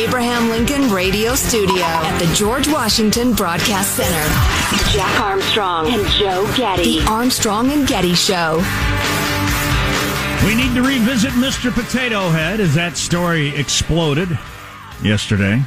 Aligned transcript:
Abraham 0.00 0.48
Lincoln 0.48 0.90
Radio 0.90 1.34
Studio 1.34 1.84
at 1.84 2.18
the 2.18 2.34
George 2.34 2.66
Washington 2.66 3.34
Broadcast 3.34 3.96
Center, 3.96 4.94
Jack 4.94 5.20
Armstrong 5.20 5.92
and 5.92 6.06
Joe 6.12 6.50
Getty. 6.56 7.00
The 7.00 7.06
Armstrong 7.06 7.70
and 7.70 7.86
Getty 7.86 8.14
Show. 8.14 8.56
We 10.46 10.54
need 10.54 10.74
to 10.74 10.82
revisit 10.82 11.32
Mr. 11.32 11.70
Potato 11.70 12.30
Head 12.30 12.60
as 12.60 12.74
that 12.76 12.96
story 12.96 13.54
exploded 13.54 14.30
yesterday. 15.02 15.60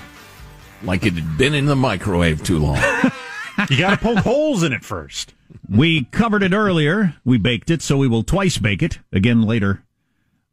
Like 0.81 1.05
it 1.05 1.13
had 1.13 1.37
been 1.37 1.53
in 1.53 1.67
the 1.67 1.75
microwave 1.75 2.43
too 2.43 2.57
long. 2.57 2.77
you 3.69 3.77
got 3.77 3.91
to 3.91 3.97
poke 3.97 4.17
holes 4.17 4.63
in 4.63 4.73
it 4.73 4.83
first. 4.83 5.35
We 5.69 6.05
covered 6.05 6.41
it 6.41 6.53
earlier. 6.53 7.15
We 7.23 7.37
baked 7.37 7.69
it, 7.69 7.83
so 7.83 7.97
we 7.97 8.07
will 8.07 8.23
twice 8.23 8.57
bake 8.57 8.81
it 8.81 8.97
again 9.11 9.43
later 9.43 9.83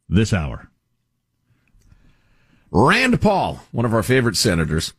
this 0.06 0.34
hour. 0.34 0.69
Rand 2.70 3.20
Paul, 3.20 3.60
one 3.72 3.84
of 3.84 3.92
our 3.92 4.02
favorite 4.02 4.36
senators, 4.36 4.92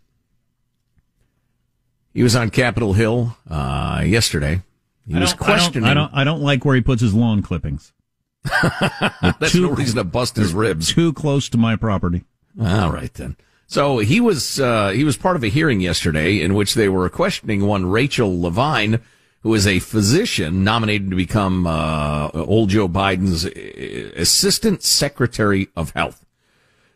he 2.14 2.24
was 2.24 2.36
on 2.36 2.50
Capitol 2.50 2.94
Hill 2.94 3.38
uh, 3.50 4.04
yesterday. 4.06 4.62
He 5.08 5.18
was 5.18 5.34
questioning. 5.34 5.90
I 5.90 5.94
don't, 5.94 6.04
I 6.04 6.10
don't, 6.10 6.20
I 6.20 6.24
don't. 6.24 6.42
like 6.42 6.66
where 6.66 6.76
he 6.76 6.82
puts 6.82 7.02
his 7.02 7.14
lawn 7.14 7.42
clippings. 7.42 7.94
That's 8.44 9.52
too, 9.52 9.64
no 9.64 9.72
reason 9.72 9.98
to 9.98 10.04
bust 10.04 10.36
his 10.36 10.54
ribs. 10.54 10.94
Too 10.94 11.14
close 11.14 11.50
to 11.50 11.58
my 11.58 11.76
property. 11.76 12.24
All 12.60 12.92
right 12.92 13.14
then. 13.14 13.38
So 13.68 14.00
he 14.00 14.20
was 14.20 14.60
uh, 14.60 14.90
he 14.90 15.04
was 15.04 15.16
part 15.16 15.36
of 15.38 15.44
a 15.44 15.48
hearing 15.48 15.80
yesterday 15.80 16.42
in 16.42 16.54
which 16.54 16.74
they 16.74 16.90
were 16.90 17.10
questioning 17.10 17.66
one 17.66 17.86
Rachel 17.86 18.42
Levine, 18.42 19.00
who 19.44 19.54
is 19.54 19.66
a 19.66 19.80
physician 19.80 20.64
nominated 20.64 21.10
to 21.10 21.16
become 21.16 21.66
uh, 21.66 22.30
old 22.34 22.70
Joe 22.70 22.90
Biden's 22.90 23.46
uh, 23.46 24.20
assistant 24.20 24.84
secretary 24.84 25.70
of 25.76 25.92
health. 25.92 26.26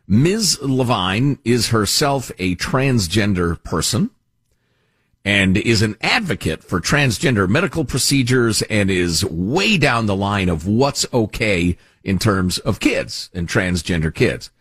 Ms. 0.07 0.59
Levine 0.61 1.39
is 1.43 1.69
herself 1.69 2.31
a 2.37 2.55
transgender 2.55 3.61
person 3.63 4.11
and 5.23 5.57
is 5.57 5.81
an 5.81 5.97
advocate 6.01 6.63
for 6.63 6.79
transgender 6.79 7.49
medical 7.49 7.83
procedures 7.83 8.61
and 8.63 8.91
is 8.91 9.25
way 9.25 9.77
down 9.77 10.05
the 10.05 10.15
line 10.15 10.49
of 10.49 10.67
what's 10.67 11.05
okay 11.11 11.75
in 12.03 12.19
terms 12.19 12.59
of 12.59 12.79
kids 12.79 13.31
and 13.33 13.47
transgender 13.47 14.13
kids. 14.13 14.51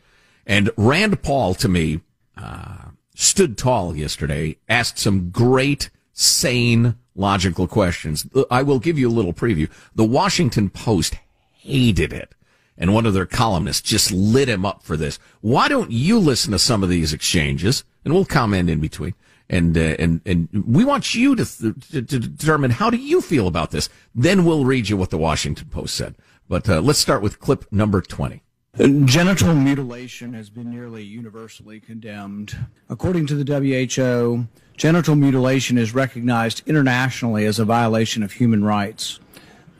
And 0.47 0.71
Rand 0.79 1.23
Paul, 1.23 1.55
to 1.57 1.69
me, 1.69 2.01
uh, 2.39 2.87
stood 3.15 3.59
tall 3.59 3.95
yesterday, 3.95 4.57
asked 4.67 4.99
some 4.99 5.29
great, 5.29 5.91
sane, 6.15 6.97
logical 7.15 7.69
questions. 7.69 8.27
I 8.51 8.63
will 8.63 8.79
give 8.79 8.99
you 8.99 9.09
a 9.09 9.13
little 9.13 9.35
preview. 9.35 9.69
The 9.95 10.05
Washington 10.05 10.71
Post 10.71 11.17
hated 11.53 12.15
it 12.15 12.35
and 12.77 12.93
one 12.93 13.07
of 13.07 13.15
their 13.15 13.27
columnists 13.27 13.89
just 13.89 14.11
lit 14.13 14.49
him 14.49 14.67
up 14.67 14.83
for 14.83 14.97
this. 14.97 15.19
Why 15.41 15.69
don't 15.69 15.91
you 15.91 16.19
listen 16.19 16.53
to 16.53 16.59
some 16.59 16.83
of 16.83 16.89
these 16.89 17.13
exchanges, 17.13 17.85
and 18.05 18.15
we'll 18.15 18.25
comment 18.25 18.71
in 18.71 18.81
between. 18.81 19.15
And 19.49 19.77
uh, 19.77 19.97
and 19.99 20.21
and 20.25 20.49
we 20.67 20.85
want 20.85 21.15
you 21.15 21.37
to, 21.37 21.45
th- 21.45 22.09
to, 22.09 22.19
determine 22.19 22.71
how 22.71 22.89
do 22.89 22.97
you 22.97 23.21
feel 23.21 23.47
about 23.47 23.73
this. 23.73 23.91
Then 24.15 24.45
we'll 24.47 24.65
read 24.65 24.89
you 24.89 24.97
what 24.97 25.11
the 25.11 25.19
Washington 25.19 25.69
Post 25.69 25.95
said. 25.95 26.17
But 26.49 26.69
uh, 26.69 26.81
let's 26.81 26.99
start 26.99 27.21
with 27.21 27.41
clip 27.41 27.71
number 27.71 28.01
twenty. 28.01 28.43
Genital 28.77 29.55
mutilation 29.55 30.33
has 30.33 30.51
been 30.51 30.69
nearly 30.69 31.05
universally 31.05 31.79
condemned. 31.79 32.57
According 32.89 33.27
to 33.27 33.37
the 33.37 33.45
WHO, 33.45 34.49
genital 34.77 35.15
mutilation 35.15 35.79
is 35.79 35.95
recognized 35.95 36.63
internationally 36.67 37.47
as 37.47 37.61
a 37.61 37.65
violation 37.65 38.25
of 38.25 38.33
human 38.33 38.65
rights. 38.65 39.21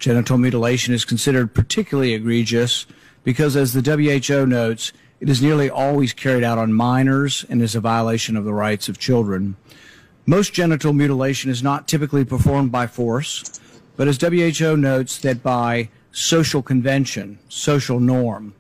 Genital 0.05 0.37
mutilation 0.37 0.93
is 0.93 1.07
considered 1.07 1.55
particularly 1.55 2.13
egregious 2.13 2.85
because, 3.23 3.57
as 3.57 3.73
the 3.73 3.81
WHO 3.81 4.45
notes, 4.45 4.93
it 5.19 5.31
is 5.31 5.41
nearly 5.41 5.71
always 5.71 6.13
carried 6.13 6.45
out 6.45 6.59
on 6.59 6.75
minors 6.75 7.47
and 7.49 7.63
is 7.63 7.75
a 7.75 7.81
violation 7.81 8.37
of 8.37 8.45
the 8.45 8.53
rights 8.53 8.87
of 8.87 8.99
children. 8.99 9.57
Most 10.27 10.53
genital 10.53 10.93
mutilation 10.93 11.51
is 11.51 11.63
not 11.63 11.89
typically 11.89 12.23
performed 12.23 12.71
by 12.71 12.87
force, 12.87 13.59
but 13.97 14.07
as 14.07 14.21
WHO 14.21 14.77
notes, 14.77 15.17
that 15.17 15.43
by 15.43 15.89
social 16.13 16.61
convention, 16.61 17.39
social 17.49 17.99
norm, 17.99 18.53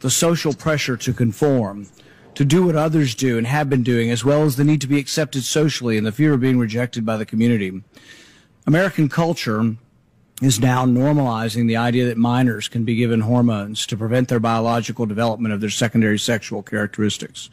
the 0.00 0.10
social 0.10 0.52
pressure 0.52 0.98
to 0.98 1.14
conform, 1.14 1.86
to 2.34 2.44
do 2.44 2.66
what 2.66 2.76
others 2.76 3.14
do 3.14 3.38
and 3.38 3.46
have 3.46 3.70
been 3.70 3.82
doing, 3.82 4.10
as 4.10 4.22
well 4.22 4.42
as 4.42 4.56
the 4.56 4.64
need 4.64 4.82
to 4.82 4.86
be 4.86 4.98
accepted 4.98 5.44
socially 5.44 5.96
and 5.96 6.06
the 6.06 6.12
fear 6.12 6.34
of 6.34 6.42
being 6.42 6.58
rejected 6.58 7.06
by 7.06 7.16
the 7.16 7.24
community. 7.24 7.82
American 8.66 9.08
culture 9.08 9.76
is 10.40 10.58
now 10.58 10.86
normalizing 10.86 11.68
the 11.68 11.76
idea 11.76 12.06
that 12.06 12.16
minors 12.16 12.68
can 12.68 12.84
be 12.84 12.94
given 12.94 13.20
hormones 13.20 13.86
to 13.86 13.96
prevent 13.96 14.28
their 14.28 14.40
biological 14.40 15.06
development 15.06 15.52
of 15.52 15.60
their 15.60 15.70
secondary 15.70 16.18
sexual 16.18 16.62
characteristics. 16.62 17.50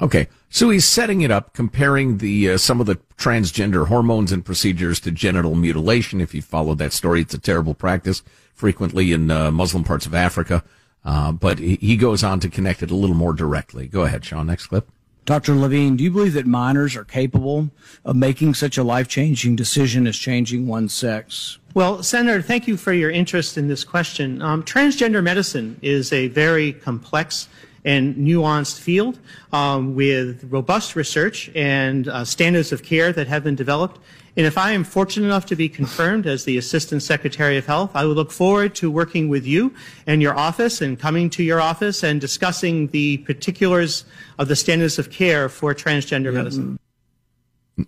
Okay, 0.00 0.28
so 0.48 0.70
he's 0.70 0.86
setting 0.86 1.20
it 1.20 1.30
up, 1.30 1.52
comparing 1.52 2.18
the 2.18 2.52
uh, 2.52 2.58
some 2.58 2.80
of 2.80 2.86
the 2.86 2.96
transgender 3.18 3.88
hormones 3.88 4.32
and 4.32 4.44
procedures 4.44 4.98
to 5.00 5.10
genital 5.10 5.54
mutilation. 5.54 6.20
If 6.20 6.34
you 6.34 6.40
followed 6.40 6.78
that 6.78 6.92
story, 6.92 7.20
it's 7.20 7.34
a 7.34 7.38
terrible 7.38 7.74
practice, 7.74 8.22
frequently 8.54 9.12
in 9.12 9.30
uh, 9.30 9.50
Muslim 9.50 9.84
parts 9.84 10.06
of 10.06 10.14
Africa. 10.14 10.64
Uh, 11.04 11.32
but 11.32 11.58
he, 11.58 11.76
he 11.76 11.96
goes 11.96 12.24
on 12.24 12.40
to 12.40 12.48
connect 12.48 12.82
it 12.82 12.90
a 12.90 12.96
little 12.96 13.16
more 13.16 13.32
directly. 13.32 13.88
Go 13.88 14.02
ahead, 14.02 14.24
Sean. 14.24 14.46
Next 14.46 14.68
clip. 14.68 14.88
Dr. 15.30 15.54
Levine, 15.54 15.94
do 15.94 16.02
you 16.02 16.10
believe 16.10 16.32
that 16.32 16.44
minors 16.44 16.96
are 16.96 17.04
capable 17.04 17.70
of 18.04 18.16
making 18.16 18.52
such 18.52 18.76
a 18.76 18.82
life 18.82 19.06
changing 19.06 19.54
decision 19.54 20.08
as 20.08 20.16
changing 20.16 20.66
one's 20.66 20.92
sex? 20.92 21.60
Well, 21.72 22.02
Senator, 22.02 22.42
thank 22.42 22.66
you 22.66 22.76
for 22.76 22.92
your 22.92 23.12
interest 23.12 23.56
in 23.56 23.68
this 23.68 23.84
question. 23.84 24.42
Um, 24.42 24.64
transgender 24.64 25.22
medicine 25.22 25.78
is 25.82 26.12
a 26.12 26.26
very 26.26 26.72
complex 26.72 27.46
and 27.84 28.16
nuanced 28.16 28.80
field 28.80 29.20
um, 29.52 29.94
with 29.94 30.42
robust 30.50 30.96
research 30.96 31.48
and 31.54 32.08
uh, 32.08 32.24
standards 32.24 32.72
of 32.72 32.82
care 32.82 33.12
that 33.12 33.28
have 33.28 33.44
been 33.44 33.54
developed. 33.54 34.00
And 34.36 34.46
if 34.46 34.56
I 34.56 34.72
am 34.72 34.84
fortunate 34.84 35.26
enough 35.26 35.46
to 35.46 35.56
be 35.56 35.68
confirmed 35.68 36.26
as 36.26 36.44
the 36.44 36.56
Assistant 36.56 37.02
Secretary 37.02 37.56
of 37.56 37.66
Health, 37.66 37.90
I 37.94 38.04
will 38.04 38.14
look 38.14 38.30
forward 38.30 38.74
to 38.76 38.90
working 38.90 39.28
with 39.28 39.44
you 39.44 39.74
and 40.06 40.22
your 40.22 40.36
office 40.38 40.80
and 40.80 40.98
coming 40.98 41.30
to 41.30 41.42
your 41.42 41.60
office 41.60 42.02
and 42.04 42.20
discussing 42.20 42.86
the 42.88 43.18
particulars 43.18 44.04
of 44.38 44.48
the 44.48 44.56
standards 44.56 44.98
of 44.98 45.10
care 45.10 45.48
for 45.48 45.74
transgender 45.74 46.32
medicine. 46.32 46.78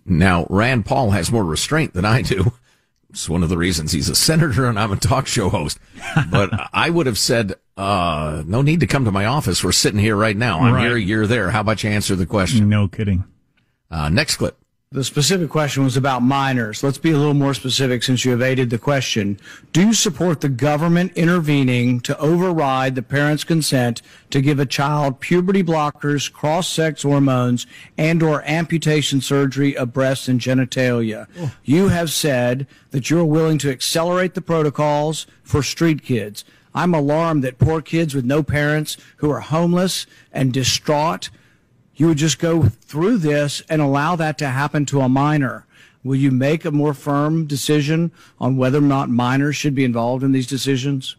Now, 0.05 0.45
Rand 0.49 0.85
Paul 0.85 1.11
has 1.11 1.31
more 1.31 1.43
restraint 1.45 1.93
than 1.93 2.05
I 2.05 2.21
do. 2.23 2.51
It's 3.09 3.29
one 3.29 3.43
of 3.43 3.49
the 3.49 3.57
reasons 3.59 3.91
he's 3.91 4.09
a 4.09 4.15
senator 4.15 4.65
and 4.65 4.79
I'm 4.79 4.91
a 4.91 4.95
talk 4.95 5.27
show 5.27 5.47
host. 5.49 5.77
But 6.31 6.49
I 6.73 6.89
would 6.89 7.05
have 7.05 7.19
said, 7.19 7.53
uh, 7.77 8.41
no 8.47 8.63
need 8.63 8.79
to 8.79 8.87
come 8.87 9.05
to 9.05 9.11
my 9.11 9.25
office. 9.25 9.63
We're 9.63 9.71
sitting 9.71 9.99
here 9.99 10.15
right 10.15 10.35
now. 10.35 10.61
I'm 10.61 10.73
Right. 10.73 10.87
here, 10.87 10.97
you're 10.97 11.27
there. 11.27 11.51
How 11.51 11.61
about 11.61 11.83
you 11.83 11.91
answer 11.91 12.15
the 12.15 12.25
question? 12.25 12.67
No 12.69 12.87
kidding. 12.87 13.23
Uh, 13.91 14.09
next 14.09 14.37
clip. 14.37 14.57
The 14.93 15.03
specific 15.03 15.49
question 15.49 15.83
was 15.83 15.97
about 15.97 16.21
minors. 16.21 16.83
Let's 16.83 16.99
be 16.99 17.09
a 17.09 17.17
little 17.17 17.33
more 17.33 17.55
specific 17.55 18.03
since 18.03 18.23
you 18.23 18.31
evaded 18.31 18.69
the 18.69 18.77
question. 18.77 19.39
Do 19.71 19.87
you 19.87 19.93
support 19.95 20.41
the 20.41 20.49
government 20.49 21.13
intervening 21.15 21.99
to 22.01 22.15
override 22.19 22.93
the 22.93 23.01
parent's 23.01 23.43
consent 23.43 24.03
to 24.29 24.39
give 24.39 24.59
a 24.59 24.67
child 24.67 25.19
puberty 25.19 25.63
blockers, 25.63 26.31
cross-sex 26.31 27.01
hormones, 27.01 27.65
and 27.97 28.21
or 28.21 28.43
amputation 28.43 29.19
surgery 29.19 29.75
of 29.75 29.93
breasts 29.93 30.27
and 30.27 30.39
genitalia? 30.39 31.25
Oh. 31.39 31.51
You 31.63 31.87
have 31.87 32.11
said 32.11 32.67
that 32.91 33.09
you're 33.09 33.25
willing 33.25 33.57
to 33.59 33.71
accelerate 33.71 34.35
the 34.35 34.41
protocols 34.41 35.25
for 35.41 35.63
street 35.63 36.03
kids. 36.03 36.45
I'm 36.75 36.93
alarmed 36.93 37.43
that 37.43 37.57
poor 37.57 37.81
kids 37.81 38.13
with 38.13 38.25
no 38.25 38.43
parents 38.43 38.97
who 39.17 39.31
are 39.31 39.39
homeless 39.39 40.05
and 40.31 40.53
distraught 40.53 41.31
you 41.95 42.07
would 42.07 42.17
just 42.17 42.39
go 42.39 42.63
through 42.63 43.17
this 43.17 43.61
and 43.69 43.81
allow 43.81 44.15
that 44.15 44.37
to 44.39 44.47
happen 44.47 44.85
to 44.87 45.01
a 45.01 45.09
minor. 45.09 45.65
Will 46.03 46.17
you 46.17 46.31
make 46.31 46.65
a 46.65 46.71
more 46.71 46.93
firm 46.93 47.45
decision 47.45 48.11
on 48.37 48.57
whether 48.57 48.79
or 48.79 48.81
not 48.81 49.09
minors 49.09 49.55
should 49.55 49.73
be 49.73 49.85
involved 49.85 50.21
in 50.21 50.33
these 50.33 50.47
decisions? 50.47 51.15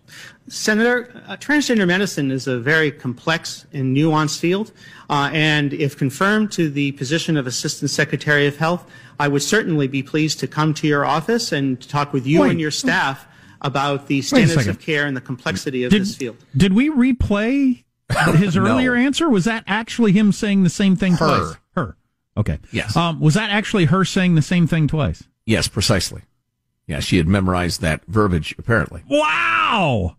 Senator, 0.47 1.23
uh, 1.27 1.37
transgender 1.37 1.87
medicine 1.87 2.31
is 2.31 2.47
a 2.47 2.59
very 2.59 2.91
complex 2.91 3.65
and 3.73 3.97
nuanced 3.97 4.39
field, 4.39 4.73
uh, 5.09 5.31
and 5.33 5.73
if 5.73 5.97
confirmed 5.97 6.53
to 6.53 6.69
the 6.69 6.93
position 6.93 7.39
of 7.39 7.47
Assistant 7.47 7.91
Secretary 7.91 8.47
of 8.47 8.59
Health, 8.59 8.87
I 9.19 9.29
would 9.29 9.43
certainly 9.43 9.89
be 9.89 10.03
pleased 10.03 10.39
to 10.41 10.47
come 10.47 10.75
to 10.75 10.87
your 10.87 11.07
office 11.07 11.51
and 11.51 11.81
talk 11.89 12.13
with 12.13 12.27
you 12.27 12.43
Wait. 12.43 12.51
and 12.51 12.61
your 12.61 12.71
staff 12.71 13.27
about 13.63 14.09
the 14.09 14.21
standards 14.21 14.67
of 14.67 14.81
care 14.81 15.07
and 15.07 15.17
the 15.17 15.23
complexity 15.23 15.85
of 15.85 15.91
Did, 15.91 16.03
this 16.03 16.15
field. 16.15 16.37
did 16.55 16.75
we 16.75 16.91
replay 16.91 17.85
his 18.37 18.57
No. 18.57 18.67
earlier 18.67 18.95
answer? 18.95 19.29
Was 19.29 19.45
that 19.45 19.65
actually 19.67 20.13
him 20.13 20.33
saying 20.33 20.63
the 20.63 20.71
same 20.71 20.97
thing 20.97 21.15
Her. 21.15 21.27
twice? 21.39 21.57
Her. 21.77 21.97
Okay. 22.37 22.59
Yes. 22.73 22.97
Um, 22.97 23.21
was 23.21 23.35
that 23.35 23.51
actually 23.51 23.87
her 23.87 24.05
saying 24.05 24.35
the 24.35 24.43
same 24.43 24.67
thing 24.67 24.89
twice? 24.89 25.23
Yes, 25.47 25.69
precisely. 25.69 26.23
Yeah, 26.87 27.01
she 27.01 27.17
had 27.17 27.27
memorized 27.29 27.81
that 27.81 28.05
verbiage, 28.07 28.55
apparently. 28.59 29.03
Wow. 29.09 30.17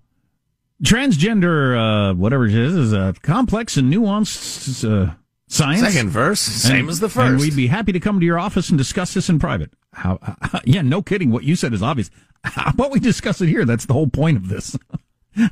Transgender, 0.83 2.11
uh, 2.11 2.13
whatever 2.15 2.45
it 2.45 2.53
is, 2.53 2.73
is 2.75 2.93
a 2.93 3.13
complex 3.21 3.77
and 3.77 3.91
nuanced 3.93 4.83
uh, 4.83 5.13
science. 5.47 5.81
Second 5.81 6.09
verse, 6.09 6.39
same 6.39 6.81
And- 6.81 6.89
as 6.89 6.99
the 6.99 7.09
first. 7.09 7.29
And 7.31 7.39
we'd 7.39 7.55
be 7.55 7.67
happy 7.67 7.91
to 7.91 7.99
come 7.99 8.19
to 8.19 8.25
your 8.25 8.39
office 8.39 8.69
and 8.69 8.77
discuss 8.77 9.13
this 9.13 9.29
in 9.29 9.39
private. 9.39 9.71
How? 9.93 10.19
yeah, 10.65 10.81
no 10.81 11.01
kidding. 11.01 11.31
What 11.31 11.43
you 11.43 11.55
said 11.55 11.73
is 11.73 11.81
obvious. 11.81 12.09
How 12.43 12.71
about 12.71 12.91
we 12.91 12.99
discuss 12.99 13.41
it 13.41 13.47
here? 13.47 13.65
That's 13.65 13.85
the 13.85 13.93
whole 13.93 14.07
point 14.07 14.37
of 14.37 14.49
this. 14.49 14.75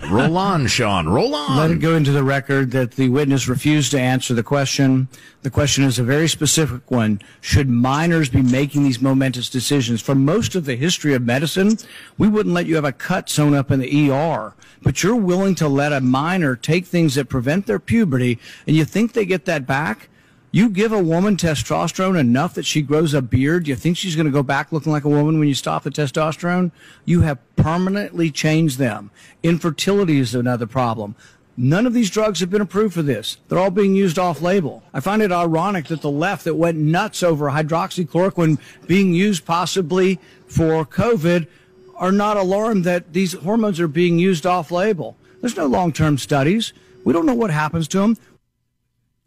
Roll 0.10 0.38
on, 0.38 0.68
Sean. 0.68 1.08
Roll 1.08 1.36
on. 1.36 1.58
Let 1.58 1.72
it 1.72 1.80
go 1.80 1.96
into 1.96 2.12
the 2.12 2.24
record 2.24 2.72
that 2.72 2.92
the 2.92 3.10
witness 3.10 3.48
refused 3.48 3.92
to 3.92 4.00
answer 4.00 4.34
the 4.34 4.44
question. 4.44 5.08
The 5.42 5.50
question 5.50 5.84
is 5.84 6.00
a 6.00 6.04
very 6.04 6.28
specific 6.28 6.90
one. 6.90 7.22
Should 7.42 7.70
minors 7.70 8.30
be 8.30 8.42
making 8.42 8.84
these 8.84 9.02
momentous 9.02 9.50
decisions? 9.50 10.02
For 10.02 10.16
most 10.16 10.56
of 10.56 10.66
the 10.66 10.76
history 10.76 11.14
of 11.14 11.24
medicine, 11.24 11.78
we 12.18 12.28
wouldn't 12.28 12.56
let 12.56 12.66
you 12.66 12.76
have 12.76 12.86
a 12.86 12.92
cut 12.92 13.30
sewn 13.30 13.54
up 13.54 13.72
in 13.72 13.80
the 13.80 14.12
ER, 14.12 14.54
but 14.82 15.04
you're 15.04 15.16
willing 15.16 15.56
to 15.56 15.68
let 15.68 15.94
a 15.94 16.02
minor 16.02 16.56
take 16.56 16.86
things 16.86 17.16
that 17.16 17.30
prevent 17.30 17.68
their 17.68 17.80
puberty, 17.80 18.40
and 18.66 18.76
you 18.76 18.86
think 18.86 19.14
they 19.14 19.26
get 19.26 19.46
that 19.46 19.68
back? 19.68 20.10
You 20.56 20.70
give 20.70 20.92
a 20.92 21.02
woman 21.02 21.36
testosterone 21.36 22.16
enough 22.16 22.54
that 22.54 22.68
she 22.68 22.84
grows 22.84 23.16
a 23.16 23.24
beard, 23.24 23.68
you 23.68 23.76
think 23.76 23.98
she's 23.98 24.16
going 24.16 24.28
to 24.28 24.32
go 24.32 24.44
back 24.44 24.72
looking 24.72 24.92
like 24.92 25.04
a 25.04 25.10
woman 25.10 25.40
when 25.40 25.48
you 25.48 25.56
stop 25.56 25.82
the 25.82 25.90
testosterone? 25.90 26.72
You 27.06 27.22
have 27.22 27.40
permanently 27.56 28.30
changed 28.30 28.78
them. 28.78 29.10
Infertility 29.42 30.20
is 30.20 30.36
another 30.36 30.68
problem. 30.68 31.16
None 31.58 31.88
of 31.88 31.96
these 31.96 32.12
drugs 32.12 32.40
have 32.40 32.52
been 32.52 32.62
approved 32.62 32.94
for 32.94 33.02
this. 33.02 33.38
They're 33.48 33.58
all 33.58 33.72
being 33.72 33.96
used 33.96 34.20
off 34.20 34.44
label. 34.44 34.84
I 34.94 35.00
find 35.00 35.24
it 35.24 35.32
ironic 35.32 35.88
that 35.88 36.04
the 36.04 36.12
left 36.12 36.44
that 36.44 36.54
went 36.54 36.78
nuts 36.78 37.24
over 37.24 37.50
hydroxychloroquine 37.50 38.60
being 38.86 39.12
used 39.12 39.46
possibly 39.46 40.20
for 40.46 40.86
COVID 40.86 41.48
are 41.96 42.12
not 42.12 42.38
alarmed 42.38 42.84
that 42.84 43.14
these 43.14 43.34
hormones 43.34 43.80
are 43.80 43.88
being 43.88 44.20
used 44.20 44.46
off 44.46 44.70
label. 44.70 45.18
There's 45.42 45.58
no 45.58 45.66
long 45.66 45.94
term 45.94 46.20
studies. 46.20 46.74
We 47.04 47.12
don't 47.12 47.26
know 47.26 47.34
what 47.34 47.50
happens 47.50 47.88
to 47.90 47.98
them. 47.98 48.18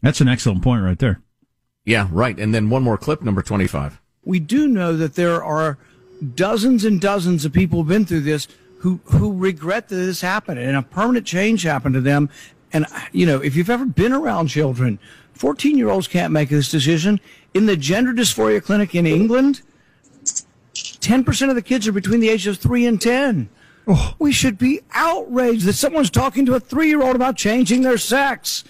That's 0.06 0.20
an 0.20 0.28
excellent 0.28 0.62
point 0.62 0.84
right 0.84 1.00
there. 1.00 1.20
Yeah, 1.84 2.06
right. 2.12 2.38
And 2.38 2.54
then 2.54 2.70
one 2.70 2.84
more 2.84 2.96
clip, 2.96 3.22
number 3.22 3.42
25. 3.42 4.00
we 4.24 4.38
do 4.38 4.68
know 4.68 4.96
that 4.96 5.16
there 5.16 5.42
are 5.42 5.78
dozens 6.36 6.84
and 6.84 7.00
dozens 7.00 7.44
of 7.44 7.52
people 7.52 7.80
who've 7.80 7.88
been 7.88 8.04
through 8.04 8.20
this 8.20 8.46
who 8.78 9.00
who 9.06 9.36
regret 9.36 9.88
that 9.88 9.96
this 9.96 10.20
happened 10.20 10.60
and 10.60 10.76
a 10.76 10.82
permanent 10.82 11.26
change 11.26 11.64
happened 11.64 11.94
to 11.94 12.00
them. 12.00 12.30
And 12.72 12.86
you 13.10 13.26
know, 13.26 13.42
if 13.42 13.56
you've 13.56 13.68
ever 13.68 13.84
been 13.84 14.12
around 14.12 14.46
children, 14.46 15.00
14 15.34 15.76
year 15.76 15.88
olds 15.88 16.06
can't 16.06 16.32
make 16.32 16.50
this 16.50 16.70
decision. 16.70 17.20
In 17.52 17.66
the 17.66 17.76
gender 17.76 18.12
dysphoria 18.12 18.62
clinic 18.62 18.94
in 18.94 19.06
England, 19.06 19.62
10% 20.72 21.48
of 21.48 21.56
the 21.56 21.62
kids 21.62 21.88
are 21.88 21.92
between 21.92 22.20
the 22.20 22.28
ages 22.28 22.58
of 22.58 22.62
3 22.62 22.86
and 22.86 23.02
10. 23.02 23.48
We 24.20 24.30
should 24.30 24.56
be 24.56 24.82
outraged 24.92 25.64
that 25.64 25.72
someone's 25.72 26.10
talking 26.10 26.46
to 26.46 26.54
a 26.54 26.60
three 26.60 26.88
year 26.88 27.02
old 27.02 27.16
about 27.16 27.36
changing 27.36 27.82
their 27.82 27.98
sex. 27.98 28.62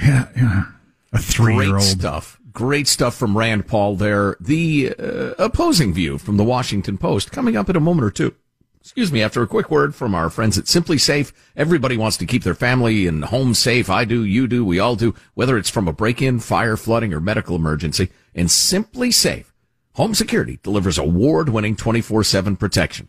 Yeah, 0.00 0.28
yeah. 0.36 0.64
A 1.12 1.18
three 1.18 1.54
year 1.54 1.62
Great 1.64 1.72
old. 1.74 1.82
stuff. 1.82 2.40
Great 2.52 2.86
stuff 2.88 3.14
from 3.14 3.36
Rand 3.36 3.66
Paul 3.66 3.96
there. 3.96 4.36
The 4.40 4.94
uh, 4.98 5.34
opposing 5.38 5.92
view 5.94 6.18
from 6.18 6.36
the 6.36 6.44
Washington 6.44 6.98
Post 6.98 7.32
coming 7.32 7.56
up 7.56 7.68
in 7.68 7.76
a 7.76 7.80
moment 7.80 8.04
or 8.06 8.10
two. 8.10 8.34
Excuse 8.80 9.12
me, 9.12 9.22
after 9.22 9.42
a 9.42 9.46
quick 9.46 9.70
word 9.70 9.94
from 9.94 10.12
our 10.12 10.28
friends 10.28 10.58
at 10.58 10.64
SimpliSafe. 10.64 11.32
Everybody 11.56 11.96
wants 11.96 12.16
to 12.16 12.26
keep 12.26 12.42
their 12.42 12.54
family 12.54 13.06
and 13.06 13.24
home 13.26 13.54
safe. 13.54 13.88
I 13.88 14.04
do, 14.04 14.24
you 14.24 14.48
do, 14.48 14.64
we 14.64 14.80
all 14.80 14.96
do, 14.96 15.14
whether 15.34 15.56
it's 15.56 15.70
from 15.70 15.86
a 15.86 15.92
break-in, 15.92 16.40
fire, 16.40 16.76
flooding, 16.76 17.14
or 17.14 17.20
medical 17.20 17.54
emergency. 17.54 18.10
And 18.34 18.48
SimpliSafe 18.48 19.46
Home 19.94 20.14
Security 20.14 20.58
delivers 20.64 20.98
award-winning 20.98 21.76
24-7 21.76 22.58
protection. 22.58 23.08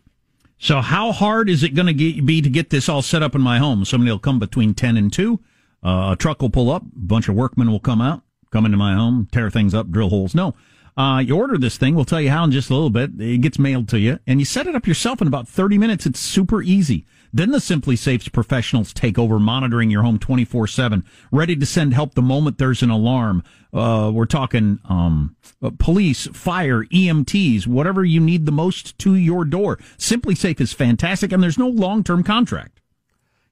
So, 0.58 0.80
how 0.80 1.10
hard 1.10 1.50
is 1.50 1.64
it 1.64 1.74
going 1.74 1.88
to 1.88 2.22
be 2.22 2.40
to 2.40 2.48
get 2.48 2.70
this 2.70 2.88
all 2.88 3.02
set 3.02 3.22
up 3.24 3.34
in 3.34 3.40
my 3.40 3.58
home? 3.58 3.84
Somebody 3.84 4.12
will 4.12 4.20
come 4.20 4.38
between 4.38 4.74
10 4.74 4.96
and 4.96 5.12
2. 5.12 5.40
Uh, 5.84 6.10
a 6.12 6.16
truck 6.16 6.40
will 6.40 6.50
pull 6.50 6.70
up. 6.70 6.82
A 6.82 6.86
bunch 6.94 7.28
of 7.28 7.34
workmen 7.34 7.70
will 7.70 7.80
come 7.80 8.00
out, 8.00 8.22
come 8.50 8.64
into 8.64 8.78
my 8.78 8.94
home, 8.94 9.28
tear 9.30 9.50
things 9.50 9.74
up, 9.74 9.90
drill 9.90 10.08
holes. 10.10 10.34
No. 10.34 10.54
Uh, 10.96 11.18
you 11.18 11.36
order 11.36 11.58
this 11.58 11.76
thing. 11.76 11.94
We'll 11.94 12.04
tell 12.04 12.20
you 12.20 12.30
how 12.30 12.44
in 12.44 12.52
just 12.52 12.70
a 12.70 12.74
little 12.74 12.90
bit. 12.90 13.20
It 13.20 13.40
gets 13.40 13.58
mailed 13.58 13.88
to 13.88 13.98
you 13.98 14.20
and 14.26 14.38
you 14.38 14.44
set 14.46 14.66
it 14.66 14.76
up 14.76 14.86
yourself 14.86 15.20
in 15.20 15.26
about 15.26 15.48
30 15.48 15.76
minutes. 15.76 16.06
It's 16.06 16.20
super 16.20 16.62
easy. 16.62 17.04
Then 17.32 17.50
the 17.50 17.58
SimpliSafe's 17.58 18.28
professionals 18.28 18.92
take 18.92 19.18
over 19.18 19.40
monitoring 19.40 19.90
your 19.90 20.04
home 20.04 20.20
24 20.20 20.68
7, 20.68 21.04
ready 21.32 21.56
to 21.56 21.66
send 21.66 21.92
help 21.92 22.14
the 22.14 22.22
moment 22.22 22.58
there's 22.58 22.80
an 22.80 22.90
alarm. 22.90 23.42
Uh, 23.72 24.12
we're 24.14 24.24
talking, 24.24 24.78
um, 24.88 25.34
uh, 25.60 25.70
police, 25.76 26.28
fire, 26.28 26.84
EMTs, 26.84 27.66
whatever 27.66 28.04
you 28.04 28.20
need 28.20 28.46
the 28.46 28.52
most 28.52 28.96
to 29.00 29.16
your 29.16 29.44
door. 29.44 29.78
SimpliSafe 29.98 30.60
is 30.60 30.72
fantastic 30.72 31.32
and 31.32 31.42
there's 31.42 31.58
no 31.58 31.66
long-term 31.68 32.22
contract. 32.22 32.80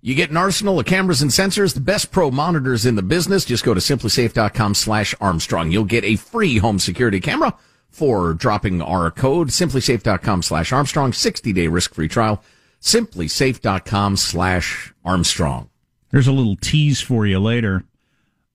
You 0.04 0.16
get 0.16 0.30
an 0.30 0.36
arsenal 0.36 0.80
of 0.80 0.86
cameras 0.86 1.22
and 1.22 1.30
sensors, 1.30 1.74
the 1.74 1.80
best 1.80 2.10
pro 2.10 2.32
monitors 2.32 2.84
in 2.84 2.96
the 2.96 3.02
business. 3.02 3.44
Just 3.44 3.62
go 3.62 3.72
to 3.72 3.78
simplisafe.com 3.78 4.74
slash 4.74 5.14
Armstrong. 5.20 5.70
You'll 5.70 5.84
get 5.84 6.02
a 6.02 6.16
free 6.16 6.58
home 6.58 6.80
security 6.80 7.20
camera 7.20 7.56
for 7.88 8.34
dropping 8.34 8.82
our 8.82 9.12
code. 9.12 9.50
Simplisafe.com 9.50 10.42
slash 10.42 10.72
Armstrong. 10.72 11.12
60 11.12 11.52
day 11.52 11.68
risk 11.68 11.94
free 11.94 12.08
trial. 12.08 12.42
Simplisafe.com 12.80 14.16
slash 14.16 14.92
Armstrong. 15.04 15.70
There's 16.10 16.26
a 16.26 16.32
little 16.32 16.56
tease 16.56 17.00
for 17.00 17.24
you 17.24 17.38
later. 17.38 17.84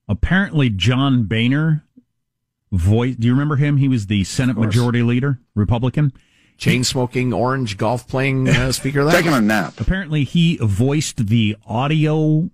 Apparently, 0.09 0.69
John 0.69 1.23
Boehner 1.23 1.85
voice. 2.73 3.15
Do 3.15 3.25
you 3.25 3.31
remember 3.31 3.55
him? 3.55 3.77
He 3.77 3.87
was 3.87 4.07
the 4.07 4.25
Senate 4.25 4.57
Majority 4.57 5.01
Leader, 5.01 5.39
Republican. 5.55 6.11
Chain 6.57 6.83
smoking, 6.83 7.33
orange 7.33 7.77
golf 7.77 8.07
playing 8.07 8.49
uh, 8.49 8.71
speaker. 8.71 9.03
That 9.03 9.11
Taking 9.13 9.33
a 9.33 9.41
nap. 9.41 9.79
Apparently, 9.79 10.23
he 10.23 10.57
voiced 10.61 11.27
the 11.27 11.55
audio 11.67 12.49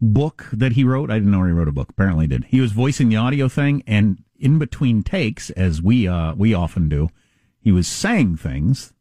book 0.00 0.46
that 0.52 0.72
he 0.72 0.84
wrote. 0.84 1.10
I 1.10 1.14
didn't 1.14 1.30
know 1.30 1.44
he 1.44 1.52
wrote 1.52 1.68
a 1.68 1.72
book. 1.72 1.88
Apparently, 1.90 2.24
he 2.24 2.28
did. 2.28 2.44
He 2.44 2.60
was 2.60 2.72
voicing 2.72 3.08
the 3.08 3.16
audio 3.16 3.48
thing, 3.48 3.82
and 3.86 4.22
in 4.38 4.58
between 4.58 5.02
takes, 5.02 5.48
as 5.50 5.80
we 5.80 6.06
uh, 6.06 6.34
we 6.34 6.52
often 6.52 6.88
do, 6.88 7.08
he 7.60 7.72
was 7.72 7.88
saying 7.88 8.36
things 8.36 8.92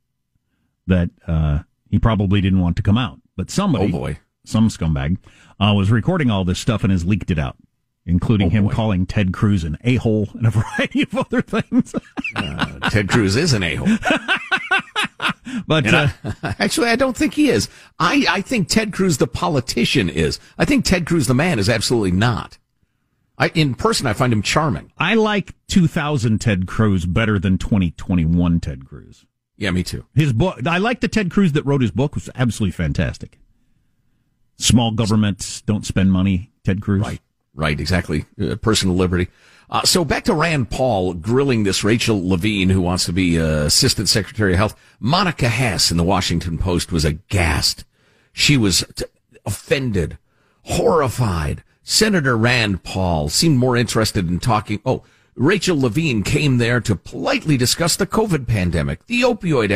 that 0.88 1.10
uh, 1.28 1.60
he 1.90 2.00
probably 2.00 2.40
didn't 2.42 2.60
want 2.62 2.78
to 2.78 2.84
come 2.84 2.98
out. 2.98 3.20
But 3.36 3.50
somebody, 3.50 3.86
Oh, 3.88 3.92
boy. 3.92 4.20
some 4.46 4.70
scumbag, 4.70 5.18
uh, 5.60 5.74
was 5.76 5.92
recording 5.92 6.30
all 6.32 6.46
this 6.46 6.60
stuff 6.60 6.84
and 6.84 6.92
has 6.92 7.06
leaked 7.06 7.32
it 7.32 7.40
out, 7.40 7.58
including 8.06 8.48
Oh, 8.48 8.52
him 8.52 8.64
boy. 8.66 8.72
calling 8.74 9.06
Ted 9.06 9.32
Cruz 9.34 9.64
an 9.64 9.78
a 9.84 9.96
hole 9.96 10.30
and 10.34 10.48
a 10.48 10.50
variety 10.52 11.04
of 11.04 11.16
other 11.18 11.42
things. 11.42 11.94
Uh, 12.36 12.90
Ted 12.90 13.10
Cruz 13.10 13.36
is 13.36 13.54
an 13.54 13.64
a-hole. 13.64 13.88
but 15.68 15.86
uh, 15.94 16.08
I- 16.44 16.56
actually, 16.60 16.90
I 16.90 16.96
don't 16.96 17.16
think 17.16 17.34
he 17.36 17.50
is. 17.50 17.70
I, 18.00 18.26
I 18.30 18.42
think 18.42 18.68
Ted 18.68 18.94
Cruz, 18.94 19.18
the 19.18 19.28
politician, 19.28 20.10
is. 20.10 20.40
I 20.58 20.66
think 20.66 20.86
Ted 20.86 21.06
Cruz, 21.06 21.28
the 21.28 21.34
man, 21.34 21.60
is 21.60 21.70
absolutely 21.70 22.12
not. 22.12 22.58
I, 23.38 23.50
in 23.50 23.74
person, 23.76 24.06
I 24.08 24.14
find 24.14 24.32
him 24.32 24.42
charming. 24.42 24.92
I 24.98 25.16
like 25.16 25.56
2000 25.68 26.40
Ted 26.40 26.68
Cruz 26.68 27.06
better 27.06 27.40
than 27.40 27.58
2021 27.58 28.60
Ted 28.60 28.86
Cruz. 28.86 29.26
Yeah, 29.58 29.72
me 29.72 29.84
too. 29.84 30.06
His 30.14 30.34
book, 30.34 30.60
I 30.66 30.78
like 30.80 31.02
the 31.02 31.08
Ted 31.08 31.32
Cruz 31.32 31.52
that 31.54 31.66
wrote 31.66 31.82
his 31.82 31.92
book 31.92 32.16
was 32.16 32.30
absolutely 32.36 32.72
fantastic. 32.72 33.40
Small 34.58 34.92
governments 34.92 35.62
don't 35.62 35.86
spend 35.86 36.12
money. 36.12 36.52
Ted 36.64 36.82
Cruz, 36.82 37.02
Right, 37.02 37.22
right, 37.54 37.80
exactly. 37.80 38.26
Uh, 38.42 38.56
personal 38.56 38.96
liberty. 38.96 39.28
Uh, 39.70 39.84
so 39.84 40.04
back 40.04 40.26
to 40.26 40.34
Rand 40.34 40.70
Paul 40.70 41.14
grilling 41.14 41.64
this 41.64 41.84
Rachel 41.84 42.28
Levine, 42.28 42.70
who 42.70 42.82
wants 42.82 43.06
to 43.06 43.14
be 43.14 43.40
uh, 43.40 43.64
Assistant 43.64 44.10
Secretary 44.10 44.52
of 44.52 44.58
Health. 44.58 44.76
Monica 45.00 45.48
Hesse 45.48 45.92
in 45.92 45.98
the 45.98 46.04
Washington 46.04 46.58
Post 46.58 46.92
was 46.92 47.06
aghast. 47.06 47.86
She 48.34 48.58
was 48.58 48.84
t- 48.96 49.06
offended, 49.46 50.18
horrified. 50.64 51.64
Senator 51.84 52.38
Rand 52.38 52.84
Paul 52.84 53.30
seemed 53.30 53.58
more 53.58 53.78
interested 53.78 54.28
in 54.28 54.40
talking. 54.40 54.82
Oh, 54.86 55.04
Rachel 55.36 55.80
Levine 55.80 56.24
came 56.24 56.58
there 56.58 56.82
to 56.82 56.96
politely 56.96 57.56
discuss 57.56 57.96
the 57.96 58.06
COVID 58.06 58.48
pandemic, 58.48 59.06
the 59.08 59.22
opioid 59.22 59.72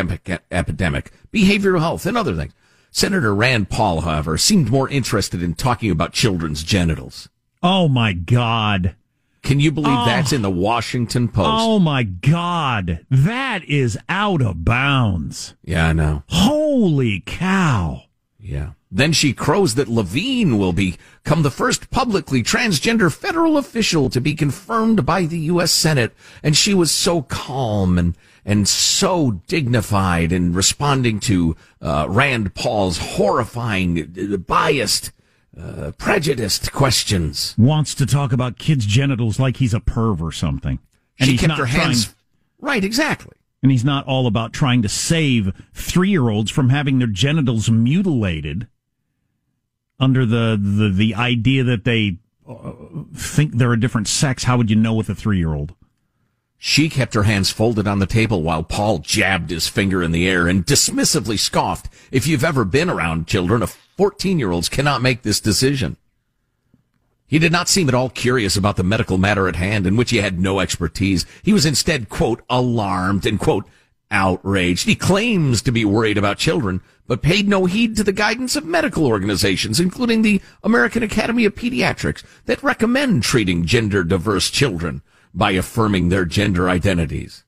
epidemic, 0.52 1.12
behavioral 1.34 1.80
health, 1.80 2.06
and 2.06 2.18
other 2.18 2.36
things. 2.36 2.54
Senator 2.92 3.34
Rand 3.34 3.70
Paul, 3.70 4.02
however, 4.02 4.38
seemed 4.38 4.70
more 4.70 4.90
interested 4.90 5.42
in 5.42 5.54
talking 5.54 5.90
about 5.90 6.14
children's 6.14 6.64
genitals. 6.64 7.30
Oh 7.64 7.88
my 7.88 8.14
God. 8.14 8.96
Can 9.44 9.60
you 9.60 9.72
believe 9.72 9.94
Oh. 9.98 10.06
that's 10.06 10.34
in 10.34 10.42
the 10.42 10.50
Washington 10.50 11.28
Post? 11.28 11.50
Oh 11.52 11.78
my 11.80 12.04
God. 12.04 13.06
That 13.12 13.64
is 13.66 13.98
out 14.10 14.42
of 14.42 14.66
bounds. 14.66 15.54
Yeah, 15.64 15.90
I 15.90 15.94
know. 15.94 16.24
Holy 16.30 17.22
cow. 17.26 18.04
Yeah. 18.40 18.72
Then 18.92 19.12
she 19.14 19.34
crows 19.34 19.76
that 19.76 19.88
Levine 19.90 20.58
will 20.58 20.72
become 20.74 21.42
the 21.42 21.52
first 21.52 21.90
publicly 21.92 22.42
transgender 22.42 23.14
federal 23.14 23.58
official 23.58 24.10
to 24.10 24.22
be 24.22 24.34
confirmed 24.36 25.06
by 25.06 25.26
the 25.26 25.40
U.S. 25.42 25.72
Senate. 25.72 26.14
And 26.42 26.56
she 26.56 26.74
was 26.74 26.92
so 26.92 27.22
calm 27.24 27.98
and, 27.98 28.16
and 28.46 28.68
so 28.68 29.42
dignified 29.48 30.32
in 30.32 30.54
responding 30.54 31.20
to 31.22 31.56
uh, 31.82 32.06
Rand 32.10 32.54
Paul's 32.56 32.98
horrifying, 33.00 34.32
uh, 34.34 34.38
biased, 34.38 35.12
uh, 35.60 35.92
prejudiced 35.98 36.72
questions. 36.72 37.56
Wants 37.58 37.96
to 37.96 38.06
talk 38.06 38.32
about 38.34 38.58
kids' 38.58 38.86
genitals 38.86 39.40
like 39.40 39.58
he's 39.58 39.74
a 39.74 39.80
perv 39.80 40.22
or 40.22 40.32
something. 40.32 40.80
And 41.20 41.28
she 41.28 41.32
he's 41.34 41.42
kept 41.42 41.50
not 41.50 41.58
her 41.60 41.66
trying- 41.66 41.82
hands. 41.88 42.16
Right, 42.60 42.84
exactly. 42.84 43.34
And 43.62 43.72
he's 43.72 43.86
not 43.86 44.06
all 44.06 44.28
about 44.28 44.54
trying 44.54 44.82
to 44.84 44.90
save 44.90 45.52
three 45.74 46.10
year 46.10 46.30
olds 46.30 46.52
from 46.52 46.70
having 46.70 47.00
their 47.00 47.08
genitals 47.08 47.70
mutilated 47.70 48.68
under 50.00 50.26
the, 50.26 50.60
the, 50.62 50.90
the 50.90 51.16
idea 51.16 51.64
that 51.64 51.84
they 51.84 52.18
uh, 52.48 52.72
think 53.16 53.54
they're 53.56 53.74
a 53.74 53.80
different 53.80 54.08
sex. 54.08 54.44
How 54.44 54.58
would 54.58 54.70
you 54.70 54.76
know 54.76 54.94
with 54.94 55.10
a 55.10 55.16
three 55.16 55.38
year 55.38 55.54
old? 55.54 55.74
She 56.58 56.90
kept 56.90 57.14
her 57.14 57.24
hands 57.24 57.52
folded 57.52 57.88
on 57.88 58.00
the 58.00 58.06
table 58.06 58.42
while 58.42 58.64
Paul 58.64 59.00
jabbed 59.00 59.50
his 59.50 59.68
finger 59.68 60.02
in 60.02 60.12
the 60.12 60.28
air 60.28 60.48
and 60.48 60.66
dismissively 60.66 61.38
scoffed. 61.38 61.90
If 62.12 62.28
you've 62.28 62.44
ever 62.44 62.66
been 62.66 62.90
around 62.90 63.28
children, 63.28 63.62
a 63.62 63.68
14 63.68 64.40
year 64.40 64.52
olds 64.52 64.70
cannot 64.70 65.02
make 65.02 65.22
this 65.22 65.40
decision. 65.40 65.98
He 67.28 67.40
did 67.40 67.52
not 67.52 67.68
seem 67.68 67.90
at 67.90 67.96
all 67.96 68.10
curious 68.10 68.56
about 68.56 68.78
the 68.78 68.84
medical 68.84 69.18
matter 69.18 69.48
at 69.48 69.56
hand 69.56 69.88
in 69.88 69.96
which 69.96 70.12
he 70.12 70.18
had 70.18 70.40
no 70.40 70.60
expertise. 70.60 71.26
He 71.44 71.54
was 71.54 71.66
instead, 71.66 72.08
quote, 72.08 72.44
alarmed 72.50 73.26
and, 73.26 73.40
quote, 73.40 73.66
outraged. 74.12 74.86
He 74.86 74.96
claims 74.96 75.62
to 75.64 75.72
be 75.72 75.86
worried 75.86 76.18
about 76.18 76.38
children, 76.38 76.82
but 77.08 77.24
paid 77.24 77.48
no 77.48 77.66
heed 77.66 77.96
to 77.98 78.04
the 78.04 78.12
guidance 78.12 78.56
of 78.56 78.66
medical 78.66 79.08
organizations, 79.08 79.80
including 79.80 80.22
the 80.22 80.42
American 80.64 81.02
Academy 81.02 81.46
of 81.46 81.56
Pediatrics, 81.56 82.24
that 82.46 82.62
recommend 82.62 83.24
treating 83.24 83.66
gender 83.66 84.04
diverse 84.04 84.52
children 84.52 85.02
by 85.36 85.52
affirming 85.52 86.10
their 86.10 86.26
gender 86.26 86.70
identities. 86.70 87.44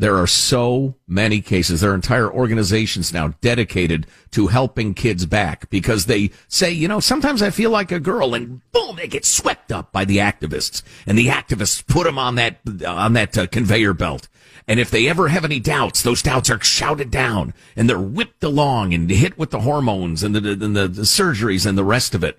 There 0.00 0.16
are 0.16 0.28
so 0.28 0.94
many 1.08 1.40
cases. 1.40 1.80
There 1.80 1.90
are 1.90 1.94
entire 1.94 2.30
organizations 2.30 3.12
now 3.12 3.34
dedicated 3.40 4.06
to 4.30 4.46
helping 4.46 4.94
kids 4.94 5.26
back 5.26 5.68
because 5.70 6.06
they 6.06 6.30
say, 6.46 6.70
you 6.70 6.86
know, 6.86 7.00
sometimes 7.00 7.42
I 7.42 7.50
feel 7.50 7.70
like 7.70 7.90
a 7.90 7.98
girl 7.98 8.32
and 8.32 8.60
boom, 8.70 8.94
they 8.94 9.08
get 9.08 9.24
swept 9.24 9.72
up 9.72 9.90
by 9.90 10.04
the 10.04 10.18
activists 10.18 10.84
and 11.04 11.18
the 11.18 11.26
activists 11.26 11.84
put 11.84 12.04
them 12.04 12.16
on 12.16 12.36
that, 12.36 12.60
on 12.86 13.14
that 13.14 13.36
uh, 13.36 13.48
conveyor 13.48 13.92
belt. 13.92 14.28
And 14.68 14.78
if 14.78 14.88
they 14.88 15.08
ever 15.08 15.28
have 15.28 15.44
any 15.44 15.58
doubts, 15.58 16.02
those 16.02 16.22
doubts 16.22 16.48
are 16.48 16.60
shouted 16.60 17.10
down 17.10 17.52
and 17.74 17.90
they're 17.90 17.98
whipped 17.98 18.44
along 18.44 18.94
and 18.94 19.10
hit 19.10 19.36
with 19.36 19.50
the 19.50 19.60
hormones 19.60 20.22
and 20.22 20.32
the, 20.32 20.52
and 20.52 20.76
the, 20.76 20.86
the 20.86 21.02
surgeries 21.02 21.66
and 21.66 21.76
the 21.76 21.84
rest 21.84 22.14
of 22.14 22.22
it. 22.22 22.38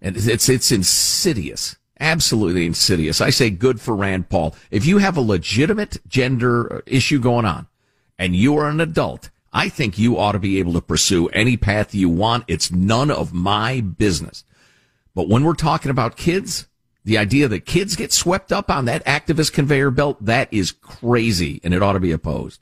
And 0.00 0.16
it's, 0.16 0.48
it's 0.48 0.72
insidious. 0.72 1.76
Absolutely 1.98 2.66
insidious. 2.66 3.20
I 3.20 3.30
say 3.30 3.50
good 3.50 3.80
for 3.80 3.96
Rand 3.96 4.28
Paul. 4.28 4.54
If 4.70 4.84
you 4.84 4.98
have 4.98 5.16
a 5.16 5.22
legitimate 5.22 5.98
gender 6.06 6.82
issue 6.86 7.18
going 7.18 7.46
on 7.46 7.68
and 8.18 8.36
you 8.36 8.56
are 8.58 8.68
an 8.68 8.80
adult, 8.80 9.30
I 9.52 9.70
think 9.70 9.98
you 9.98 10.18
ought 10.18 10.32
to 10.32 10.38
be 10.38 10.58
able 10.58 10.74
to 10.74 10.82
pursue 10.82 11.28
any 11.28 11.56
path 11.56 11.94
you 11.94 12.10
want. 12.10 12.44
It's 12.48 12.70
none 12.70 13.10
of 13.10 13.32
my 13.32 13.80
business. 13.80 14.44
But 15.14 15.28
when 15.28 15.44
we're 15.44 15.54
talking 15.54 15.90
about 15.90 16.18
kids, 16.18 16.66
the 17.04 17.16
idea 17.16 17.48
that 17.48 17.64
kids 17.64 17.96
get 17.96 18.12
swept 18.12 18.52
up 18.52 18.70
on 18.70 18.84
that 18.84 19.04
activist 19.06 19.54
conveyor 19.54 19.90
belt, 19.90 20.22
that 20.22 20.52
is 20.52 20.72
crazy 20.72 21.60
and 21.64 21.72
it 21.72 21.82
ought 21.82 21.94
to 21.94 22.00
be 22.00 22.12
opposed. 22.12 22.60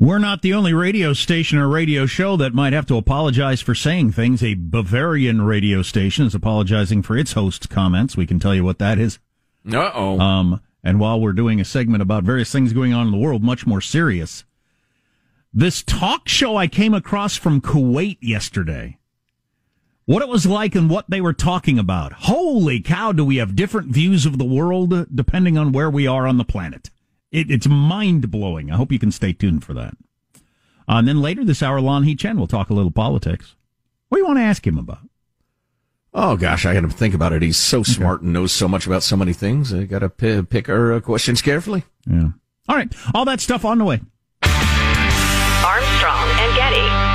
We're 0.00 0.18
not 0.18 0.42
the 0.42 0.54
only 0.54 0.72
radio 0.72 1.12
station 1.12 1.58
or 1.58 1.68
radio 1.68 2.06
show 2.06 2.36
that 2.36 2.54
might 2.54 2.72
have 2.72 2.86
to 2.86 2.96
apologize 2.96 3.60
for 3.60 3.74
saying 3.74 4.12
things. 4.12 4.44
A 4.44 4.54
Bavarian 4.54 5.42
radio 5.42 5.82
station 5.82 6.24
is 6.24 6.36
apologizing 6.36 7.02
for 7.02 7.16
its 7.16 7.32
host's 7.32 7.66
comments. 7.66 8.16
We 8.16 8.26
can 8.26 8.38
tell 8.38 8.54
you 8.54 8.62
what 8.62 8.78
that 8.78 9.00
is. 9.00 9.18
Uh 9.68 9.90
oh. 9.92 10.20
Um, 10.20 10.60
and 10.84 11.00
while 11.00 11.20
we're 11.20 11.32
doing 11.32 11.60
a 11.60 11.64
segment 11.64 12.00
about 12.00 12.22
various 12.22 12.52
things 12.52 12.72
going 12.72 12.94
on 12.94 13.06
in 13.06 13.12
the 13.12 13.18
world, 13.18 13.42
much 13.42 13.66
more 13.66 13.80
serious, 13.80 14.44
this 15.52 15.82
talk 15.82 16.28
show 16.28 16.56
I 16.56 16.68
came 16.68 16.94
across 16.94 17.36
from 17.36 17.60
Kuwait 17.60 18.18
yesterday, 18.20 18.98
what 20.04 20.22
it 20.22 20.28
was 20.28 20.46
like 20.46 20.76
and 20.76 20.88
what 20.88 21.10
they 21.10 21.20
were 21.20 21.32
talking 21.32 21.76
about. 21.76 22.12
Holy 22.12 22.80
cow, 22.80 23.10
do 23.10 23.24
we 23.24 23.38
have 23.38 23.56
different 23.56 23.88
views 23.88 24.26
of 24.26 24.38
the 24.38 24.44
world 24.44 25.12
depending 25.12 25.58
on 25.58 25.72
where 25.72 25.90
we 25.90 26.06
are 26.06 26.28
on 26.28 26.38
the 26.38 26.44
planet? 26.44 26.88
It, 27.30 27.50
it's 27.50 27.68
mind 27.68 28.30
blowing. 28.30 28.70
I 28.70 28.76
hope 28.76 28.92
you 28.92 28.98
can 28.98 29.12
stay 29.12 29.32
tuned 29.32 29.64
for 29.64 29.74
that. 29.74 29.94
Uh, 30.88 30.96
and 30.96 31.06
then 31.08 31.20
later 31.20 31.44
this 31.44 31.62
hour, 31.62 31.80
Lanhee 31.80 32.18
Chen 32.18 32.38
will 32.38 32.46
talk 32.46 32.70
a 32.70 32.74
little 32.74 32.90
politics. 32.90 33.54
What 34.08 34.16
do 34.16 34.22
you 34.22 34.26
want 34.26 34.38
to 34.38 34.42
ask 34.44 34.66
him 34.66 34.78
about? 34.78 35.00
Oh 36.14 36.36
gosh, 36.38 36.64
I 36.64 36.72
got 36.72 36.80
to 36.80 36.88
think 36.88 37.14
about 37.14 37.34
it. 37.34 37.42
He's 37.42 37.58
so 37.58 37.82
smart 37.82 38.22
and 38.22 38.32
knows 38.32 38.50
so 38.52 38.66
much 38.66 38.86
about 38.86 39.02
so 39.02 39.16
many 39.16 39.34
things. 39.34 39.74
I 39.74 39.84
got 39.84 39.98
to 39.98 40.08
p- 40.08 40.42
pick 40.42 40.68
our 40.70 40.94
uh, 40.94 41.00
questions 41.00 41.42
carefully. 41.42 41.84
Yeah. 42.06 42.30
All 42.68 42.76
right. 42.76 42.92
All 43.14 43.26
that 43.26 43.40
stuff 43.40 43.64
on 43.66 43.78
the 43.78 43.84
way. 43.84 44.00
Armstrong 44.42 46.28
and 46.40 46.56
Getty. 46.56 47.07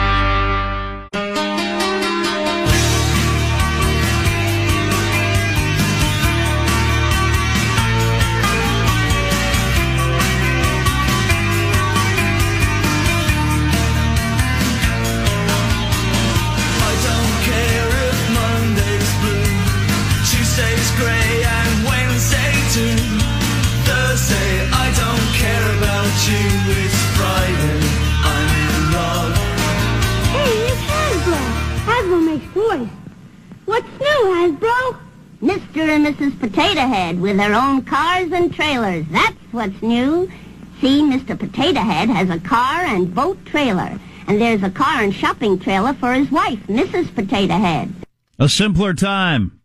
What's 33.66 33.88
new, 34.00 34.58
Hasbro? 34.60 35.00
Mr. 35.42 35.90
and 35.90 36.06
Mrs. 36.06 36.40
Potato 36.40 36.82
Head 36.82 37.20
with 37.20 37.38
their 37.38 37.54
own 37.54 37.84
cars 37.84 38.32
and 38.32 38.54
trailers. 38.54 39.06
That's 39.12 39.36
what's 39.52 39.82
new. 39.82 40.32
See, 40.80 41.02
Mr. 41.02 41.38
Potato 41.38 41.82
Head 41.82 42.10
has 42.10 42.30
a 42.30 42.40
car 42.40 42.82
and 42.82 43.14
boat 43.14 43.46
trailer. 43.46 44.00
And 44.28 44.40
there's 44.40 44.64
a 44.64 44.70
car 44.70 45.02
and 45.02 45.14
shopping 45.14 45.60
trailer 45.60 45.94
for 45.94 46.14
his 46.14 46.32
wife, 46.32 46.60
Mrs. 46.68 47.14
Potato 47.14 47.56
Head. 47.56 47.94
A 48.40 48.48
simpler 48.48 48.94
time 48.94 49.60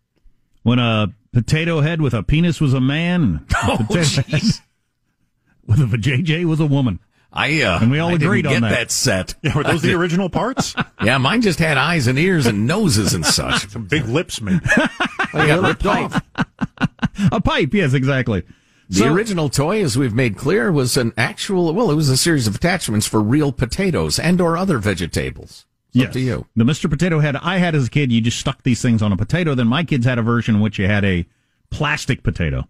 when 0.62 0.78
a 0.78 1.08
potato 1.32 1.80
head 1.80 2.00
with 2.00 2.14
a 2.14 2.22
penis 2.22 2.60
was 2.60 2.74
a 2.74 2.80
man, 2.80 3.22
and 3.22 3.36
a 3.40 3.46
oh, 3.72 3.76
potato 3.78 4.22
head 4.22 4.42
with 5.66 5.80
a 5.80 5.96
JJ 5.96 6.44
was 6.44 6.60
a 6.60 6.66
woman. 6.66 6.98
I 7.32 7.60
uh, 7.62 7.78
And 7.80 7.90
we 7.90 7.98
all 7.98 8.10
I 8.10 8.14
agreed 8.14 8.42
didn't 8.42 8.56
on 8.56 8.62
get 8.62 8.68
that. 8.70 8.78
that 8.88 8.90
set. 8.90 9.34
Yeah, 9.42 9.54
were 9.56 9.62
those 9.62 9.82
the 9.82 9.92
original 10.00 10.30
parts? 10.30 10.74
Yeah, 11.04 11.18
mine 11.18 11.42
just 11.42 11.58
had 11.58 11.76
eyes 11.76 12.06
and 12.06 12.18
ears 12.18 12.46
and 12.46 12.66
noses 12.66 13.12
and 13.14 13.24
such. 13.24 13.68
Some 13.70 13.84
big 13.84 14.06
lips, 14.06 14.40
man. 14.40 14.60
They 15.34 15.46
got 15.46 15.62
ripped 15.62 15.84
off. 15.86 16.22
A 17.32 17.40
pipe, 17.40 17.74
yes, 17.74 17.92
exactly. 17.92 18.44
The 18.88 19.00
So- 19.00 19.12
original 19.12 19.50
toy, 19.50 19.82
as 19.84 19.98
we've 19.98 20.14
made 20.14 20.36
clear, 20.38 20.72
was 20.72 20.96
an 20.96 21.12
actual. 21.18 21.74
Well, 21.74 21.90
it 21.90 21.94
was 21.94 22.08
a 22.08 22.16
series 22.16 22.46
of 22.46 22.54
attachments 22.56 23.06
for 23.06 23.20
real 23.20 23.52
potatoes 23.52 24.18
and 24.18 24.40
or 24.40 24.56
other 24.56 24.78
vegetables. 24.78 25.66
It's 25.94 26.06
Up 26.06 26.12
to 26.12 26.20
you. 26.20 26.46
The 26.56 26.64
Mr. 26.64 26.88
Potato 26.88 27.18
Head 27.20 27.36
I 27.36 27.58
had 27.58 27.74
as 27.74 27.86
a 27.88 27.90
kid, 27.90 28.10
you 28.12 28.20
just 28.20 28.38
stuck 28.38 28.62
these 28.62 28.80
things 28.80 29.02
on 29.02 29.12
a 29.12 29.16
potato. 29.16 29.54
Then 29.54 29.66
my 29.66 29.84
kids 29.84 30.06
had 30.06 30.18
a 30.18 30.22
version 30.22 30.56
in 30.56 30.60
which 30.60 30.78
you 30.78 30.86
had 30.86 31.04
a 31.04 31.26
plastic 31.70 32.22
potato. 32.22 32.66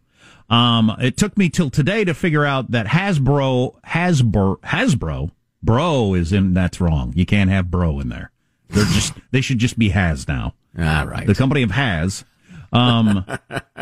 Um, 0.49 0.97
it 0.99 1.17
took 1.17 1.37
me 1.37 1.51
till 1.51 1.71
today 1.71 2.05
to 2.05 2.15
figure 2.15 2.45
out 2.45 2.71
that 2.71 2.87
Hasbro, 2.87 3.81
Hasbro, 3.83 4.61
Hasbro, 4.61 5.31
bro 5.63 6.15
is 6.15 6.33
in, 6.33 6.55
that's 6.55 6.81
wrong. 6.81 7.13
You 7.15 7.27
can't 7.27 7.51
have 7.51 7.71
bro 7.71 8.01
in 8.01 8.09
there. 8.09 8.31
They're 8.69 8.85
just, 8.85 9.15
they 9.31 9.41
should 9.41 9.59
just 9.59 9.79
be 9.79 9.91
Has 9.91 10.27
now. 10.27 10.55
All 10.79 11.07
right. 11.07 11.27
The 11.27 11.35
company 11.35 11.63
of 11.63 11.71
Has, 11.73 12.25
um, 12.73 13.25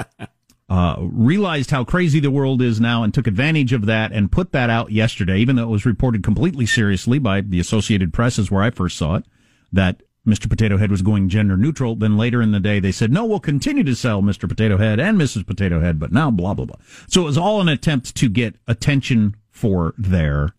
uh, 0.69 0.97
realized 0.99 1.71
how 1.71 1.85
crazy 1.85 2.19
the 2.19 2.31
world 2.31 2.61
is 2.61 2.81
now 2.81 3.03
and 3.03 3.15
took 3.15 3.27
advantage 3.27 3.73
of 3.73 3.87
that 3.87 4.13
and 4.13 4.33
put 4.33 4.53
that 4.53 4.71
out 4.71 4.91
yesterday, 4.91 5.39
even 5.39 5.57
though 5.57 5.65
it 5.65 5.73
was 5.73 5.87
reported 5.87 6.25
completely 6.25 6.67
seriously 6.67 7.19
by 7.19 7.41
the 7.41 7.61
Associated 7.61 8.13
Press 8.13 8.39
is 8.39 8.51
where 8.51 8.63
I 8.63 8.71
first 8.71 8.97
saw 8.97 9.17
it, 9.17 9.25
that 9.73 10.03
Mr. 10.27 10.49
Potato 10.49 10.77
Head 10.77 10.91
was 10.91 11.03
going 11.03 11.29
gender 11.29 11.57
neutral. 11.57 11.95
Then 11.95 12.17
later 12.17 12.43
in 12.43 12.51
the 12.51 12.61
day, 12.61 12.81
they 12.81 12.93
said, 12.93 13.13
no, 13.13 13.25
we'll 13.25 13.41
continue 13.41 13.85
to 13.85 13.95
sell 13.95 14.23
Mr. 14.23 14.49
Potato 14.49 14.77
Head 14.77 14.99
and 14.99 15.19
Mrs. 15.19 15.47
Potato 15.47 15.81
Head, 15.81 16.01
but 16.01 16.13
now 16.13 16.31
blah, 16.31 16.55
blah, 16.55 16.65
blah. 16.65 16.77
So 17.07 17.23
it 17.23 17.27
was 17.27 17.39
all 17.39 17.61
an 17.61 17.69
attempt 17.69 18.15
to 18.17 18.29
get 18.29 18.57
attention 18.67 19.37
for 19.51 19.95
their 19.97 20.55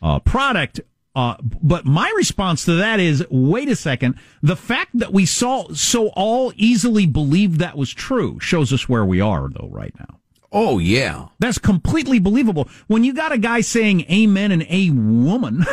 uh, 0.00 0.20
product. 0.20 0.80
Uh, 1.16 1.36
but 1.42 1.84
my 1.84 2.12
response 2.16 2.64
to 2.64 2.74
that 2.74 3.00
is, 3.00 3.24
wait 3.30 3.68
a 3.68 3.76
second. 3.76 4.16
The 4.42 4.56
fact 4.56 4.98
that 4.98 5.12
we 5.12 5.26
saw 5.26 5.72
so 5.72 6.08
all 6.08 6.52
easily 6.56 7.06
believed 7.06 7.58
that 7.60 7.76
was 7.76 7.92
true 7.92 8.38
shows 8.40 8.72
us 8.72 8.88
where 8.88 9.04
we 9.04 9.20
are, 9.20 9.48
though, 9.48 9.68
right 9.70 9.94
now. 9.98 10.20
Oh 10.54 10.78
yeah. 10.78 11.26
That's 11.40 11.58
completely 11.58 12.20
believable. 12.20 12.68
When 12.86 13.02
you 13.02 13.12
got 13.12 13.32
a 13.32 13.38
guy 13.38 13.60
saying 13.60 14.02
amen 14.02 14.52
and 14.52 14.64
a 14.70 14.90
woman, 14.90 15.66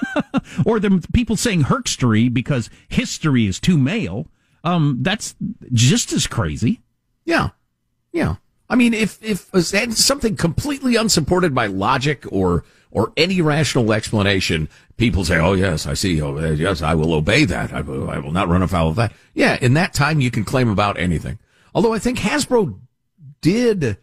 or 0.64 0.78
the 0.78 1.04
people 1.12 1.36
saying 1.36 1.64
herkstery 1.64 2.32
because 2.32 2.70
history 2.88 3.46
is 3.46 3.58
too 3.58 3.76
male, 3.76 4.28
um, 4.62 4.98
that's 5.00 5.34
just 5.72 6.12
as 6.12 6.28
crazy. 6.28 6.80
Yeah. 7.24 7.48
Yeah. 8.12 8.36
I 8.68 8.76
mean, 8.76 8.94
if 8.94 9.18
if 9.20 9.50
something 9.96 10.36
completely 10.36 10.94
unsupported 10.94 11.52
by 11.52 11.66
logic 11.66 12.24
or 12.30 12.64
or 12.92 13.12
any 13.16 13.40
rational 13.40 13.92
explanation, 13.92 14.68
people 14.96 15.24
say, 15.24 15.38
"Oh 15.38 15.54
yes, 15.54 15.88
I 15.88 15.94
see. 15.94 16.22
Oh 16.22 16.38
yes, 16.38 16.82
I 16.82 16.94
will 16.94 17.12
obey 17.14 17.44
that. 17.46 17.72
I 17.72 17.80
will, 17.80 18.08
I 18.08 18.18
will 18.18 18.30
not 18.30 18.48
run 18.48 18.62
afoul 18.62 18.90
of 18.90 18.96
that." 18.96 19.12
Yeah, 19.34 19.58
in 19.60 19.74
that 19.74 19.92
time, 19.92 20.20
you 20.20 20.30
can 20.30 20.44
claim 20.44 20.68
about 20.68 21.00
anything. 21.00 21.40
Although 21.74 21.92
I 21.92 21.98
think 21.98 22.18
Hasbro 22.18 22.78
did 23.40 23.96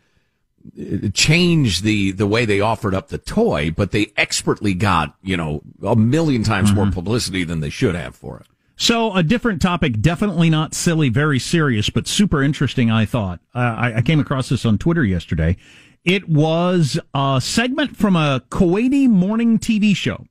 change 1.13 1.81
the 1.81 2.12
the 2.12 2.27
way 2.27 2.45
they 2.45 2.59
offered 2.59 2.93
up 2.93 3.09
the 3.09 3.17
toy, 3.17 3.71
but 3.71 3.91
they 3.91 4.12
expertly 4.17 4.74
got 4.74 5.15
you 5.21 5.38
know 5.38 5.62
a 5.83 5.95
million 5.95 6.43
times 6.43 6.74
more 6.74 6.89
publicity 6.91 7.43
than 7.43 7.59
they 7.59 7.69
should 7.69 7.95
have 7.95 8.15
for 8.15 8.39
it. 8.39 8.47
So 8.79 9.15
a 9.15 9.24
different 9.24 9.59
topic, 9.62 10.01
definitely 10.01 10.51
not 10.51 10.75
silly, 10.75 11.09
very 11.09 11.39
serious, 11.39 11.89
but 11.89 12.07
super 12.07 12.43
interesting. 12.43 12.91
I 12.91 13.05
thought 13.05 13.39
uh, 13.55 13.59
I, 13.59 13.93
I 13.97 14.01
came 14.01 14.19
across 14.19 14.50
this 14.50 14.65
on 14.65 14.77
Twitter 14.77 15.03
yesterday. 15.03 15.57
It 16.05 16.29
was 16.29 17.00
a 17.13 17.39
segment 17.43 17.97
from 17.97 18.15
a 18.15 18.43
Kuwaiti 18.50 19.09
morning 19.09 19.57
TV 19.57 19.95
show, 19.95 20.25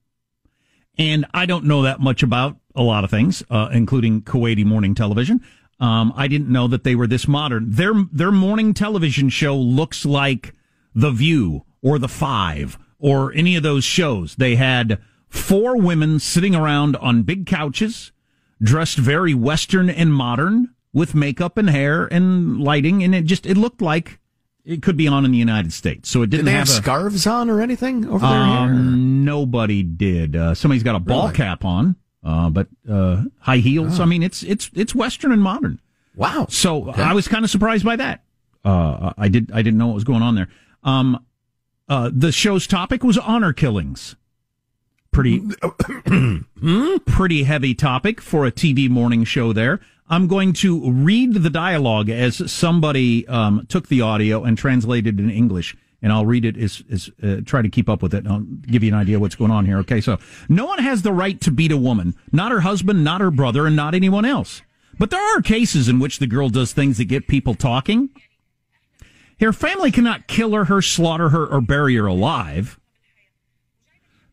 and 0.97 1.27
I 1.35 1.45
don't 1.47 1.65
know 1.65 1.83
that 1.83 2.01
much 2.01 2.23
about 2.23 2.57
a 2.77 2.83
lot 2.83 3.03
of 3.03 3.11
things, 3.11 3.43
uh, 3.51 3.69
including 3.73 4.23
Kuwaiti 4.23 4.65
morning 4.65 4.95
television. 4.95 5.43
Um, 5.79 6.13
I 6.17 6.27
didn't 6.29 6.49
know 6.49 6.69
that 6.69 6.85
they 6.85 6.95
were 6.95 7.07
this 7.07 7.29
modern. 7.29 7.71
Their 7.71 7.93
their 8.13 8.33
morning 8.33 8.73
television 8.75 9.29
show 9.29 9.57
looks 9.57 10.07
like 10.07 10.55
The 10.95 11.11
View 11.11 11.65
or 11.83 11.99
The 11.99 12.09
Five 12.09 12.79
or 12.99 13.33
any 13.35 13.57
of 13.57 13.63
those 13.63 13.85
shows. 13.85 14.37
They 14.37 14.57
had 14.57 14.99
four 15.29 15.77
women 15.77 16.19
sitting 16.19 16.55
around 16.55 16.97
on 16.97 17.25
big 17.25 17.45
couches, 17.47 18.11
dressed 18.63 18.97
very 18.97 19.35
Western 19.35 19.91
and 19.91 20.15
modern, 20.15 20.71
with 20.95 21.15
makeup 21.15 21.59
and 21.59 21.69
hair 21.69 22.07
and 22.07 22.59
lighting, 22.59 23.03
and 23.05 23.15
it 23.15 23.27
just 23.27 23.45
it 23.45 23.59
looked 23.59 23.83
like 23.83 24.19
it 24.65 24.81
could 24.83 24.97
be 24.97 25.07
on 25.07 25.27
in 25.27 25.31
the 25.31 25.37
United 25.39 25.75
States. 25.75 26.09
So 26.09 26.23
it 26.23 26.31
Did 26.31 26.39
didn't 26.39 26.47
they 26.47 26.53
have, 26.53 26.69
have 26.69 26.79
a, 26.79 26.83
scarves 26.83 27.27
on 27.27 27.51
or 27.51 27.61
anything 27.61 28.07
over 28.09 28.25
um, 28.25 29.25
nobody 29.27 29.83
did. 29.83 30.35
Uh, 30.35 30.55
somebody's 30.55 30.83
got 30.83 30.97
a 30.97 31.01
ball 31.01 31.25
Really? 31.25 31.35
cap 31.37 31.67
on, 31.67 31.97
uh, 32.25 32.51
but 32.51 32.69
uh, 32.89 33.25
high 33.41 33.59
heels. 33.59 34.01
I 34.01 34.05
mean, 34.05 34.23
it's 34.23 34.43
it's 34.43 34.71
it's 34.75 34.95
Western 34.95 35.33
and 35.33 35.43
modern. 35.43 35.81
Wow. 36.15 36.47
So 36.49 36.89
Okay. 36.91 37.03
I 37.03 37.13
was 37.13 37.29
kind 37.29 37.45
of 37.45 37.51
surprised 37.51 37.85
by 37.85 37.97
that. 37.97 38.23
Uh, 38.65 39.13
I 39.17 39.29
did 39.29 39.51
I 39.53 39.63
didn't 39.63 39.79
know 39.79 39.87
what 39.89 39.95
was 39.95 40.05
going 40.05 40.23
on 40.23 40.35
there. 40.35 40.49
Um, 40.83 41.25
uh, 41.89 42.11
the 42.13 42.33
show's 42.33 42.67
topic 42.67 43.05
was 43.05 43.17
honor 43.19 43.53
killings. 43.53 44.17
Pretty 45.13 45.41
pretty 47.07 47.45
heavy 47.45 47.75
topic 47.75 48.21
for 48.21 48.45
a 48.45 48.53
TV 48.53 48.89
morning 48.89 49.25
show. 49.25 49.53
There, 49.53 49.81
I'm 50.09 50.27
going 50.27 50.53
to 50.55 50.91
read 50.91 51.35
the 51.35 51.51
dialogue 51.51 52.09
as 52.11 52.51
somebody 52.51 53.27
um, 53.29 53.67
took 53.69 53.89
the 53.89 54.01
audio 54.01 54.45
and 54.45 54.59
translated 54.59 55.19
it 55.19 55.23
in 55.23 55.31
English. 55.31 55.77
And 56.07 56.13
I'll 56.13 56.25
read 56.25 56.45
it 56.45 56.57
as, 56.57 56.85
as 56.89 57.11
uh, 57.21 57.41
try 57.45 57.63
to 57.63 57.69
keep 57.69 57.89
up 57.89 58.01
with 58.01 58.15
it. 58.15 58.19
And 58.19 58.29
I'll 58.29 58.39
give 58.39 58.85
you 58.85 58.93
an 58.93 58.95
idea 58.95 59.19
what's 59.19 59.35
going 59.35 59.51
on 59.51 59.67
here. 59.67 59.79
Okay, 59.79 60.01
so 60.01 60.19
no 60.49 60.65
one 60.65 60.79
has 60.79 61.03
the 61.03 61.13
right 61.13 61.41
to 61.41 61.51
beat 61.51 61.73
a 61.73 61.77
woman, 61.77 62.15
not 62.31 62.53
her 62.53 62.61
husband, 62.61 63.03
not 63.03 63.21
her 63.21 63.33
brother, 63.33 63.67
and 63.67 63.75
not 63.75 63.93
anyone 63.93 64.25
else. 64.25 64.63
But 65.01 65.11
there 65.11 65.37
are 65.37 65.43
cases 65.43 65.89
in 65.89 65.99
which 65.99 66.21
the 66.21 66.29
girl 66.29 66.49
does 66.49 66.73
things 66.73 66.99
that 66.99 67.07
get 67.07 67.27
people 67.27 67.57
talking. 67.57 68.11
Her 69.41 69.53
family 69.53 69.91
cannot 69.91 70.29
kill 70.29 70.53
her, 70.53 70.67
her 70.67 70.81
slaughter 70.81 71.31
her, 71.31 71.45
or 71.45 71.61
bury 71.61 71.97
her 71.97 72.07
alive. 72.07 72.79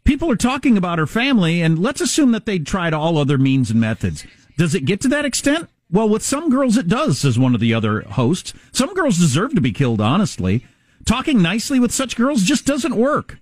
People 0.03 0.29
are 0.29 0.35
talking 0.35 0.77
about 0.77 0.99
her 0.99 1.07
family, 1.07 1.59
and 1.59 1.79
let's 1.79 2.01
assume 2.01 2.33
that 2.33 2.45
they 2.45 2.59
tried 2.59 2.93
all 2.93 3.17
other 3.17 3.39
means 3.39 3.71
and 3.71 3.81
methods. 3.81 4.27
Does 4.59 4.75
it 4.75 4.85
get 4.85 5.01
to 5.01 5.07
that 5.07 5.25
extent? 5.25 5.71
Well, 5.89 6.07
with 6.07 6.21
some 6.21 6.51
girls 6.51 6.77
it 6.77 6.87
does, 6.87 7.17
says 7.17 7.39
one 7.39 7.55
of 7.55 7.61
the 7.61 7.73
other 7.73 8.01
hosts. 8.01 8.53
Some 8.71 8.93
girls 8.93 9.17
deserve 9.17 9.55
to 9.55 9.61
be 9.61 9.71
killed, 9.71 10.01
honestly. 10.01 10.67
Talking 11.05 11.41
nicely 11.41 11.79
with 11.79 11.91
such 11.91 12.15
girls 12.15 12.43
just 12.43 12.65
doesn't 12.65 12.95
work. 12.95 13.39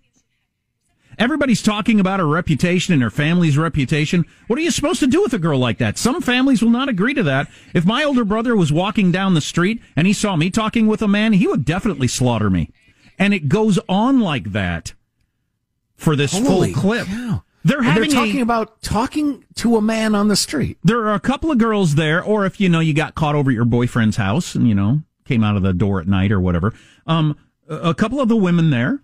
Everybody's 1.19 1.61
talking 1.61 1.99
about 1.99 2.19
her 2.19 2.27
reputation 2.27 2.93
and 2.93 3.03
her 3.03 3.11
family's 3.11 3.57
reputation. 3.57 4.25
What 4.47 4.57
are 4.57 4.61
you 4.61 4.71
supposed 4.71 5.01
to 5.01 5.07
do 5.07 5.21
with 5.21 5.33
a 5.33 5.39
girl 5.39 5.59
like 5.59 5.77
that? 5.77 5.97
Some 5.97 6.21
families 6.21 6.63
will 6.63 6.71
not 6.71 6.89
agree 6.89 7.13
to 7.13 7.23
that. 7.23 7.47
If 7.75 7.85
my 7.85 8.03
older 8.03 8.25
brother 8.25 8.55
was 8.55 8.71
walking 8.71 9.11
down 9.11 9.33
the 9.33 9.41
street 9.41 9.81
and 9.95 10.07
he 10.07 10.13
saw 10.13 10.35
me 10.35 10.49
talking 10.49 10.87
with 10.87 11.01
a 11.01 11.07
man, 11.07 11.33
he 11.33 11.47
would 11.47 11.65
definitely 11.65 12.07
slaughter 12.07 12.49
me. 12.49 12.71
And 13.19 13.33
it 13.33 13.49
goes 13.49 13.77
on 13.87 14.19
like 14.19 14.53
that 14.53 14.93
for 15.95 16.15
this 16.15 16.31
Holy 16.31 16.73
full 16.73 16.81
clip. 16.81 17.07
cow. 17.07 17.43
They're 17.63 17.83
having 17.83 18.09
they're 18.09 18.19
talking 18.19 18.39
a, 18.39 18.43
about 18.43 18.81
talking 18.81 19.45
to 19.55 19.77
a 19.77 19.81
man 19.81 20.15
on 20.15 20.27
the 20.27 20.35
street. 20.35 20.79
there 20.83 21.01
are 21.01 21.13
a 21.13 21.19
couple 21.19 21.51
of 21.51 21.59
girls 21.59 21.93
there, 21.93 22.23
or 22.23 22.47
if 22.47 22.59
you 22.59 22.67
know 22.69 22.79
you 22.79 22.95
got 22.95 23.13
caught 23.13 23.35
over 23.35 23.51
at 23.51 23.53
your 23.53 23.65
boyfriend's 23.65 24.17
house 24.17 24.55
and 24.55 24.67
you 24.67 24.73
know 24.73 25.01
came 25.25 25.43
out 25.43 25.55
of 25.55 25.61
the 25.61 25.73
door 25.73 26.01
at 26.01 26.07
night 26.07 26.31
or 26.31 26.39
whatever. 26.39 26.73
Um, 27.05 27.37
a 27.67 27.93
couple 27.93 28.19
of 28.19 28.29
the 28.29 28.35
women 28.35 28.69
there 28.69 29.01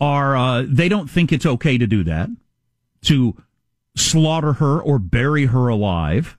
are 0.00 0.36
uh, 0.36 0.64
they 0.66 0.88
don't 0.88 1.10
think 1.10 1.32
it's 1.32 1.46
okay 1.46 1.78
to 1.78 1.86
do 1.86 2.04
that, 2.04 2.28
to 3.02 3.36
slaughter 3.96 4.54
her 4.54 4.80
or 4.80 4.98
bury 4.98 5.46
her 5.46 5.68
alive 5.68 6.36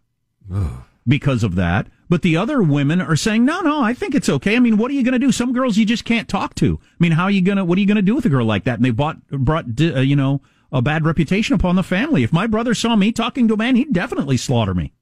because 1.08 1.43
of 1.43 1.56
that. 1.56 1.88
But 2.10 2.21
the 2.21 2.38
other 2.38 2.62
women 2.62 3.01
are 3.01 3.17
saying, 3.17 3.43
no, 3.43 3.60
no, 3.62 3.82
I 3.82 3.93
think 3.93 4.15
it's 4.15 4.30
okay. 4.30 4.56
I 4.56 4.60
mean, 4.60 4.77
what 4.77 4.89
are 4.91 4.93
you 4.93 5.03
going 5.03 5.13
to 5.13 5.19
do? 5.19 5.32
Some 5.32 5.51
girls 5.51 5.77
you 5.77 5.86
just 5.86 6.06
can't 6.06 6.30
talk 6.30 6.56
to. 6.56 6.80
I 6.82 6.95
mean, 6.99 7.12
how 7.12 7.23
are 7.23 7.32
you 7.32 7.41
going 7.41 7.58
to, 7.58 7.65
what 7.65 7.77
are 7.77 7.82
you 7.82 7.88
going 7.88 7.97
to 7.97 8.01
do 8.01 8.15
with 8.15 8.25
a 8.25 8.30
girl 8.30 8.45
like 8.45 8.63
that? 8.63 8.75
And 8.75 8.86
they 8.86 8.91
bought, 8.91 9.27
brought, 9.27 9.65
uh, 9.82 9.99
you 9.99 10.15
know, 10.15 10.41
a 10.71 10.82
bad 10.82 11.06
reputation 11.06 11.53
upon 11.53 11.75
the 11.75 11.84
family. 11.84 12.23
If 12.23 12.32
my 12.32 12.47
brother 12.47 12.73
saw 12.73 12.95
me 12.95 13.12
talking 13.12 13.47
to 13.47 13.56
a 13.56 13.58
man, 13.58 13.75
he'd 13.75 13.91
definitely 13.91 14.38
slaughter 14.38 14.73
me. 14.73 14.93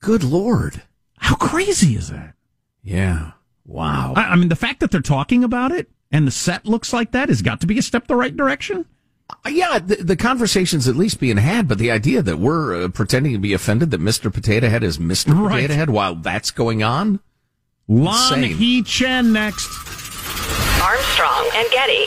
Good 0.00 0.24
lord. 0.24 0.82
How 1.18 1.36
crazy 1.36 1.94
is 1.94 2.08
that? 2.10 2.34
Yeah. 2.82 3.32
Wow. 3.66 4.14
I, 4.16 4.22
I 4.22 4.36
mean, 4.36 4.48
the 4.48 4.56
fact 4.56 4.80
that 4.80 4.90
they're 4.90 5.00
talking 5.00 5.44
about 5.44 5.72
it 5.72 5.90
and 6.12 6.26
the 6.26 6.30
set 6.30 6.66
looks 6.66 6.92
like 6.92 7.12
that 7.12 7.28
has 7.28 7.42
got 7.42 7.60
to 7.60 7.66
be 7.66 7.78
a 7.78 7.82
step 7.82 8.06
the 8.06 8.16
right 8.16 8.36
direction. 8.36 8.86
Uh, 9.28 9.48
yeah, 9.48 9.78
the, 9.78 9.96
the 9.96 10.16
conversation's 10.16 10.86
at 10.86 10.94
least 10.94 11.18
being 11.18 11.36
had, 11.36 11.66
but 11.66 11.78
the 11.78 11.90
idea 11.90 12.22
that 12.22 12.38
we're 12.38 12.84
uh, 12.84 12.88
pretending 12.88 13.32
to 13.32 13.38
be 13.38 13.52
offended 13.52 13.90
that 13.90 14.00
Mr. 14.00 14.32
Potato 14.32 14.68
Head 14.68 14.84
is 14.84 14.98
Mr. 14.98 15.36
Right. 15.36 15.62
Potato 15.62 15.74
Head 15.74 15.90
while 15.90 16.14
that's 16.14 16.50
going 16.50 16.82
on? 16.82 17.20
Lon 17.88 18.38
Insane. 18.38 18.56
He 18.56 18.82
Chen 18.82 19.32
next. 19.32 19.68
Armstrong 20.80 21.50
and 21.54 21.68
Getty. 21.70 22.06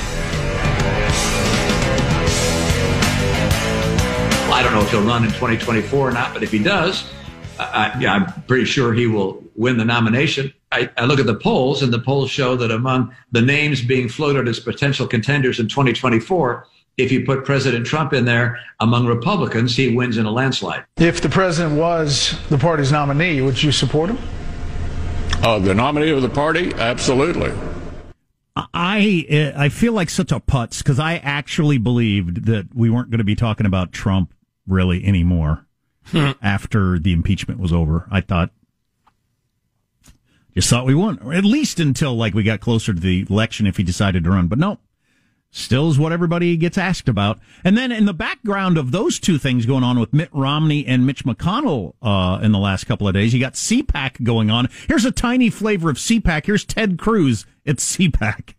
I 4.51 4.63
don't 4.63 4.73
know 4.73 4.81
if 4.81 4.91
he'll 4.91 5.01
run 5.01 5.23
in 5.23 5.29
2024 5.29 6.09
or 6.09 6.11
not, 6.11 6.33
but 6.33 6.43
if 6.43 6.51
he 6.51 6.59
does, 6.59 7.09
I, 7.57 7.97
yeah, 7.99 8.13
I'm 8.13 8.43
pretty 8.43 8.65
sure 8.65 8.93
he 8.93 9.07
will 9.07 9.41
win 9.55 9.77
the 9.77 9.85
nomination. 9.85 10.53
I, 10.73 10.89
I 10.97 11.05
look 11.05 11.19
at 11.19 11.25
the 11.25 11.35
polls, 11.35 11.81
and 11.81 11.93
the 11.93 11.99
polls 11.99 12.29
show 12.29 12.55
that 12.57 12.69
among 12.69 13.15
the 13.31 13.41
names 13.41 13.81
being 13.81 14.09
floated 14.09 14.47
as 14.47 14.59
potential 14.59 15.07
contenders 15.07 15.59
in 15.59 15.67
2024, 15.67 16.67
if 16.97 17.11
you 17.11 17.25
put 17.25 17.45
President 17.45 17.85
Trump 17.85 18.11
in 18.11 18.25
there 18.25 18.59
among 18.81 19.05
Republicans, 19.05 19.75
he 19.75 19.95
wins 19.95 20.17
in 20.17 20.25
a 20.25 20.31
landslide. 20.31 20.83
If 20.97 21.21
the 21.21 21.29
president 21.29 21.79
was 21.79 22.37
the 22.49 22.57
party's 22.57 22.91
nominee, 22.91 23.41
would 23.41 23.63
you 23.63 23.71
support 23.71 24.09
him? 24.09 24.19
Uh, 25.43 25.59
the 25.59 25.73
nominee 25.73 26.11
of 26.11 26.21
the 26.21 26.29
party? 26.29 26.73
Absolutely. 26.73 27.53
I 28.55 29.53
I 29.55 29.69
feel 29.69 29.93
like 29.93 30.09
such 30.09 30.31
a 30.31 30.39
putz 30.39 30.79
because 30.79 30.99
I 30.99 31.15
actually 31.17 31.77
believed 31.77 32.45
that 32.45 32.67
we 32.75 32.89
weren't 32.89 33.09
going 33.09 33.19
to 33.19 33.23
be 33.23 33.35
talking 33.35 33.65
about 33.65 33.93
Trump 33.93 34.33
really 34.71 35.03
anymore 35.05 35.67
after 36.41 36.97
the 36.97 37.13
impeachment 37.13 37.59
was 37.59 37.71
over. 37.71 38.07
I 38.09 38.21
thought 38.21 38.51
just 40.53 40.69
thought 40.69 40.85
we 40.85 40.95
won, 40.95 41.19
or 41.23 41.33
at 41.33 41.45
least 41.45 41.79
until 41.79 42.15
like 42.15 42.33
we 42.33 42.43
got 42.43 42.59
closer 42.59 42.93
to 42.93 42.99
the 42.99 43.25
election 43.29 43.67
if 43.67 43.77
he 43.77 43.83
decided 43.83 44.23
to 44.23 44.31
run. 44.31 44.47
But 44.47 44.59
no, 44.59 44.79
still 45.49 45.89
is 45.89 45.97
what 45.97 46.11
everybody 46.11 46.57
gets 46.57 46.77
asked 46.77 47.07
about. 47.07 47.39
And 47.63 47.77
then 47.77 47.91
in 47.91 48.05
the 48.05 48.13
background 48.13 48.77
of 48.77 48.91
those 48.91 49.19
two 49.19 49.37
things 49.37 49.65
going 49.65 49.83
on 49.83 49.99
with 49.99 50.13
Mitt 50.13 50.29
Romney 50.33 50.85
and 50.85 51.05
Mitch 51.05 51.23
McConnell 51.23 51.93
uh, 52.01 52.39
in 52.43 52.51
the 52.51 52.59
last 52.59 52.85
couple 52.85 53.07
of 53.07 53.13
days, 53.13 53.33
you 53.33 53.39
got 53.39 53.53
CPAC 53.53 54.23
going 54.23 54.51
on. 54.51 54.67
Here's 54.87 55.05
a 55.05 55.11
tiny 55.11 55.49
flavor 55.49 55.89
of 55.89 55.97
CPAC. 55.97 56.45
Here's 56.45 56.65
Ted 56.65 56.97
Cruz 56.97 57.45
at 57.65 57.77
CPAC. 57.77 58.55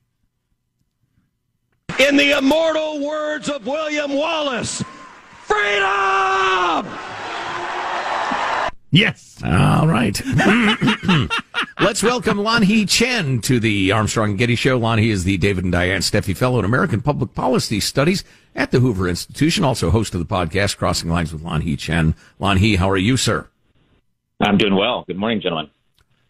In 1.99 2.17
the 2.17 2.39
immortal 2.39 3.07
words 3.07 3.51
of 3.51 3.67
William 3.67 4.15
Wallace, 4.15 4.83
freedom! 5.53 6.99
Yes. 8.91 9.41
All 9.45 9.87
right. 9.87 10.21
Let's 11.81 12.03
welcome 12.03 12.39
Lanhee 12.39 12.89
Chen 12.89 13.41
to 13.41 13.59
the 13.59 13.91
Armstrong 13.91 14.31
and 14.31 14.39
Getty 14.39 14.55
Show. 14.55 14.79
Lanhee 14.79 15.11
is 15.11 15.25
the 15.25 15.39
David 15.39 15.65
and 15.65 15.73
Diane 15.73 16.01
Steffy 16.01 16.37
Fellow 16.37 16.59
in 16.59 16.65
American 16.65 17.01
Public 17.01 17.35
Policy 17.35 17.81
Studies 17.81 18.23
at 18.55 18.71
the 18.71 18.81
Hoover 18.81 19.09
Institution, 19.09 19.65
also 19.65 19.91
host 19.91 20.15
of 20.15 20.21
the 20.21 20.27
podcast 20.27 20.77
Crossing 20.77 21.11
Lines 21.11 21.33
with 21.33 21.43
Lanhee 21.43 21.79
Chen. 21.79 22.15
Lanhee, 22.39 22.77
how 22.77 22.91
are 22.91 22.99
you, 22.99 23.17
sir? 23.17 23.49
I'm 24.41 24.59
doing 24.59 24.77
well. 24.77 25.05
Good 25.07 25.17
morning, 25.17 25.41
gentlemen. 25.41 25.71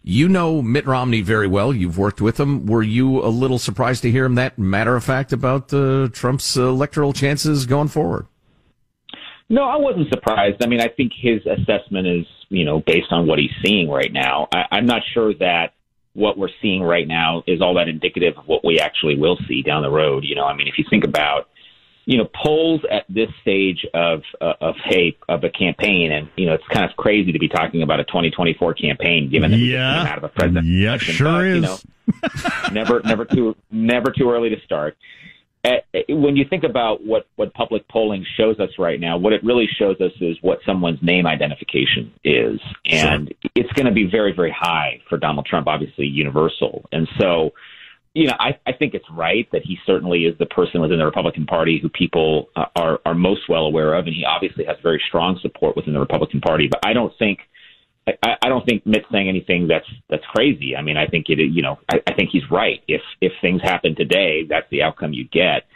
You 0.05 0.29
know 0.29 0.63
Mitt 0.63 0.87
Romney 0.87 1.21
very 1.21 1.47
well. 1.47 1.73
You've 1.73 1.99
worked 1.99 2.21
with 2.21 2.39
him. 2.39 2.67
Were 2.67 2.83
you 2.83 3.25
a 3.25 3.29
little 3.29 3.59
surprised 3.59 4.03
to 4.03 4.11
hear 4.11 4.25
him 4.25 4.35
that 4.37 4.59
matter 4.59 4.97
of 4.97 5.05
fact 5.05 5.33
about 5.33 5.73
uh, 5.73 6.09
Trump's 6.13 6.57
electoral 6.57 7.13
chances 7.13 7.67
going 7.67 7.89
forward? 7.89 8.27
No, 9.53 9.65
I 9.65 9.77
wasn't 9.77 10.09
surprised. 10.09 10.63
I 10.63 10.67
mean, 10.67 10.81
I 10.81 10.89
think 10.89 11.13
his 11.15 11.43
assessment 11.45 12.07
is, 12.07 12.27
you 12.49 12.65
know, 12.65 12.81
based 12.81 13.09
on 13.13 13.27
what 13.27 13.39
he's 13.39 13.51
seeing 13.63 13.91
right 13.91 14.11
now. 14.11 14.49
I, 14.51 14.65
I'm 14.71 14.87
not 14.87 15.03
sure 15.13 15.35
that 15.35 15.75
what 16.15 16.39
we're 16.39 16.49
seeing 16.63 16.83
right 16.83 17.07
now 17.07 17.43
is 17.47 17.61
all 17.61 17.75
that 17.75 17.87
indicative 17.87 18.39
of 18.39 18.47
what 18.47 18.65
we 18.65 18.81
actually 18.81 19.19
will 19.19 19.39
see 19.47 19.61
down 19.63 19.83
the 19.83 19.91
road. 19.91 20.25
You 20.25 20.37
know, 20.37 20.47
I 20.47 20.57
mean, 20.57 20.69
if 20.69 20.79
you 20.79 20.85
think 20.89 21.05
about 21.05 21.49
you 22.05 22.19
know, 22.19 22.29
polls 22.35 22.81
at 22.91 23.05
this 23.09 23.29
stage 23.43 23.87
of 23.95 24.23
uh, 24.41 24.55
of 24.61 24.75
a 24.91 25.17
of 25.29 25.45
a 25.45 25.51
campaign, 25.51 26.11
and 26.11 26.29
you 26.37 26.47
know, 26.47 26.55
it's 26.55 26.67
kind 26.73 26.89
of 26.91 26.97
crazy 26.97 27.31
to 27.31 27.39
be 27.39 27.49
talking 27.49 27.83
about 27.83 28.01
a 28.01 28.05
2024 28.05 28.75
campaign, 28.75 29.31
given 29.31 29.51
that 29.53 29.57
we 29.57 29.73
Yeah. 29.73 29.99
came 29.99 30.07
out 30.13 30.19
of 30.19 30.25
a 30.25 30.29
president. 30.29 30.67
Yeah, 30.67 30.89
election, 30.89 31.15
sure 31.15 31.27
but, 31.27 31.45
is. 31.47 31.55
You 31.55 31.61
know, 31.61 31.79
never, 32.73 33.01
never 33.05 33.25
too, 33.25 33.55
never 33.71 34.11
too 34.11 34.31
early 34.31 34.49
to 34.51 34.61
start. 34.65 34.97
Uh, 35.65 35.77
when 36.09 36.35
you 36.35 36.45
think 36.49 36.65
about 36.65 37.07
what 37.07 37.29
what 37.37 37.55
public 37.55 37.87
polling 37.87 38.27
shows 38.37 38.59
us 38.59 38.71
right 38.79 38.99
now, 38.99 39.17
what 39.17 39.33
it 39.33 39.45
really 39.45 39.69
shows 39.79 40.01
us 40.01 40.11
is 40.21 40.37
what 40.41 40.59
someone's 40.67 40.99
name 41.03 41.25
identification 41.25 42.13
is, 42.25 42.59
and 42.85 43.33
it's 43.55 43.73
going 43.75 43.87
to 43.87 43.93
be 43.93 44.09
very, 44.11 44.33
very 44.33 44.51
high 44.57 45.01
for 45.09 45.19
Donald 45.19 45.47
Trump. 45.47 45.69
Obviously, 45.69 46.07
universal, 46.07 46.85
and 46.91 47.07
so 47.21 47.53
you 48.15 48.27
know, 48.27 48.35
I, 48.39 48.59
I 48.67 48.73
think 48.73 48.95
it's 48.95 49.07
right 49.11 49.49
that 49.53 49.63
he 49.65 49.79
certainly 49.87 50.25
is 50.25 50.37
the 50.39 50.47
person 50.47 50.81
within 50.81 50.99
the 50.99 51.05
Republican 51.05 51.47
Party 51.47 51.79
who 51.81 51.89
people 51.89 52.51
uh, 52.57 52.67
are 52.77 53.01
are 53.07 53.15
most 53.15 53.49
well 53.49 53.65
aware 53.65 53.95
of, 53.95 54.07
and 54.07 54.15
he 54.15 54.25
obviously 54.25 54.65
has 54.65 54.77
very 54.83 55.03
strong 55.09 55.39
support 55.41 55.77
within 55.77 55.95
the 55.95 56.01
Republican 56.01 56.41
Party. 56.41 56.69
But 56.71 56.81
I 56.85 56.93
don't 56.93 57.13
think 57.19 57.39
I, 58.07 58.37
I 58.43 58.49
don't 58.49 58.65
think 58.67 58.85
Mitt's 58.85 59.07
saying 59.13 59.29
anything 59.29 59.69
that's 59.69 59.87
that's 60.11 60.25
crazy. 60.35 60.75
I 60.77 60.83
mean, 60.83 60.97
I 60.97 61.07
think 61.07 61.27
it. 61.29 61.39
You 61.39 61.63
know, 61.63 61.79
I, 61.91 62.01
I 62.07 62.15
think 62.15 62.31
he's 62.33 62.43
right. 62.51 62.83
If 62.89 63.03
if 63.21 63.33
things 63.41 63.63
happen 63.63 63.95
today, 63.95 64.45
that's 64.49 64.69
the 64.71 64.83
outcome 64.83 65.13
you 65.13 65.29
get. 65.29 65.67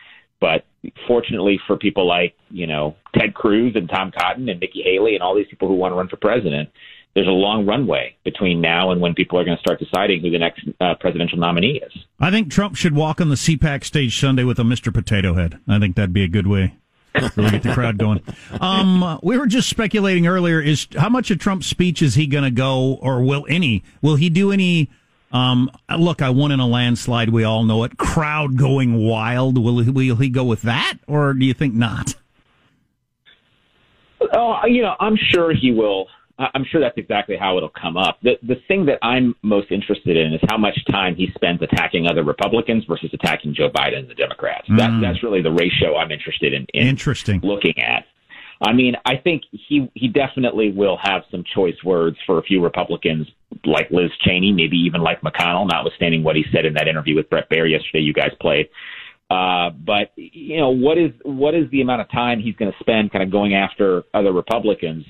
But 0.41 0.65
fortunately 1.07 1.59
for 1.67 1.77
people 1.77 2.07
like 2.07 2.35
you 2.51 2.67
know 2.67 2.97
Ted 3.17 3.35
Cruz 3.35 3.75
and 3.77 3.89
Tom 3.89 4.13
Cotton 4.17 4.49
and 4.49 4.61
Nikki 4.61 4.83
Haley 4.83 5.15
and 5.15 5.23
all 5.23 5.35
these 5.35 5.47
people 5.49 5.69
who 5.69 5.75
want 5.75 5.93
to 5.93 5.97
run 5.97 6.09
for 6.09 6.17
president, 6.17 6.69
there's 7.15 7.27
a 7.27 7.31
long 7.31 7.65
runway 7.65 8.17
between 8.25 8.61
now 8.61 8.91
and 8.91 9.01
when 9.01 9.15
people 9.15 9.39
are 9.39 9.45
going 9.45 9.57
to 9.57 9.61
start 9.61 9.79
deciding 9.79 10.21
who 10.21 10.31
the 10.31 10.39
next 10.39 10.65
uh, 10.81 10.95
presidential 11.01 11.39
nominee 11.39 11.81
is. 11.85 11.93
I 12.21 12.31
think 12.31 12.51
Trump 12.51 12.77
should 12.77 12.95
walk 12.95 13.21
on 13.21 13.29
the 13.29 13.37
CPAC 13.37 13.85
stage 13.85 14.19
Sunday 14.21 14.45
with 14.45 14.59
a 14.59 14.63
Mr. 14.63 14.93
Potato 14.93 15.35
Head. 15.35 15.59
I 15.67 15.79
think 15.79 15.97
that'd 15.97 16.13
be 16.13 16.25
a 16.25 16.29
good 16.29 16.47
way. 16.47 16.75
Really 17.37 17.51
get 17.51 17.63
the 17.63 17.73
crowd 17.75 17.99
going. 17.99 18.23
Um, 18.61 19.19
we 19.23 19.39
were 19.39 19.47
just 19.47 19.69
speculating 19.69 20.27
earlier: 20.27 20.61
is 20.61 20.87
how 20.97 21.09
much 21.09 21.31
of 21.31 21.39
Trump's 21.39 21.67
speech 21.67 22.03
is 22.03 22.15
he 22.15 22.27
going 22.27 22.45
to 22.45 22.51
go, 22.51 22.95
or 23.01 23.23
will 23.23 23.47
any? 23.49 23.83
Will 24.03 24.17
he 24.17 24.29
do 24.29 24.53
any? 24.53 24.91
Um, 25.33 25.71
look, 25.99 26.23
I 26.23 26.31
won 26.31 26.53
in 26.53 26.61
a 26.61 26.67
landslide. 26.67 27.31
We 27.31 27.45
all 27.45 27.65
know 27.65 27.85
it. 27.85 27.99
Crowd 27.99 28.57
going 28.57 28.95
wild. 28.95 29.63
Will 29.63 29.81
he, 29.81 29.91
will 29.91 30.17
he 30.17 30.29
go 30.29 30.45
with 30.45 30.63
that, 30.63 30.99
or 31.07 31.35
do 31.35 31.45
you 31.45 31.55
think 31.55 31.75
not? 31.75 32.15
Oh, 34.33 34.61
you 34.67 34.83
know, 34.83 34.95
I'm 34.99 35.17
sure 35.17 35.53
he 35.53 35.73
will. 35.73 36.07
I- 36.39 36.51
I'm 36.55 36.65
sure 36.65 36.81
that's 36.81 36.99
exactly 36.99 37.37
how 37.37 37.57
it'll 37.57 37.69
come 37.71 37.97
up. 37.97 38.19
The 38.23 38.39
the 38.43 38.57
thing 38.69 38.87
that 38.87 38.99
I'm 39.03 39.35
most 39.43 39.71
interested 39.71 40.17
in 40.17 40.35
is 40.35 40.41
how 40.49 40.59
much 40.59 40.79
time 40.91 41.15
he 41.17 41.31
spends 41.35 41.63
attacking 41.63 42.07
other 42.07 42.23
Republicans 42.25 42.85
versus 42.85 43.11
attacking 43.13 43.55
Joe 43.55 43.71
Biden 43.71 43.99
and 44.01 44.09
the 44.09 44.15
Democrats. 44.15 44.67
That 44.77 44.91
Mm. 44.91 45.01
that's 45.01 45.23
really 45.23 45.41
the 45.43 45.53
ratio 45.53 45.97
I'm 45.97 46.11
interested 46.13 46.53
in, 46.53 46.67
in 46.75 46.87
Interesting. 46.87 47.41
looking 47.43 47.79
at. 47.79 48.05
I 48.63 48.73
mean, 48.73 48.97
I 49.05 49.17
think 49.17 49.43
he 49.51 49.89
he 49.95 50.09
definitely 50.09 50.71
will 50.73 50.99
have 51.03 51.23
some 51.31 51.45
choice 51.55 51.77
words 51.85 52.17
for 52.27 52.39
a 52.39 52.43
few 52.43 52.63
Republicans 52.63 53.27
like 53.65 53.91
Liz 53.91 54.11
Cheney, 54.21 54.53
maybe 54.53 54.77
even 54.79 55.03
like 55.03 55.21
McConnell, 55.23 55.69
notwithstanding 55.71 56.23
what 56.23 56.37
he 56.37 56.45
said 56.53 56.65
in 56.65 56.75
that 56.75 56.89
interview 56.89 57.15
with 57.17 57.29
Bret 57.31 57.49
Baier 57.51 57.71
yesterday. 57.71 58.01
You 58.01 58.13
guys 58.15 58.33
played. 58.41 58.69
Uh, 59.29 59.71
but 59.71 60.13
you 60.17 60.57
know 60.57 60.71
what 60.71 60.97
is 60.99 61.11
what 61.25 61.55
is 61.55 61.69
the 61.71 61.81
amount 61.81 62.01
of 62.01 62.11
time 62.11 62.41
he's 62.41 62.55
going 62.57 62.71
to 62.71 62.79
spend 62.79 63.11
kind 63.11 63.23
of 63.25 63.31
going 63.31 63.55
after 63.55 64.05
other 64.15 64.33
Republicans? 64.33 65.05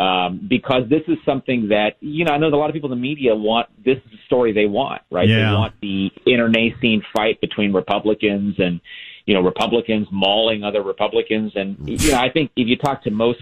Um, 0.00 0.46
because 0.48 0.84
this 0.88 1.02
is 1.08 1.18
something 1.26 1.68
that 1.68 1.96
you 2.00 2.24
know 2.24 2.32
I 2.32 2.38
know 2.38 2.50
that 2.50 2.56
a 2.56 2.58
lot 2.58 2.70
of 2.70 2.74
people 2.74 2.90
in 2.90 2.98
the 2.98 3.02
media 3.02 3.34
want 3.34 3.68
this 3.84 3.98
is 3.98 4.10
the 4.10 4.18
story 4.24 4.50
they 4.50 4.64
want, 4.64 5.02
right? 5.10 5.28
Yeah. 5.28 5.50
They 5.50 5.54
want 5.54 5.74
the 5.82 6.10
internecine 6.24 7.02
fight 7.14 7.38
between 7.42 7.74
Republicans 7.74 8.54
and 8.58 8.80
you 9.26 9.34
know 9.34 9.42
Republicans 9.42 10.08
mauling 10.10 10.64
other 10.64 10.82
Republicans, 10.82 11.52
and 11.54 11.76
you 11.86 12.12
know 12.12 12.18
I 12.18 12.30
think 12.30 12.50
if 12.56 12.66
you 12.66 12.78
talk 12.78 13.02
to 13.02 13.10
most 13.10 13.40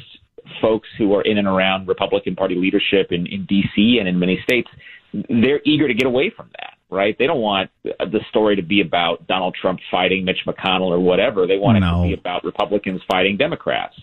folks 0.61 0.89
who 0.99 1.15
are 1.15 1.23
in 1.23 1.39
and 1.39 1.47
around 1.47 1.87
Republican 1.87 2.35
Party 2.35 2.57
leadership 2.57 3.13
in, 3.13 3.27
in 3.27 3.47
D.C. 3.47 3.99
and 4.01 4.09
in 4.09 4.19
many 4.19 4.41
states, 4.43 4.69
they're 5.13 5.61
eager 5.65 5.87
to 5.87 5.95
get 5.95 6.07
away 6.07 6.33
from 6.35 6.51
that, 6.59 6.75
right? 6.91 7.17
They 7.19 7.27
don't 7.27 7.41
want 7.41 7.71
the 7.85 8.21
story 8.31 8.57
to 8.57 8.63
be 8.63 8.81
about 8.81 9.27
Donald 9.27 9.57
Trump 9.61 9.79
fighting 9.91 10.25
Mitch 10.25 10.41
McConnell 10.47 10.89
or 10.89 10.99
whatever. 10.99 11.47
They 11.47 11.59
want 11.59 11.79
it 11.79 11.81
to 11.83 12.03
be 12.03 12.21
about 12.21 12.45
Republicans 12.45 13.01
fighting 13.09 13.37
Democrats. 13.37 13.95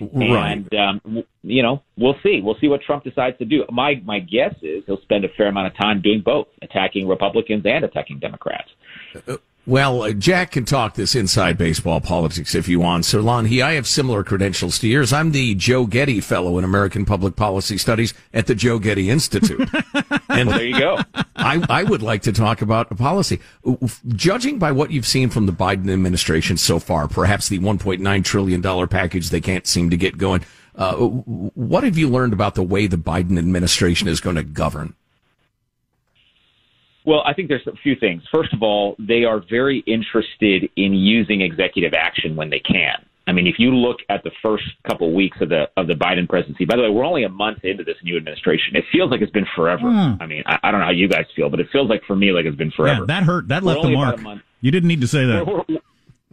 Right. 0.00 0.52
And 0.52 0.74
um, 0.74 1.00
w- 1.04 1.26
you 1.42 1.62
know, 1.62 1.82
we'll 1.96 2.16
see. 2.22 2.40
We'll 2.42 2.56
see 2.60 2.68
what 2.68 2.82
Trump 2.82 3.04
decides 3.04 3.38
to 3.38 3.44
do. 3.44 3.64
My 3.70 3.94
my 4.04 4.20
guess 4.20 4.54
is 4.62 4.84
he'll 4.86 5.00
spend 5.02 5.24
a 5.24 5.28
fair 5.36 5.48
amount 5.48 5.68
of 5.68 5.76
time 5.76 6.00
doing 6.02 6.22
both, 6.24 6.48
attacking 6.62 7.08
Republicans 7.08 7.64
and 7.66 7.84
attacking 7.84 8.18
Democrats. 8.18 8.70
Well, 9.68 10.02
uh, 10.02 10.12
Jack 10.14 10.52
can 10.52 10.64
talk 10.64 10.94
this 10.94 11.14
inside 11.14 11.58
baseball 11.58 12.00
politics 12.00 12.54
if 12.54 12.68
you 12.68 12.80
want. 12.80 13.04
So, 13.04 13.22
Lanhee, 13.22 13.62
I 13.62 13.72
have 13.72 13.86
similar 13.86 14.24
credentials 14.24 14.78
to 14.78 14.88
yours. 14.88 15.12
I'm 15.12 15.32
the 15.32 15.54
Joe 15.56 15.84
Getty 15.84 16.22
Fellow 16.22 16.56
in 16.56 16.64
American 16.64 17.04
Public 17.04 17.36
Policy 17.36 17.76
Studies 17.76 18.14
at 18.32 18.46
the 18.46 18.54
Joe 18.54 18.78
Getty 18.78 19.10
Institute. 19.10 19.68
and 20.30 20.48
Well, 20.48 20.56
there 20.56 20.64
you 20.64 20.78
go. 20.78 20.98
I, 21.36 21.62
I 21.68 21.84
would 21.84 22.00
like 22.00 22.22
to 22.22 22.32
talk 22.32 22.62
about 22.62 22.96
policy. 22.96 23.40
Judging 24.06 24.58
by 24.58 24.72
what 24.72 24.90
you've 24.90 25.06
seen 25.06 25.28
from 25.28 25.44
the 25.44 25.52
Biden 25.52 25.92
administration 25.92 26.56
so 26.56 26.78
far, 26.78 27.06
perhaps 27.06 27.50
the 27.50 27.58
$1.9 27.58 28.24
trillion 28.24 28.88
package 28.88 29.28
they 29.28 29.42
can't 29.42 29.66
seem 29.66 29.90
to 29.90 29.98
get 29.98 30.16
going, 30.16 30.46
uh, 30.76 30.96
what 30.96 31.84
have 31.84 31.98
you 31.98 32.08
learned 32.08 32.32
about 32.32 32.54
the 32.54 32.62
way 32.62 32.86
the 32.86 32.96
Biden 32.96 33.38
administration 33.38 34.08
is 34.08 34.22
going 34.22 34.36
to 34.36 34.42
govern? 34.42 34.94
Well, 37.08 37.22
I 37.24 37.32
think 37.32 37.48
there's 37.48 37.66
a 37.66 37.72
few 37.82 37.96
things. 37.96 38.22
First 38.30 38.52
of 38.52 38.62
all, 38.62 38.94
they 38.98 39.24
are 39.24 39.40
very 39.48 39.78
interested 39.86 40.68
in 40.76 40.92
using 40.92 41.40
executive 41.40 41.94
action 41.94 42.36
when 42.36 42.50
they 42.50 42.58
can. 42.58 43.02
I 43.26 43.32
mean, 43.32 43.46
if 43.46 43.54
you 43.58 43.70
look 43.74 44.00
at 44.10 44.24
the 44.24 44.30
first 44.42 44.64
couple 44.86 45.14
weeks 45.14 45.38
of 45.40 45.48
the 45.48 45.70
of 45.78 45.86
the 45.86 45.94
Biden 45.94 46.28
presidency, 46.28 46.66
by 46.66 46.76
the 46.76 46.82
way, 46.82 46.90
we're 46.90 47.06
only 47.06 47.24
a 47.24 47.30
month 47.30 47.64
into 47.64 47.82
this 47.82 47.96
new 48.02 48.18
administration. 48.18 48.76
It 48.76 48.84
feels 48.92 49.10
like 49.10 49.22
it's 49.22 49.32
been 49.32 49.46
forever. 49.56 49.90
Hmm. 49.90 50.22
I 50.22 50.26
mean, 50.26 50.42
I, 50.44 50.58
I 50.62 50.70
don't 50.70 50.80
know 50.80 50.86
how 50.86 50.92
you 50.92 51.08
guys 51.08 51.24
feel, 51.34 51.48
but 51.48 51.60
it 51.60 51.68
feels 51.72 51.88
like 51.88 52.02
for 52.06 52.14
me 52.14 52.30
like 52.30 52.44
it's 52.44 52.56
been 52.56 52.72
forever. 52.72 53.00
Yeah, 53.00 53.06
that 53.06 53.22
hurt. 53.22 53.48
That 53.48 53.62
We're 53.62 53.72
left 53.72 53.86
the 53.86 54.18
mark. 54.20 54.40
You 54.60 54.70
didn't 54.70 54.88
need 54.88 55.00
to 55.00 55.08
say 55.08 55.24
that. 55.24 55.46
We're, 55.46 55.64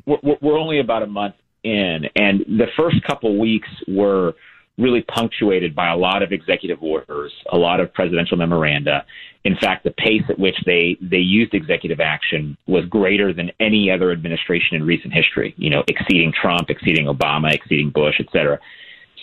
we're, 0.05 0.17
we're, 0.21 0.38
we're 0.41 0.57
only 0.57 0.81
about 0.81 1.03
a 1.03 1.07
month 1.07 1.35
in, 1.63 2.01
and 2.17 2.41
the 2.41 2.67
first 2.75 3.01
couple 3.03 3.39
weeks 3.39 3.69
were 3.88 4.33
really 4.77 5.01
punctuated 5.03 5.73
by 5.73 5.89
a 5.89 5.95
lot 5.95 6.21
of 6.21 6.31
executive 6.31 6.81
orders, 6.83 7.31
a 7.51 7.57
lot 7.57 7.79
of 7.79 7.93
presidential 7.93 8.38
memoranda. 8.38 9.05
In 9.43 9.55
fact, 9.55 9.83
the 9.83 9.91
pace 9.91 10.23
at 10.29 10.39
which 10.39 10.55
they 10.65 10.97
they 11.01 11.17
used 11.17 11.53
executive 11.53 11.99
action 11.99 12.57
was 12.67 12.85
greater 12.85 13.31
than 13.31 13.51
any 13.59 13.89
other 13.91 14.11
administration 14.11 14.75
in 14.75 14.83
recent 14.83 15.13
history. 15.13 15.53
You 15.57 15.69
know, 15.69 15.83
exceeding 15.88 16.33
Trump, 16.33 16.69
exceeding 16.69 17.05
Obama, 17.05 17.53
exceeding 17.53 17.91
Bush, 17.91 18.15
et 18.19 18.27
cetera. 18.31 18.59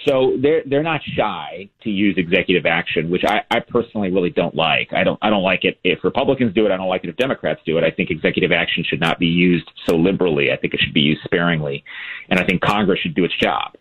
So 0.07 0.37
they're 0.41 0.63
they're 0.67 0.83
not 0.83 1.01
shy 1.17 1.69
to 1.83 1.91
use 1.91 2.15
executive 2.17 2.67
action, 2.67 3.11
which 3.11 3.23
I, 3.25 3.43
I 3.51 3.61
personally 3.61 4.11
really 4.11 4.31
don't 4.31 4.55
like. 4.55 4.93
I 4.93 5.05
don't 5.05 5.19
I 5.23 5.31
don't 5.31 5.43
like 5.43 5.65
it 5.65 5.79
if 5.85 6.03
Republicans 6.03 6.55
do 6.55 6.67
it. 6.67 6.73
I 6.73 6.77
don't 6.77 6.89
like 6.89 7.05
it 7.05 7.11
if 7.11 7.17
Democrats 7.17 7.61
do 7.65 7.79
it. 7.79 7.85
I 7.85 7.91
think 7.91 8.11
executive 8.11 8.53
action 8.53 8.85
should 8.89 9.01
not 9.01 9.19
be 9.19 9.27
used 9.27 9.71
so 9.87 9.97
liberally. 9.97 10.51
I 10.51 10.57
think 10.57 10.75
it 10.75 10.81
should 10.81 10.95
be 10.95 11.03
used 11.03 11.23
sparingly, 11.25 11.85
and 12.31 12.41
I 12.41 12.45
think 12.45 12.63
Congress 12.63 13.01
should 13.01 13.15
do 13.15 13.25
its 13.25 13.37
job, 13.41 13.75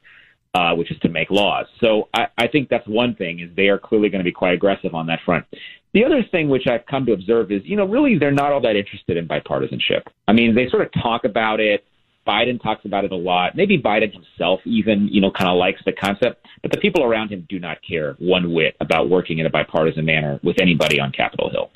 uh, 0.54 0.74
which 0.76 0.92
is 0.92 1.00
to 1.00 1.10
make 1.10 1.30
laws. 1.30 1.66
So 1.80 2.10
I, 2.14 2.28
I 2.38 2.48
think 2.48 2.70
that's 2.70 2.88
one 2.88 3.16
thing 3.16 3.40
is 3.40 3.50
they 3.56 3.68
are 3.68 3.78
clearly 3.78 4.10
going 4.10 4.20
to 4.20 4.26
be 4.26 4.32
quite 4.32 4.54
aggressive 4.54 4.94
on 4.94 5.08
that 5.08 5.20
front. 5.26 5.46
The 5.94 6.06
other 6.06 6.24
thing 6.32 6.50
which 6.50 6.68
I've 6.68 6.86
come 6.86 7.06
to 7.06 7.14
observe 7.14 7.52
is, 7.52 7.62
you 7.66 7.76
know, 7.76 7.86
really 7.86 8.18
they're 8.18 8.32
not 8.32 8.52
all 8.52 8.62
that 8.62 8.76
interested 8.76 9.18
in 9.18 9.28
bipartisanship. 9.28 10.04
I 10.28 10.34
mean, 10.34 10.56
they 10.56 10.70
sort 10.70 10.84
of 10.84 10.92
talk 11.02 11.26
about 11.26 11.60
it. 11.60 11.84
Biden 12.26 12.62
talks 12.62 12.86
about 12.86 13.04
it 13.04 13.12
a 13.12 13.16
lot. 13.16 13.56
Maybe 13.56 13.82
Biden 13.82 14.14
himself 14.14 14.60
even, 14.66 15.10
you 15.12 15.22
know, 15.22 15.32
kind 15.32 15.50
of 15.50 15.58
likes 15.58 15.82
the 15.86 15.92
concept, 15.92 16.46
but 16.62 16.72
the 16.72 16.78
people 16.78 17.04
around 17.04 17.30
him 17.30 17.48
do 17.50 17.60
not 17.60 17.80
care 17.88 18.16
one 18.20 18.54
whit 18.54 18.76
about 18.80 19.10
working 19.10 19.40
in 19.40 19.48
a 19.48 19.50
bipartisan 19.50 20.06
manner 20.06 20.40
with 20.44 20.58
anybody 20.62 21.00
on 21.00 21.12
Capitol 21.12 21.50
Hill. 21.50 21.72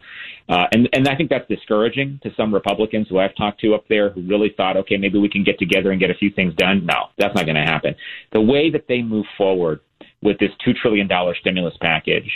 Uh, 0.47 0.65
and, 0.71 0.87
and 0.93 1.07
I 1.07 1.15
think 1.15 1.29
that's 1.29 1.47
discouraging 1.47 2.19
to 2.23 2.29
some 2.37 2.53
Republicans 2.53 3.07
who 3.09 3.17
I've 3.17 3.35
talked 3.35 3.59
to 3.61 3.73
up 3.73 3.85
there 3.89 4.11
who 4.11 4.21
really 4.21 4.53
thought, 4.55 4.77
okay, 4.77 4.97
maybe 4.97 5.17
we 5.17 5.29
can 5.29 5.43
get 5.43 5.57
together 5.57 5.91
and 5.91 5.99
get 5.99 6.11
a 6.11 6.15
few 6.15 6.29
things 6.29 6.53
done. 6.55 6.85
No, 6.85 7.09
that's 7.17 7.33
not 7.35 7.45
going 7.45 7.55
to 7.55 7.63
happen. 7.63 7.95
The 8.31 8.41
way 8.41 8.69
that 8.69 8.85
they 8.87 9.01
move 9.01 9.25
forward 9.37 9.79
with 10.21 10.37
this 10.39 10.51
$2 10.67 10.75
trillion 10.75 11.09
stimulus 11.39 11.75
package, 11.81 12.29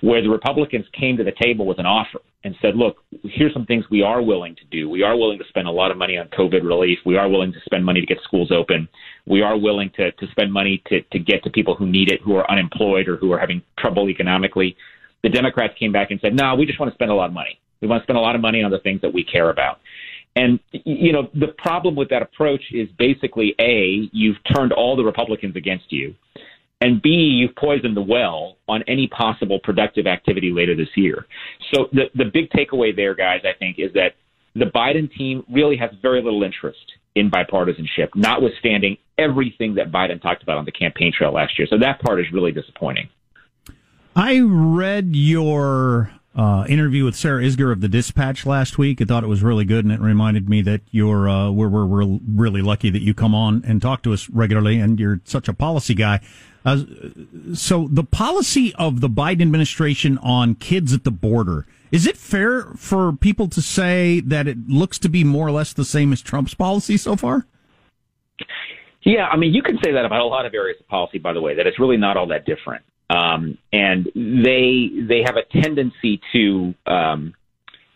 where 0.00 0.22
the 0.22 0.28
Republicans 0.28 0.84
came 0.98 1.16
to 1.16 1.24
the 1.24 1.32
table 1.40 1.66
with 1.66 1.78
an 1.78 1.86
offer 1.86 2.20
and 2.44 2.54
said, 2.62 2.76
look, 2.76 3.02
here's 3.24 3.52
some 3.52 3.66
things 3.66 3.84
we 3.90 4.02
are 4.02 4.22
willing 4.22 4.54
to 4.54 4.64
do. 4.70 4.88
We 4.88 5.02
are 5.02 5.16
willing 5.16 5.38
to 5.38 5.44
spend 5.48 5.66
a 5.66 5.70
lot 5.70 5.90
of 5.90 5.96
money 5.96 6.16
on 6.16 6.28
COVID 6.28 6.62
relief. 6.62 6.98
We 7.04 7.16
are 7.16 7.28
willing 7.28 7.52
to 7.52 7.58
spend 7.64 7.84
money 7.84 8.00
to 8.00 8.06
get 8.06 8.18
schools 8.22 8.52
open. 8.52 8.88
We 9.26 9.42
are 9.42 9.58
willing 9.58 9.90
to, 9.96 10.12
to 10.12 10.26
spend 10.30 10.52
money 10.52 10.80
to, 10.86 11.00
to 11.02 11.18
get 11.18 11.42
to 11.42 11.50
people 11.50 11.74
who 11.74 11.86
need 11.86 12.08
it, 12.08 12.20
who 12.22 12.36
are 12.36 12.48
unemployed 12.48 13.08
or 13.08 13.16
who 13.16 13.32
are 13.32 13.38
having 13.38 13.62
trouble 13.78 14.08
economically. 14.08 14.76
The 15.26 15.32
Democrats 15.40 15.74
came 15.76 15.90
back 15.90 16.08
and 16.12 16.20
said, 16.20 16.34
no, 16.42 16.54
we 16.54 16.66
just 16.70 16.78
want 16.78 16.88
to 16.92 16.94
spend 16.94 17.10
a 17.10 17.14
lot 17.14 17.28
of 17.32 17.36
money. 17.42 17.54
We 17.80 17.88
want 17.88 18.00
to 18.00 18.04
spend 18.06 18.16
a 18.16 18.20
lot 18.28 18.36
of 18.36 18.40
money 18.48 18.62
on 18.62 18.70
the 18.70 18.78
things 18.86 19.00
that 19.00 19.12
we 19.12 19.22
care 19.24 19.50
about. 19.50 19.76
And, 20.36 20.60
you 20.70 21.12
know, 21.14 21.22
the 21.34 21.50
problem 21.66 21.96
with 22.00 22.08
that 22.10 22.22
approach 22.22 22.64
is 22.70 22.88
basically 22.96 23.48
A, 23.58 24.08
you've 24.12 24.36
turned 24.54 24.72
all 24.72 24.94
the 24.94 25.06
Republicans 25.12 25.56
against 25.56 25.88
you. 25.90 26.14
and 26.80 27.00
B, 27.00 27.08
you've 27.08 27.56
poisoned 27.56 27.96
the 27.96 28.02
well 28.02 28.56
on 28.68 28.82
any 28.86 29.08
possible 29.08 29.58
productive 29.62 30.06
activity 30.06 30.52
later 30.52 30.76
this 30.76 30.88
year. 30.94 31.26
So 31.72 31.88
the 31.92 32.04
the 32.14 32.26
big 32.32 32.50
takeaway 32.50 32.94
there, 32.94 33.14
guys, 33.14 33.40
I 33.44 33.58
think, 33.58 33.78
is 33.78 33.92
that 33.94 34.14
the 34.54 34.66
Biden 34.66 35.12
team 35.12 35.44
really 35.50 35.76
has 35.76 35.90
very 36.02 36.22
little 36.22 36.42
interest 36.42 36.92
in 37.14 37.30
bipartisanship, 37.30 38.10
notwithstanding 38.14 38.98
everything 39.18 39.74
that 39.76 39.90
Biden 39.90 40.20
talked 40.20 40.42
about 40.42 40.58
on 40.58 40.66
the 40.66 40.72
campaign 40.72 41.12
trail 41.16 41.32
last 41.32 41.58
year. 41.58 41.66
So 41.70 41.78
that 41.78 42.00
part 42.02 42.20
is 42.20 42.26
really 42.32 42.52
disappointing. 42.52 43.08
I 44.16 44.40
read 44.40 45.14
your 45.14 46.10
uh, 46.34 46.64
interview 46.70 47.04
with 47.04 47.14
Sarah 47.14 47.42
Isgur 47.42 47.70
of 47.70 47.82
the 47.82 47.88
Dispatch 47.88 48.46
last 48.46 48.78
week. 48.78 49.02
I 49.02 49.04
thought 49.04 49.22
it 49.22 49.26
was 49.26 49.42
really 49.42 49.66
good, 49.66 49.84
and 49.84 49.92
it 49.92 50.00
reminded 50.00 50.48
me 50.48 50.62
that 50.62 50.80
you're 50.90 51.28
uh, 51.28 51.50
we're, 51.50 51.68
we're, 51.68 51.84
we're 51.84 52.18
really 52.26 52.62
lucky 52.62 52.88
that 52.88 53.02
you 53.02 53.12
come 53.12 53.34
on 53.34 53.62
and 53.66 53.82
talk 53.82 54.02
to 54.04 54.14
us 54.14 54.30
regularly, 54.30 54.80
and 54.80 54.98
you're 54.98 55.20
such 55.24 55.48
a 55.48 55.52
policy 55.52 55.92
guy. 55.92 56.20
Uh, 56.64 56.84
so 57.52 57.88
the 57.90 58.04
policy 58.04 58.74
of 58.76 59.02
the 59.02 59.10
Biden 59.10 59.42
administration 59.42 60.16
on 60.22 60.54
kids 60.54 60.94
at 60.94 61.04
the 61.04 61.10
border 61.10 61.66
is 61.92 62.06
it 62.06 62.16
fair 62.16 62.72
for 62.74 63.12
people 63.12 63.48
to 63.48 63.60
say 63.60 64.20
that 64.20 64.48
it 64.48 64.66
looks 64.66 64.98
to 65.00 65.10
be 65.10 65.24
more 65.24 65.46
or 65.46 65.52
less 65.52 65.74
the 65.74 65.84
same 65.84 66.10
as 66.10 66.22
Trump's 66.22 66.54
policy 66.54 66.96
so 66.96 67.16
far? 67.16 67.46
Yeah, 69.02 69.26
I 69.26 69.36
mean, 69.36 69.52
you 69.52 69.62
can 69.62 69.78
say 69.84 69.92
that 69.92 70.06
about 70.06 70.22
a 70.22 70.26
lot 70.26 70.46
of 70.46 70.54
areas 70.54 70.80
of 70.80 70.88
policy, 70.88 71.18
by 71.18 71.34
the 71.34 71.40
way, 71.42 71.54
that 71.54 71.66
it's 71.66 71.78
really 71.78 71.98
not 71.98 72.16
all 72.16 72.26
that 72.28 72.46
different. 72.46 72.82
Um, 73.08 73.58
and 73.72 74.06
they 74.14 74.90
they 75.08 75.22
have 75.24 75.36
a 75.36 75.60
tendency 75.62 76.20
to 76.32 76.74
um, 76.86 77.34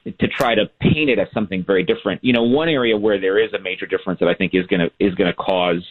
to 0.04 0.28
try 0.28 0.54
to 0.54 0.66
paint 0.80 1.10
it 1.10 1.18
as 1.18 1.28
something 1.34 1.64
very 1.64 1.82
different. 1.82 2.22
You 2.22 2.32
know, 2.32 2.42
one 2.42 2.68
area 2.68 2.96
where 2.96 3.20
there 3.20 3.42
is 3.42 3.52
a 3.52 3.58
major 3.58 3.86
difference 3.86 4.20
that 4.20 4.28
I 4.28 4.34
think 4.34 4.54
is 4.54 4.66
going 4.66 4.80
to 4.80 4.90
is 5.04 5.14
going 5.14 5.28
to 5.28 5.34
cause 5.36 5.84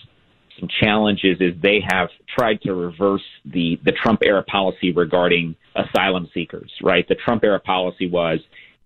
some 0.60 0.70
challenges 0.80 1.38
is 1.40 1.54
they 1.62 1.80
have 1.88 2.10
tried 2.38 2.62
to 2.62 2.74
reverse 2.74 3.24
the 3.46 3.80
the 3.84 3.92
Trump 3.92 4.22
era 4.24 4.44
policy 4.44 4.92
regarding 4.92 5.56
asylum 5.76 6.30
seekers. 6.34 6.72
Right, 6.82 7.08
the 7.08 7.16
Trump 7.16 7.44
era 7.44 7.60
policy 7.60 8.10
was 8.10 8.40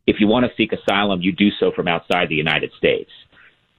if 0.08 0.18
you 0.20 0.28
want 0.28 0.46
to 0.46 0.52
seek 0.58 0.74
asylum, 0.74 1.22
you 1.22 1.32
do 1.32 1.50
so 1.60 1.72
from 1.76 1.88
outside 1.88 2.30
the 2.30 2.36
United 2.36 2.72
States. 2.78 3.10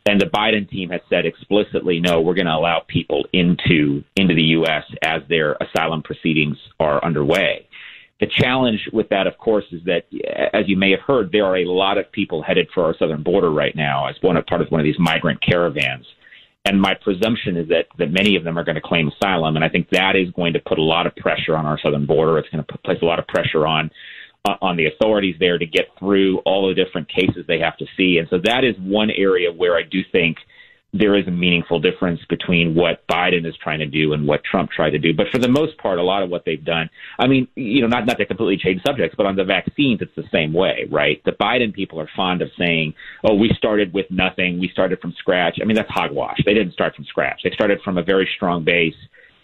And 0.07 0.21
the 0.21 0.27
Biden 0.27 0.69
team 0.69 0.91
has 0.91 1.01
said 1.09 1.25
explicitly, 1.25 1.99
no, 1.99 2.21
we're 2.21 2.35
going 2.35 2.47
to 2.47 2.55
allow 2.55 2.83
people 2.87 3.27
into 3.33 4.05
into 4.17 4.35
the 4.35 4.43
U.S. 4.59 4.85
as 5.03 5.23
their 5.29 5.57
asylum 5.61 6.03
proceedings 6.03 6.59
are 6.79 7.03
underway. 7.03 7.67
The 8.21 8.27
challenge 8.27 8.89
with 8.93 9.09
that, 9.09 9.27
of 9.27 9.39
course, 9.39 9.65
is 9.73 9.83
that, 9.85 10.05
as 10.53 10.69
you 10.69 10.77
may 10.77 10.91
have 10.93 11.01
heard, 11.01 11.33
there 11.33 11.47
are 11.47 11.57
a 11.57 11.65
lot 11.65 11.99
of 11.99 12.11
people 12.13 12.43
headed 12.43 12.69
for 12.73 12.85
our 12.85 12.95
southern 12.97 13.23
border 13.23 13.51
right 13.51 13.75
now 13.75 14.07
as 14.07 14.15
one 14.21 14.37
of, 14.37 14.47
part 14.47 14.61
of 14.61 14.69
one 14.71 14.81
of 14.81 14.85
these 14.85 14.99
migrant 14.99 15.43
caravans. 15.43 16.07
And 16.65 16.81
my 16.81 16.95
presumption 16.95 17.57
is 17.57 17.69
that, 17.69 17.87
that 17.99 18.13
many 18.13 18.37
of 18.37 18.45
them 18.45 18.59
are 18.59 18.65
going 18.65 18.77
to 18.77 18.81
claim 18.81 19.09
asylum. 19.09 19.57
And 19.57 19.65
I 19.65 19.69
think 19.69 19.91
that 19.91 20.17
is 20.17 20.31
going 20.31 20.53
to 20.53 20.61
put 20.61 20.79
a 20.79 20.83
lot 20.83 21.07
of 21.07 21.15
pressure 21.17 21.57
on 21.57 21.67
our 21.67 21.79
southern 21.79 22.07
border. 22.07 22.39
It's 22.39 22.49
going 22.49 22.65
to 22.65 22.73
put, 22.73 22.83
place 22.85 22.99
a 23.03 23.05
lot 23.05 23.19
of 23.19 23.27
pressure 23.27 23.67
on 23.67 23.91
on 24.45 24.77
the 24.77 24.87
authorities 24.87 25.37
there 25.41 25.57
to 25.57 25.67
get 25.67 25.87
through 25.99 26.39
all 26.41 26.69
the 26.69 26.75
different 26.75 27.09
cases 27.09 27.45
they 27.49 27.59
have 27.59 27.77
to 27.79 27.87
see. 27.97 28.19
And 28.19 28.29
so 28.29 28.39
that 28.45 28.63
is 28.63 28.75
one 28.79 29.11
area 29.11 29.51
where 29.51 29.77
I 29.77 29.83
do 29.83 30.01
think 30.13 30.37
there 30.93 31.17
is 31.17 31.27
a 31.27 31.31
meaningful 31.31 31.81
difference 31.81 32.21
between 32.29 32.75
what 32.75 33.05
Biden 33.09 33.47
is 33.47 33.55
trying 33.61 33.81
to 33.81 33.87
do 33.87 34.13
and 34.13 34.29
what 34.29 34.45
Trump 34.45 34.71
tried 34.71 34.91
to 34.91 34.99
do. 34.99 35.13
But 35.13 35.27
for 35.33 35.39
the 35.39 35.49
most 35.49 35.77
part, 35.79 35.99
a 35.99 36.03
lot 36.03 36.23
of 36.23 36.31
what 36.31 36.45
they've 36.45 36.65
done, 36.65 36.89
I 37.19 37.27
mean, 37.27 37.49
you 37.57 37.81
know, 37.81 37.89
not, 37.89 38.07
not 38.07 38.19
to 38.19 38.27
completely 38.27 38.59
change 38.59 38.83
subjects, 38.87 39.17
but 39.17 39.27
on 39.27 39.35
the 39.35 39.45
vaccines, 39.45 40.03
it's 40.03 40.15
the 40.15 40.29
same 40.31 40.53
way, 40.53 40.87
right? 40.91 41.21
The 41.25 41.33
Biden 41.33 41.73
people 41.73 41.99
are 41.99 42.09
fond 42.15 42.43
of 42.43 42.51
saying, 42.57 42.95
oh, 43.25 43.35
we 43.35 43.51
started 43.57 43.93
with 43.93 44.07
nothing. 44.11 44.61
We 44.61 44.69
started 44.69 45.01
from 45.01 45.15
scratch. 45.19 45.59
I 45.61 45.65
mean, 45.65 45.75
that's 45.75 45.91
hogwash. 45.91 46.39
They 46.45 46.55
didn't 46.55 46.75
start 46.75 46.95
from 46.95 47.07
scratch. 47.07 47.41
They 47.43 47.51
started 47.51 47.81
from 47.83 47.99
a 47.99 48.03
very 48.05 48.29
strong 48.37 48.63
base 48.63 48.95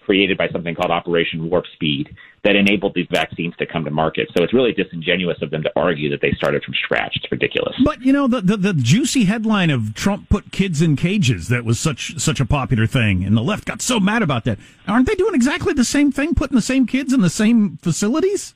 created 0.05 0.39
by 0.39 0.49
something 0.49 0.75
called 0.75 0.91
Operation 0.91 1.49
Warp 1.49 1.65
Speed 1.75 2.15
that 2.43 2.57
enabled 2.57 2.95
these 2.95 3.07
vaccines 3.11 3.55
to 3.59 3.67
come 3.67 3.85
to 3.85 3.91
market. 3.91 4.29
So 4.37 4.43
it's 4.43 4.55
really 4.55 4.73
disingenuous 4.73 5.39
of 5.43 5.51
them 5.51 5.63
to 5.63 5.71
argue 5.77 6.09
that 6.11 6.21
they 6.23 6.33
started 6.33 6.65
from 6.65 6.75
scratch. 6.75 7.15
It's 7.17 7.31
ridiculous. 7.31 7.75
But 7.85 8.03
you 8.03 8.13
know 8.13 8.27
the, 8.27 8.41
the, 8.41 8.57
the 8.57 8.75
juicy 8.75 9.25
headline 9.25 9.71
of 9.71 9.95
Trump 9.95 10.29
put 10.29 10.51
kids 10.53 10.81
in 10.81 10.97
cages 10.97 11.49
that 11.49 11.65
was 11.65 11.79
such 11.79 12.19
such 12.19 12.41
a 12.41 12.47
popular 12.47 12.87
thing, 12.87 13.25
and 13.25 13.37
the 13.37 13.43
left 13.43 13.67
got 13.67 13.83
so 13.83 14.01
mad 14.01 14.23
about 14.23 14.45
that. 14.45 14.59
Aren't 14.89 15.07
they 15.07 15.15
doing 15.15 15.35
exactly 15.35 15.73
the 15.73 15.85
same 15.85 16.11
thing, 16.11 16.35
putting 16.35 16.57
the 16.57 16.63
same 16.63 16.87
kids 16.87 17.13
in 17.13 17.21
the 17.21 17.31
same 17.31 17.79
facilities? 17.83 18.55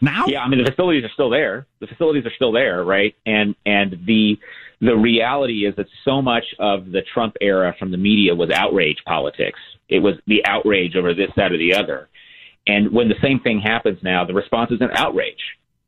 Now? 0.00 0.26
Yeah, 0.26 0.42
I 0.42 0.48
mean 0.48 0.62
the 0.62 0.70
facilities 0.70 1.04
are 1.04 1.12
still 1.14 1.30
there. 1.30 1.66
The 1.80 1.86
facilities 1.86 2.26
are 2.26 2.32
still 2.34 2.52
there, 2.52 2.84
right? 2.84 3.14
And 3.24 3.54
and 3.64 3.96
the 4.04 4.38
the 4.80 4.94
reality 4.94 5.66
is 5.66 5.74
that 5.76 5.86
so 6.04 6.20
much 6.20 6.44
of 6.58 6.90
the 6.90 7.02
Trump 7.14 7.36
era 7.40 7.74
from 7.78 7.90
the 7.90 7.96
media 7.96 8.34
was 8.34 8.50
outrage 8.50 8.98
politics. 9.06 9.58
It 9.88 10.00
was 10.00 10.14
the 10.26 10.44
outrage 10.44 10.96
over 10.96 11.14
this, 11.14 11.30
that, 11.36 11.52
or 11.52 11.58
the 11.58 11.74
other. 11.74 12.08
And 12.66 12.92
when 12.92 13.08
the 13.08 13.14
same 13.22 13.40
thing 13.40 13.60
happens 13.60 13.98
now, 14.02 14.24
the 14.24 14.34
response 14.34 14.70
is 14.72 14.80
an 14.80 14.90
outrage. 14.92 15.40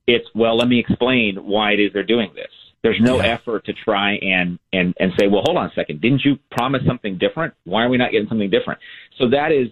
It's, 0.06 0.26
well, 0.34 0.56
let 0.56 0.68
me 0.68 0.78
explain 0.78 1.36
why 1.36 1.72
it 1.72 1.80
is 1.80 1.92
they're 1.92 2.02
doing 2.02 2.30
this. 2.34 2.50
There's 2.82 3.00
no 3.00 3.16
yeah. 3.16 3.34
effort 3.34 3.66
to 3.66 3.72
try 3.72 4.14
and, 4.14 4.58
and, 4.72 4.94
and 5.00 5.12
say, 5.18 5.26
well, 5.26 5.42
hold 5.44 5.58
on 5.58 5.66
a 5.66 5.72
second. 5.74 6.00
Didn't 6.00 6.22
you 6.24 6.38
promise 6.52 6.82
something 6.86 7.18
different? 7.18 7.52
Why 7.64 7.82
are 7.82 7.88
we 7.88 7.98
not 7.98 8.12
getting 8.12 8.28
something 8.28 8.48
different? 8.48 8.80
So 9.18 9.30
that 9.30 9.50
is, 9.50 9.68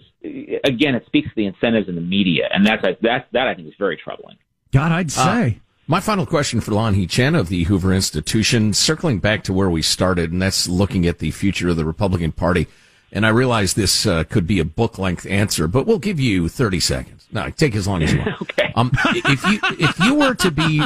again, 0.64 0.96
it 0.96 1.06
speaks 1.06 1.28
to 1.28 1.34
the 1.36 1.46
incentives 1.46 1.88
in 1.88 1.94
the 1.94 2.00
media. 2.00 2.48
And 2.52 2.66
that's, 2.66 2.82
that, 2.82 3.28
that 3.32 3.46
I 3.46 3.54
think 3.54 3.68
is 3.68 3.74
very 3.78 3.96
troubling. 3.96 4.36
God, 4.72 4.90
I'd 4.90 5.12
say. 5.12 5.60
Uh, 5.60 5.65
my 5.86 6.00
final 6.00 6.26
question 6.26 6.60
for 6.60 6.72
Lanhee 6.72 7.08
Chen 7.08 7.34
of 7.34 7.48
the 7.48 7.64
Hoover 7.64 7.92
Institution, 7.92 8.74
circling 8.74 9.18
back 9.18 9.44
to 9.44 9.52
where 9.52 9.70
we 9.70 9.82
started, 9.82 10.32
and 10.32 10.42
that's 10.42 10.68
looking 10.68 11.06
at 11.06 11.20
the 11.20 11.30
future 11.30 11.68
of 11.68 11.76
the 11.76 11.84
Republican 11.84 12.32
Party. 12.32 12.66
And 13.12 13.24
I 13.24 13.28
realize 13.28 13.74
this 13.74 14.04
uh, 14.04 14.24
could 14.24 14.46
be 14.46 14.58
a 14.58 14.64
book 14.64 14.98
length 14.98 15.26
answer, 15.26 15.68
but 15.68 15.86
we'll 15.86 16.00
give 16.00 16.18
you 16.18 16.48
30 16.48 16.80
seconds. 16.80 17.26
No, 17.30 17.50
take 17.50 17.76
as 17.76 17.86
long 17.86 18.02
as 18.02 18.12
you 18.12 18.18
want. 18.26 18.42
okay. 18.42 18.72
Um, 18.74 18.90
if 19.14 19.44
you, 19.44 19.60
if 19.78 19.98
you 20.00 20.16
were 20.16 20.34
to 20.34 20.50
be 20.50 20.82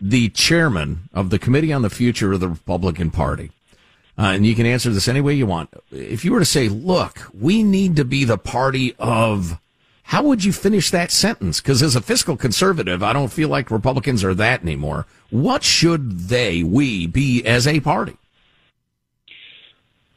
the 0.00 0.30
chairman 0.30 1.10
of 1.12 1.28
the 1.30 1.38
Committee 1.38 1.72
on 1.72 1.82
the 1.82 1.90
Future 1.90 2.32
of 2.32 2.40
the 2.40 2.48
Republican 2.48 3.10
Party, 3.10 3.50
uh, 4.18 4.32
and 4.34 4.46
you 4.46 4.54
can 4.54 4.66
answer 4.66 4.90
this 4.90 5.06
any 5.06 5.20
way 5.20 5.34
you 5.34 5.46
want. 5.46 5.72
If 5.90 6.24
you 6.24 6.32
were 6.32 6.40
to 6.40 6.46
say, 6.46 6.68
look, 6.68 7.30
we 7.38 7.62
need 7.62 7.96
to 7.96 8.04
be 8.04 8.24
the 8.24 8.38
party 8.38 8.94
of 8.98 9.58
how 10.10 10.24
would 10.24 10.44
you 10.44 10.52
finish 10.52 10.90
that 10.90 11.12
sentence? 11.12 11.60
Because 11.60 11.84
as 11.84 11.94
a 11.94 12.00
fiscal 12.00 12.36
conservative, 12.36 13.00
I 13.00 13.12
don't 13.12 13.30
feel 13.30 13.48
like 13.48 13.70
Republicans 13.70 14.24
are 14.24 14.34
that 14.34 14.60
anymore. 14.60 15.06
What 15.30 15.62
should 15.62 16.22
they, 16.22 16.64
we, 16.64 17.06
be 17.06 17.46
as 17.46 17.68
a 17.68 17.78
party? 17.78 18.16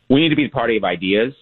We 0.09 0.21
need 0.21 0.29
to 0.29 0.35
be 0.35 0.45
the 0.45 0.49
party 0.49 0.77
of 0.77 0.83
ideas. 0.83 1.35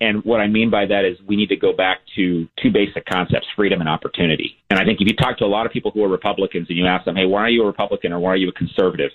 And 0.00 0.24
what 0.24 0.38
I 0.40 0.46
mean 0.46 0.70
by 0.70 0.86
that 0.86 1.04
is 1.04 1.18
we 1.26 1.34
need 1.34 1.48
to 1.48 1.56
go 1.56 1.72
back 1.72 1.98
to 2.14 2.46
two 2.62 2.70
basic 2.70 3.04
concepts, 3.04 3.48
freedom 3.56 3.80
and 3.80 3.88
opportunity. 3.88 4.54
And 4.70 4.78
I 4.78 4.84
think 4.84 5.00
if 5.00 5.08
you 5.08 5.16
talk 5.16 5.38
to 5.38 5.44
a 5.44 5.46
lot 5.46 5.66
of 5.66 5.72
people 5.72 5.90
who 5.90 6.04
are 6.04 6.08
Republicans 6.08 6.68
and 6.68 6.78
you 6.78 6.86
ask 6.86 7.04
them, 7.04 7.16
hey, 7.16 7.26
why 7.26 7.40
are 7.40 7.50
you 7.50 7.64
a 7.64 7.66
Republican 7.66 8.12
or 8.12 8.20
why 8.20 8.30
are 8.30 8.36
you 8.36 8.48
a 8.48 8.52
conservative? 8.52 9.10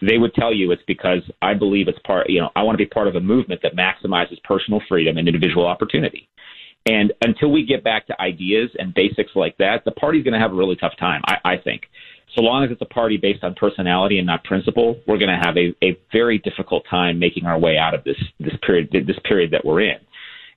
They 0.00 0.18
would 0.18 0.32
tell 0.34 0.54
you 0.54 0.70
it's 0.70 0.82
because 0.86 1.22
I 1.42 1.54
believe 1.54 1.88
it's 1.88 1.98
part, 2.06 2.30
you 2.30 2.40
know, 2.40 2.50
I 2.54 2.62
want 2.62 2.78
to 2.78 2.84
be 2.84 2.88
part 2.88 3.08
of 3.08 3.16
a 3.16 3.20
movement 3.20 3.62
that 3.64 3.74
maximizes 3.74 4.40
personal 4.44 4.80
freedom 4.88 5.18
and 5.18 5.26
individual 5.26 5.66
opportunity. 5.66 6.28
And 6.86 7.12
until 7.22 7.52
we 7.52 7.64
get 7.64 7.84
back 7.84 8.06
to 8.08 8.20
ideas 8.20 8.70
and 8.78 8.92
basics 8.92 9.30
like 9.34 9.56
that, 9.58 9.84
the 9.84 9.92
party's 9.92 10.24
going 10.24 10.34
to 10.34 10.40
have 10.40 10.52
a 10.52 10.56
really 10.56 10.76
tough 10.76 10.96
time, 10.98 11.22
I, 11.26 11.36
I 11.44 11.56
think. 11.56 11.82
So 12.34 12.40
long 12.40 12.64
as 12.64 12.70
it's 12.70 12.80
a 12.80 12.86
party 12.86 13.18
based 13.18 13.44
on 13.44 13.54
personality 13.54 14.18
and 14.18 14.26
not 14.26 14.42
principle, 14.44 14.98
we're 15.06 15.18
going 15.18 15.28
to 15.28 15.40
have 15.46 15.56
a, 15.56 15.74
a 15.84 15.98
very 16.12 16.38
difficult 16.38 16.84
time 16.88 17.18
making 17.18 17.44
our 17.44 17.58
way 17.58 17.76
out 17.76 17.94
of 17.94 18.04
this, 18.04 18.16
this 18.40 18.54
period, 18.66 18.88
this 18.92 19.18
period 19.24 19.50
that 19.52 19.64
we're 19.64 19.82
in. 19.82 19.98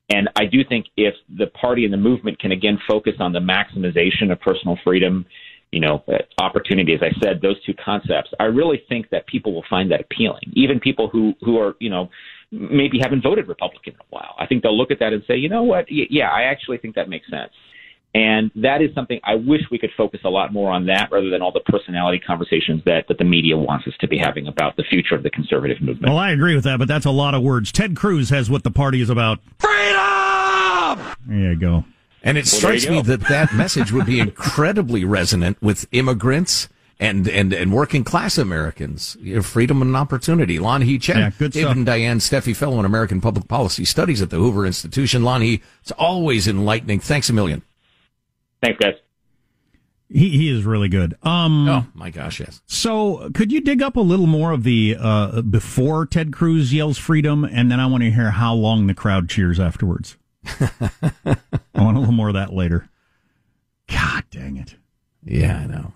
And 0.10 0.30
I 0.36 0.46
do 0.46 0.64
think 0.64 0.86
if 0.98 1.16
the 1.36 1.48
party 1.48 1.84
and 1.84 1.94
the 1.94 1.98
movement 1.98 2.40
can 2.40 2.52
again 2.52 2.80
focus 2.88 3.14
on 3.20 3.34
the 3.34 3.40
maximization 3.40 4.32
of 4.32 4.40
personal 4.40 4.78
freedom, 4.84 5.26
you 5.72 5.82
know, 5.82 6.04
uh, 6.08 6.20
opportunity, 6.42 6.94
as 6.94 7.02
I 7.02 7.12
said, 7.22 7.42
those 7.42 7.62
two 7.66 7.74
concepts, 7.74 8.30
I 8.40 8.46
really 8.46 8.84
think 8.88 9.10
that 9.10 9.28
people 9.28 9.54
will 9.54 9.66
find 9.70 9.92
that 9.92 10.02
appealing. 10.02 10.44
Even 10.54 10.80
people 10.80 11.10
who, 11.10 11.34
who 11.42 11.58
are, 11.60 11.76
you 11.80 11.90
know, 11.90 12.10
maybe 12.52 13.00
haven't 13.02 13.24
voted 13.24 13.48
Republican 13.48 13.94
in 13.94 14.00
a 14.00 14.10
while. 14.10 14.36
I 14.40 14.46
think 14.46 14.64
they'll 14.64 14.78
look 14.78 14.92
at 14.92 15.00
that 15.00 15.14
and 15.14 15.24
say, 15.28 15.36
you 15.36 15.50
know 15.50 15.64
what? 15.64 15.86
Yeah, 15.90 16.30
I 16.30 16.44
actually 16.44 16.78
think 16.78 16.96
that 16.96 17.10
makes 17.10 17.30
sense. 17.30 17.52
And 18.16 18.50
that 18.56 18.82
is 18.82 18.96
something 18.96 19.20
I 19.26 19.36
wish 19.36 19.62
we 19.70 19.78
could 19.78 19.90
focus 19.98 20.22
a 20.24 20.30
lot 20.30 20.54
more 20.54 20.72
on 20.72 20.86
that 20.86 21.10
rather 21.12 21.30
than 21.30 21.42
all 21.42 21.52
the 21.52 21.60
personality 21.60 22.18
conversations 22.18 22.82
that, 22.86 23.04
that 23.10 23.18
the 23.18 23.26
media 23.26 23.58
wants 23.58 23.88
us 23.88 23.94
to 24.00 24.08
be 24.08 24.18
having 24.18 24.48
about 24.48 24.78
the 24.78 24.84
future 24.90 25.16
of 25.16 25.24
the 25.24 25.30
conservative 25.30 25.82
movement. 25.82 26.14
Well, 26.14 26.18
I 26.18 26.32
agree 26.32 26.56
with 26.56 26.64
that, 26.64 26.80
but 26.80 26.88
that's 26.88 27.06
a 27.06 27.12
lot 27.12 27.34
of 27.34 27.44
words. 27.44 27.74
Ted 27.74 27.98
Cruz 27.98 28.30
has 28.30 28.50
what 28.50 28.64
the 28.64 28.72
party 28.72 29.02
is 29.02 29.10
about. 29.10 29.40
Freedom! 29.60 31.16
There 31.28 31.52
you 31.52 31.56
go. 31.58 31.84
And 32.24 32.38
it 32.38 32.46
well, 32.46 32.60
strikes 32.60 32.88
me 32.88 33.02
that 33.02 33.28
that 33.28 33.54
message 33.54 33.92
would 33.92 34.06
be 34.06 34.22
incredibly 34.22 35.04
resonant 35.04 35.62
with 35.62 35.86
immigrants 35.92 36.70
and 37.00 37.28
and 37.28 37.54
and 37.54 37.74
working 37.74 38.04
class 38.04 38.38
Americans, 38.38 39.18
you 39.20 39.36
know, 39.36 39.42
freedom 39.42 39.82
and 39.82 39.96
opportunity. 39.96 40.58
Lanhee 40.60 41.02
Chen, 41.02 41.18
yeah, 41.18 41.30
good 41.38 41.52
David 41.52 41.66
stuff. 41.66 41.76
and 41.78 41.86
Diane 41.86 42.20
Steffy 42.20 42.56
Fellow 42.56 42.80
in 42.80 42.86
American 42.86 43.22
Public 43.22 43.48
Policy 43.48 43.86
Studies 43.86 44.22
at 44.22 44.30
the 44.30 44.38
Hoover 44.38 44.66
Institution. 44.66 45.24
Lanhee, 45.24 45.62
it's 45.82 45.92
always 45.92 46.48
enlightening. 46.48 47.00
Thanks 47.00 47.30
a 47.30 47.34
million. 47.34 47.62
Thanks, 48.62 48.80
guys. 48.80 48.96
He 50.08 50.30
he 50.30 50.50
is 50.50 50.64
really 50.64 50.88
good. 50.88 51.18
Um, 51.24 51.68
oh 51.68 51.86
my 51.94 52.12
gosh, 52.12 52.40
yes. 52.40 52.62
So, 52.68 53.30
could 53.34 53.52
you 53.52 53.60
dig 53.60 53.82
up 53.82 53.96
a 53.96 54.02
little 54.02 54.28
more 54.28 54.52
of 54.52 54.64
the 54.64 54.96
uh, 55.00 55.42
before 55.42 56.06
Ted 56.06 56.32
Cruz 56.32 56.74
yells 56.74 56.98
freedom, 56.98 57.44
and 57.44 57.72
then 57.72 57.80
I 57.80 57.88
want 57.88 58.04
to 58.04 58.12
hear 58.12 58.32
how 58.32 58.54
long 58.54 58.88
the 58.88 58.94
crowd 58.94 59.30
cheers 59.30 59.60
afterwards. 59.60 60.16
I 60.46 61.38
want 61.74 61.98
a 61.98 62.00
little 62.00 62.14
more 62.14 62.28
of 62.28 62.36
that 62.36 62.54
later. 62.54 62.88
God 63.88 64.24
dang 64.30 64.58
it. 64.58 64.76
Yeah, 65.26 65.58
I 65.58 65.66
know. 65.66 65.94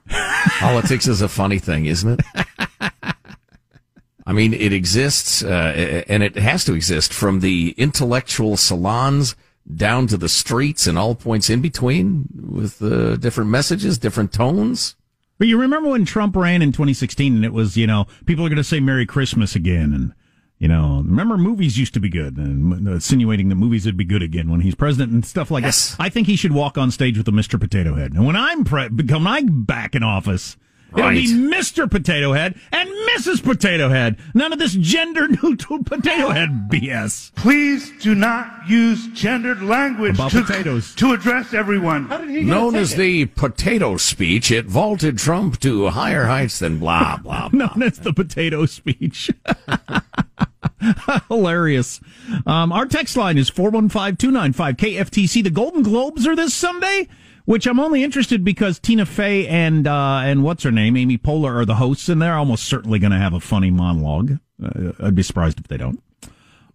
Politics 0.59 1.07
is 1.07 1.21
a 1.21 1.29
funny 1.29 1.59
thing, 1.59 1.85
isn't 1.85 2.19
it? 2.19 2.43
I 4.25 4.33
mean, 4.33 4.53
it 4.53 4.73
exists, 4.73 5.43
uh, 5.43 6.03
and 6.07 6.21
it 6.21 6.35
has 6.35 6.63
to 6.65 6.73
exist 6.73 7.13
from 7.13 7.39
the 7.39 7.73
intellectual 7.77 8.57
salons 8.57 9.35
down 9.75 10.07
to 10.07 10.17
the 10.17 10.29
streets 10.29 10.87
and 10.87 10.97
all 10.97 11.15
points 11.15 11.49
in 11.49 11.61
between 11.61 12.27
with 12.35 12.81
uh, 12.81 13.15
different 13.17 13.49
messages, 13.49 13.97
different 13.97 14.31
tones. 14.31 14.95
But 15.37 15.47
you 15.47 15.59
remember 15.59 15.89
when 15.89 16.05
Trump 16.05 16.35
ran 16.35 16.61
in 16.61 16.71
2016 16.71 17.35
and 17.35 17.45
it 17.45 17.53
was, 17.53 17.77
you 17.77 17.87
know, 17.87 18.05
people 18.25 18.45
are 18.45 18.49
going 18.49 18.57
to 18.57 18.63
say 18.63 18.79
Merry 18.79 19.05
Christmas 19.05 19.55
again. 19.55 19.93
And, 19.93 20.13
you 20.59 20.67
know, 20.67 21.01
remember 21.05 21.37
movies 21.37 21.77
used 21.79 21.93
to 21.93 21.99
be 21.99 22.09
good 22.09 22.37
and 22.37 22.87
insinuating 22.87 23.49
that 23.49 23.55
movies 23.55 23.85
would 23.85 23.97
be 23.97 24.05
good 24.05 24.21
again 24.21 24.49
when 24.51 24.59
he's 24.61 24.75
president 24.75 25.11
and 25.13 25.25
stuff 25.25 25.49
like 25.49 25.63
Yes. 25.63 25.95
that. 25.95 26.03
I 26.03 26.09
think 26.09 26.27
he 26.27 26.35
should 26.35 26.51
walk 26.51 26.77
on 26.77 26.91
stage 26.91 27.17
with 27.17 27.27
a 27.27 27.31
Mr. 27.31 27.59
Potato 27.59 27.95
Head. 27.95 28.11
And 28.13 28.25
when 28.25 28.35
I'm 28.35 28.63
pre- 28.65 28.89
become 28.89 29.25
I'm 29.25 29.63
back 29.63 29.95
in 29.95 30.03
office, 30.03 30.57
it'll 30.95 31.11
be 31.11 31.27
Mr. 31.27 31.89
Potato 31.89 32.33
Head 32.33 32.55
and 32.73 32.89
Mrs. 33.15 33.41
Potato 33.43 33.89
Head. 33.89 34.17
None 34.33 34.51
of 34.51 34.59
this 34.59 34.73
gender 34.73 35.27
neutral 35.29 35.81
potato 35.83 36.29
head 36.31 36.67
BS. 36.69 37.33
Please 37.35 37.91
do 38.01 38.13
not 38.15 38.67
use 38.67 39.07
gendered 39.13 39.61
language 39.61 40.15
About 40.15 40.31
to, 40.31 40.41
potatoes. 40.43 40.93
to 40.95 41.13
address 41.13 41.53
everyone. 41.53 42.09
Known 42.47 42.75
as 42.75 42.95
the 42.95 43.27
potato 43.27 43.95
speech, 43.97 44.51
it 44.51 44.65
vaulted 44.65 45.17
Trump 45.19 45.59
to 45.61 45.87
higher 45.89 46.25
heights 46.25 46.59
than 46.59 46.79
blah, 46.79 47.17
blah, 47.17 47.47
blah. 47.49 47.67
Known 47.67 47.83
as 47.83 47.99
the 47.99 48.11
potato 48.13 48.65
speech. 48.65 49.29
Hilarious. 51.27 51.99
Um, 52.45 52.71
our 52.71 52.85
text 52.85 53.17
line 53.17 53.37
is 53.37 53.49
415-295-KFTC. 53.51 55.43
The 55.43 55.49
Golden 55.49 55.83
Globes 55.83 56.27
are 56.27 56.35
this 56.35 56.53
Sunday, 56.53 57.07
which 57.45 57.65
I'm 57.65 57.79
only 57.79 58.03
interested 58.03 58.43
because 58.43 58.79
Tina 58.79 59.05
Fey 59.05 59.47
and, 59.47 59.87
uh, 59.87 60.21
and 60.23 60.43
what's 60.43 60.63
her 60.63 60.71
name? 60.71 60.97
Amy 60.97 61.17
Poehler 61.17 61.61
are 61.61 61.65
the 61.65 61.75
hosts 61.75 62.09
and 62.09 62.21
they're 62.21 62.35
almost 62.35 62.65
certainly 62.65 62.99
going 62.99 63.11
to 63.11 63.17
have 63.19 63.33
a 63.33 63.39
funny 63.39 63.71
monologue. 63.71 64.37
Uh, 64.63 64.91
I'd 65.01 65.15
be 65.15 65.23
surprised 65.23 65.59
if 65.59 65.67
they 65.67 65.77
don't. 65.77 66.01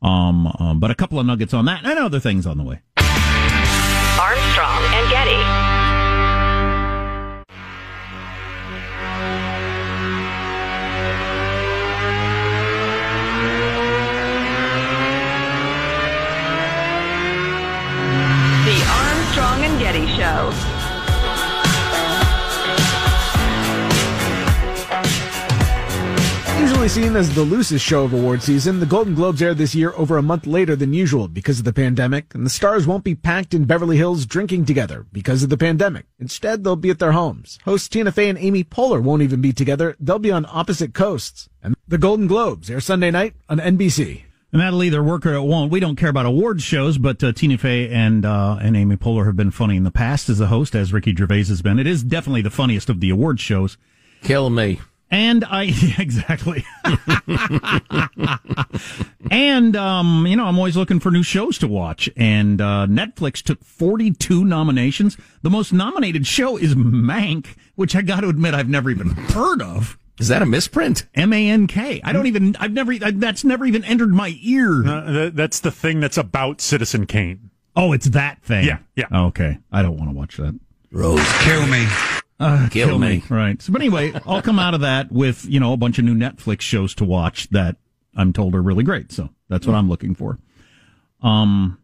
Um, 0.02 0.46
um, 0.58 0.80
but 0.80 0.90
a 0.90 0.94
couple 0.94 1.18
of 1.18 1.26
nuggets 1.26 1.54
on 1.54 1.64
that 1.66 1.84
and 1.84 1.98
other 1.98 2.20
things 2.20 2.46
on 2.46 2.58
the 2.58 2.64
way. 2.64 2.80
Armstrong 4.18 4.82
and 4.94 5.10
Getty. 5.10 5.63
Usually 26.58 26.88
seen 26.88 27.14
as 27.14 27.32
the 27.32 27.42
loosest 27.42 27.84
show 27.84 28.02
of 28.02 28.12
award 28.12 28.42
season, 28.42 28.80
the 28.80 28.84
Golden 28.84 29.14
Globes 29.14 29.40
air 29.40 29.54
this 29.54 29.76
year 29.76 29.92
over 29.96 30.18
a 30.18 30.22
month 30.22 30.44
later 30.44 30.74
than 30.74 30.92
usual 30.92 31.28
because 31.28 31.60
of 31.60 31.64
the 31.64 31.72
pandemic, 31.72 32.34
and 32.34 32.44
the 32.44 32.50
stars 32.50 32.84
won't 32.84 33.04
be 33.04 33.14
packed 33.14 33.54
in 33.54 33.64
Beverly 33.64 33.96
Hills 33.96 34.26
drinking 34.26 34.64
together 34.64 35.06
because 35.12 35.44
of 35.44 35.50
the 35.50 35.56
pandemic. 35.56 36.06
Instead, 36.18 36.64
they'll 36.64 36.74
be 36.74 36.90
at 36.90 36.98
their 36.98 37.12
homes. 37.12 37.60
Hosts 37.64 37.88
Tina 37.88 38.10
Fey 38.10 38.28
and 38.28 38.38
Amy 38.38 38.64
Poehler 38.64 39.00
won't 39.00 39.22
even 39.22 39.40
be 39.40 39.52
together. 39.52 39.94
They'll 40.00 40.18
be 40.18 40.32
on 40.32 40.46
opposite 40.48 40.94
coasts. 40.94 41.48
And 41.62 41.76
the 41.86 41.96
Golden 41.96 42.26
Globes 42.26 42.68
air 42.68 42.80
Sunday 42.80 43.12
night 43.12 43.34
on 43.48 43.60
NBC. 43.60 44.23
And 44.54 44.60
that'll 44.60 44.84
either 44.84 45.02
work 45.02 45.26
or 45.26 45.34
it 45.34 45.42
won't. 45.42 45.72
We 45.72 45.80
don't 45.80 45.96
care 45.96 46.08
about 46.10 46.26
awards 46.26 46.62
shows, 46.62 46.96
but 46.96 47.24
uh, 47.24 47.32
Tina 47.32 47.58
Fey 47.58 47.90
and 47.90 48.24
uh, 48.24 48.56
and 48.62 48.76
Amy 48.76 48.96
Poehler 48.96 49.26
have 49.26 49.34
been 49.34 49.50
funny 49.50 49.74
in 49.74 49.82
the 49.82 49.90
past 49.90 50.28
as 50.28 50.38
a 50.38 50.46
host, 50.46 50.76
as 50.76 50.92
Ricky 50.92 51.12
Gervais 51.12 51.46
has 51.46 51.60
been. 51.60 51.80
It 51.80 51.88
is 51.88 52.04
definitely 52.04 52.42
the 52.42 52.50
funniest 52.50 52.88
of 52.88 53.00
the 53.00 53.10
awards 53.10 53.40
shows. 53.40 53.76
Kill 54.22 54.50
me. 54.50 54.80
And 55.10 55.44
I 55.44 55.62
yeah, 55.82 56.00
exactly. 56.00 56.64
and 59.28 59.74
um, 59.74 60.24
you 60.24 60.36
know, 60.36 60.44
I'm 60.44 60.56
always 60.56 60.76
looking 60.76 61.00
for 61.00 61.10
new 61.10 61.24
shows 61.24 61.58
to 61.58 61.66
watch. 61.66 62.08
And 62.16 62.60
uh, 62.60 62.86
Netflix 62.88 63.42
took 63.42 63.64
42 63.64 64.44
nominations. 64.44 65.16
The 65.42 65.50
most 65.50 65.72
nominated 65.72 66.28
show 66.28 66.56
is 66.56 66.76
Mank, 66.76 67.56
which 67.74 67.96
I 67.96 68.02
got 68.02 68.20
to 68.20 68.28
admit 68.28 68.54
I've 68.54 68.68
never 68.68 68.88
even 68.88 69.08
heard 69.08 69.60
of. 69.62 69.98
Is 70.18 70.28
that 70.28 70.42
a 70.42 70.46
misprint? 70.46 71.06
M 71.14 71.32
A 71.32 71.48
N 71.50 71.66
K. 71.66 72.00
I 72.04 72.12
don't 72.12 72.26
even. 72.26 72.56
I've 72.60 72.72
never. 72.72 72.92
I, 72.92 73.10
that's 73.10 73.44
never 73.44 73.64
even 73.64 73.84
entered 73.84 74.10
my 74.12 74.38
ear. 74.42 74.86
Uh, 74.86 75.12
th- 75.12 75.32
that's 75.34 75.60
the 75.60 75.72
thing 75.72 76.00
that's 76.00 76.16
about 76.16 76.60
Citizen 76.60 77.06
Kane. 77.06 77.50
Oh, 77.74 77.92
it's 77.92 78.06
that 78.06 78.42
thing. 78.42 78.64
Yeah, 78.66 78.78
yeah. 78.94 79.06
Okay, 79.12 79.58
I 79.72 79.82
don't 79.82 79.96
want 79.96 80.10
to 80.10 80.16
watch 80.16 80.36
that. 80.36 80.58
Rose, 80.92 81.26
Kill 81.40 81.66
me. 81.66 81.86
Uh, 82.38 82.68
Kill 82.70 82.98
me. 82.98 83.24
Right. 83.28 83.60
So, 83.60 83.72
but 83.72 83.82
anyway, 83.82 84.12
I'll 84.26 84.42
come 84.42 84.60
out 84.60 84.74
of 84.74 84.82
that 84.82 85.10
with 85.10 85.44
you 85.46 85.58
know 85.58 85.72
a 85.72 85.76
bunch 85.76 85.98
of 85.98 86.04
new 86.04 86.14
Netflix 86.14 86.60
shows 86.60 86.94
to 86.96 87.04
watch 87.04 87.48
that 87.50 87.76
I'm 88.16 88.32
told 88.32 88.54
are 88.54 88.62
really 88.62 88.84
great. 88.84 89.10
So 89.10 89.30
that's 89.48 89.66
what 89.66 89.74
I'm 89.74 89.88
looking 89.88 90.14
for. 90.14 90.38
Um, 91.22 91.78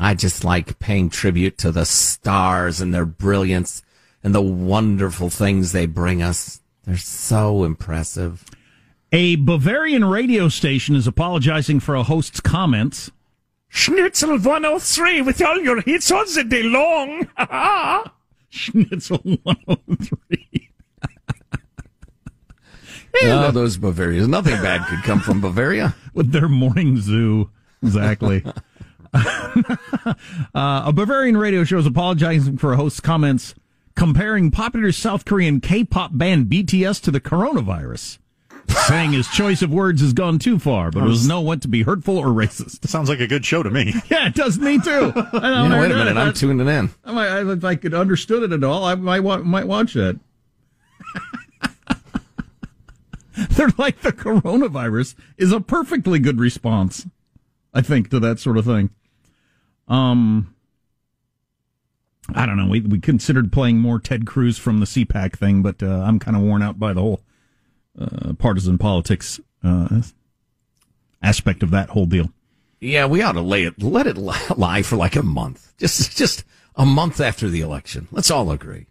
I 0.00 0.14
just 0.14 0.44
like 0.44 0.78
paying 0.78 1.10
tribute 1.10 1.58
to 1.58 1.72
the 1.72 1.84
stars 1.84 2.80
and 2.80 2.94
their 2.94 3.04
brilliance 3.04 3.82
and 4.22 4.34
the 4.34 4.40
wonderful 4.42 5.30
things 5.30 5.72
they 5.72 5.86
bring 5.86 6.22
us. 6.22 6.60
They're 6.88 6.96
so 6.96 7.64
impressive. 7.64 8.46
a 9.12 9.36
Bavarian 9.36 10.06
radio 10.06 10.48
station 10.48 10.96
is 10.96 11.06
apologizing 11.06 11.80
for 11.80 11.94
a 11.94 12.02
host's 12.02 12.40
comments. 12.40 13.10
Schnitzel 13.68 14.38
103 14.38 15.20
with 15.20 15.42
all 15.42 15.60
your 15.60 15.82
hits 15.82 16.10
all 16.10 16.24
the 16.24 16.44
day 16.44 16.62
long. 16.62 17.28
Schnitzel 18.48 19.18
103. 19.18 20.70
oh, 23.24 23.50
those 23.52 23.76
Bavarians. 23.76 24.26
Nothing 24.26 24.54
bad 24.62 24.86
could 24.88 25.02
come 25.02 25.20
from 25.20 25.42
Bavaria. 25.42 25.94
with 26.14 26.32
their 26.32 26.48
morning 26.48 26.96
zoo. 26.96 27.50
Exactly. 27.82 28.42
uh, 29.12 30.14
a 30.54 30.92
Bavarian 30.94 31.36
radio 31.36 31.64
show 31.64 31.76
is 31.76 31.84
apologizing 31.84 32.56
for 32.56 32.72
a 32.72 32.78
host's 32.78 33.00
comments 33.00 33.54
comparing 33.98 34.50
popular 34.52 34.92
South 34.92 35.24
Korean 35.24 35.60
K-pop 35.60 36.12
band 36.16 36.46
BTS 36.46 37.02
to 37.02 37.10
the 37.10 37.20
coronavirus, 37.20 38.18
saying 38.86 39.12
his 39.12 39.26
choice 39.28 39.60
of 39.60 39.70
words 39.72 40.00
has 40.00 40.12
gone 40.12 40.38
too 40.38 40.60
far, 40.60 40.92
but 40.92 41.02
it 41.02 41.06
was 41.08 41.26
no 41.26 41.40
what 41.40 41.60
to 41.62 41.68
be 41.68 41.82
hurtful 41.82 42.16
or 42.16 42.28
racist. 42.28 42.86
Sounds 42.88 43.08
like 43.08 43.18
a 43.18 43.26
good 43.26 43.44
show 43.44 43.64
to 43.64 43.70
me. 43.70 43.92
Yeah, 44.08 44.28
it 44.28 44.34
does 44.36 44.56
me 44.58 44.78
too. 44.80 45.12
I 45.16 45.20
don't 45.22 45.42
Yeah, 45.42 45.68
know, 45.68 45.80
wait 45.80 45.90
a 45.90 45.96
minute. 45.96 46.16
I'm 46.16 46.32
tuning 46.32 46.68
in. 46.68 46.90
I 47.04 47.40
if 47.40 47.64
I 47.64 47.74
could 47.74 47.92
understood 47.92 48.44
it 48.44 48.52
at 48.52 48.62
all, 48.62 48.84
I 48.84 48.94
might 48.94 49.20
might 49.44 49.66
watch 49.66 49.94
that. 49.94 50.18
They're 53.50 53.72
like 53.78 54.00
the 54.02 54.12
coronavirus 54.12 55.14
is 55.36 55.50
a 55.52 55.60
perfectly 55.60 56.18
good 56.20 56.38
response, 56.40 57.06
I 57.74 57.80
think, 57.82 58.10
to 58.10 58.20
that 58.20 58.38
sort 58.38 58.58
of 58.58 58.64
thing. 58.64 58.90
Um, 59.88 60.54
I 62.34 62.46
don't 62.46 62.56
know. 62.56 62.68
We 62.68 62.80
we 62.80 63.00
considered 63.00 63.52
playing 63.52 63.78
more 63.78 63.98
Ted 63.98 64.26
Cruz 64.26 64.58
from 64.58 64.80
the 64.80 64.86
CPAC 64.86 65.36
thing, 65.36 65.62
but 65.62 65.82
uh, 65.82 66.02
I'm 66.06 66.18
kind 66.18 66.36
of 66.36 66.42
worn 66.42 66.62
out 66.62 66.78
by 66.78 66.92
the 66.92 67.00
whole 67.00 67.22
uh, 67.98 68.34
partisan 68.34 68.78
politics 68.78 69.40
uh, 69.64 70.02
aspect 71.22 71.62
of 71.62 71.70
that 71.70 71.90
whole 71.90 72.06
deal. 72.06 72.30
Yeah, 72.80 73.06
we 73.06 73.22
ought 73.22 73.32
to 73.32 73.40
lay 73.40 73.64
it, 73.64 73.82
let 73.82 74.06
it 74.06 74.16
lie 74.56 74.82
for 74.82 74.96
like 74.96 75.16
a 75.16 75.22
month. 75.22 75.74
Just, 75.78 76.16
just 76.16 76.44
a 76.76 76.86
month 76.86 77.20
after 77.20 77.48
the 77.48 77.60
election. 77.60 78.08
Let's 78.10 78.30
all 78.30 78.50
agree. 78.50 78.86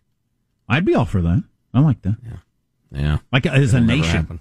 I'd 0.67 0.85
be 0.85 0.95
all 0.95 1.05
for 1.05 1.21
that. 1.21 1.43
I 1.73 1.79
like 1.79 2.01
that. 2.01 2.17
Yeah. 2.25 2.37
Yeah. 2.91 3.17
Like 3.31 3.45
as 3.45 3.73
a 3.73 3.77
It'll 3.77 3.87
never 3.87 4.01
nation. 4.01 4.39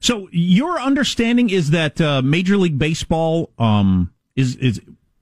So 0.00 0.28
your 0.30 0.80
understanding 0.80 1.50
is 1.50 1.70
that 1.70 2.00
uh, 2.00 2.22
Major 2.22 2.56
League 2.56 2.78
Baseball 2.78 3.50
um, 3.58 4.12
is 4.36 4.54
is 4.56 4.80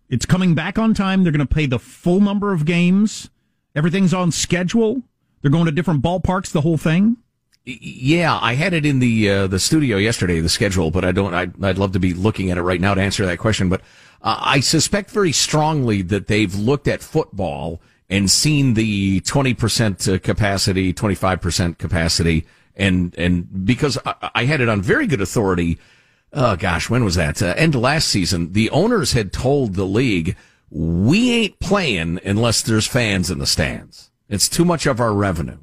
it's 0.09 0.27
coming 0.27 0.55
back 0.55 0.79
on 0.79 0.95
time. 0.95 1.23
They're 1.23 1.33
going 1.33 1.47
to 1.47 1.53
play 1.53 1.67
the 1.67 1.79
full 1.79 2.21
number 2.21 2.53
of 2.53 2.65
games. 2.65 3.31
Everything's 3.75 4.15
on 4.15 4.33
schedule. 4.33 5.03
They're 5.43 5.51
going 5.51 5.67
to 5.67 5.73
different 5.73 6.03
ballparks. 6.03 6.51
The 6.51 6.63
whole 6.63 6.79
thing. 6.79 7.19
Yeah, 7.65 8.39
I 8.41 8.55
had 8.55 8.75
it 8.75 8.87
in 8.87 9.01
the 9.01 9.29
uh, 9.29 9.47
the 9.49 9.59
studio 9.59 9.97
yesterday, 9.97 10.39
the 10.39 10.49
schedule, 10.49 10.93
but 10.93 11.05
I 11.05 11.11
don't. 11.11 11.35
I'd, 11.35 11.65
I'd 11.65 11.79
love 11.79 11.93
to 11.93 11.99
be 11.99 12.15
looking 12.15 12.53
at 12.53 12.59
it 12.59 12.63
right 12.63 12.81
now 12.81 12.95
to 12.95 13.01
answer 13.01 13.27
that 13.27 13.39
question. 13.39 13.69
But 13.69 13.81
uh, 14.23 14.39
I 14.41 14.61
suspect 14.61 15.11
very 15.11 15.33
strongly 15.33 16.03
that 16.03 16.29
they've 16.29 16.55
looked 16.55 16.87
at 16.87 17.03
football 17.03 17.81
and 18.09 18.31
seen 18.31 18.75
the 18.75 19.19
twenty 19.21 19.53
percent 19.53 20.07
uh, 20.07 20.21
capacity, 20.21 20.93
twenty 20.93 21.17
five 21.17 21.41
percent 21.41 21.79
capacity, 21.79 22.47
and 22.77 23.13
and 23.19 23.67
because 23.67 23.99
I, 24.07 24.31
I 24.37 24.45
had 24.45 24.61
it 24.61 24.69
on 24.69 24.81
very 24.81 25.09
good 25.09 25.21
authority. 25.21 25.79
Oh 26.37 26.55
gosh, 26.55 26.91
when 26.91 27.03
was 27.03 27.15
that? 27.15 27.41
Uh, 27.41 27.55
end 27.57 27.75
of 27.75 27.81
last 27.81 28.09
season. 28.09 28.53
The 28.53 28.69
owners 28.69 29.13
had 29.13 29.33
told 29.33 29.75
the 29.75 29.87
league, 29.87 30.37
"We 30.71 31.33
ain't 31.33 31.59
playing 31.61 32.21
unless 32.25 32.61
there's 32.61 32.87
fans 32.87 33.31
in 33.31 33.39
the 33.39 33.47
stands. 33.47 34.11
It's 34.29 34.47
too 34.47 34.67
much 34.67 34.85
of 34.85 35.01
our 35.01 35.15
revenue." 35.15 35.59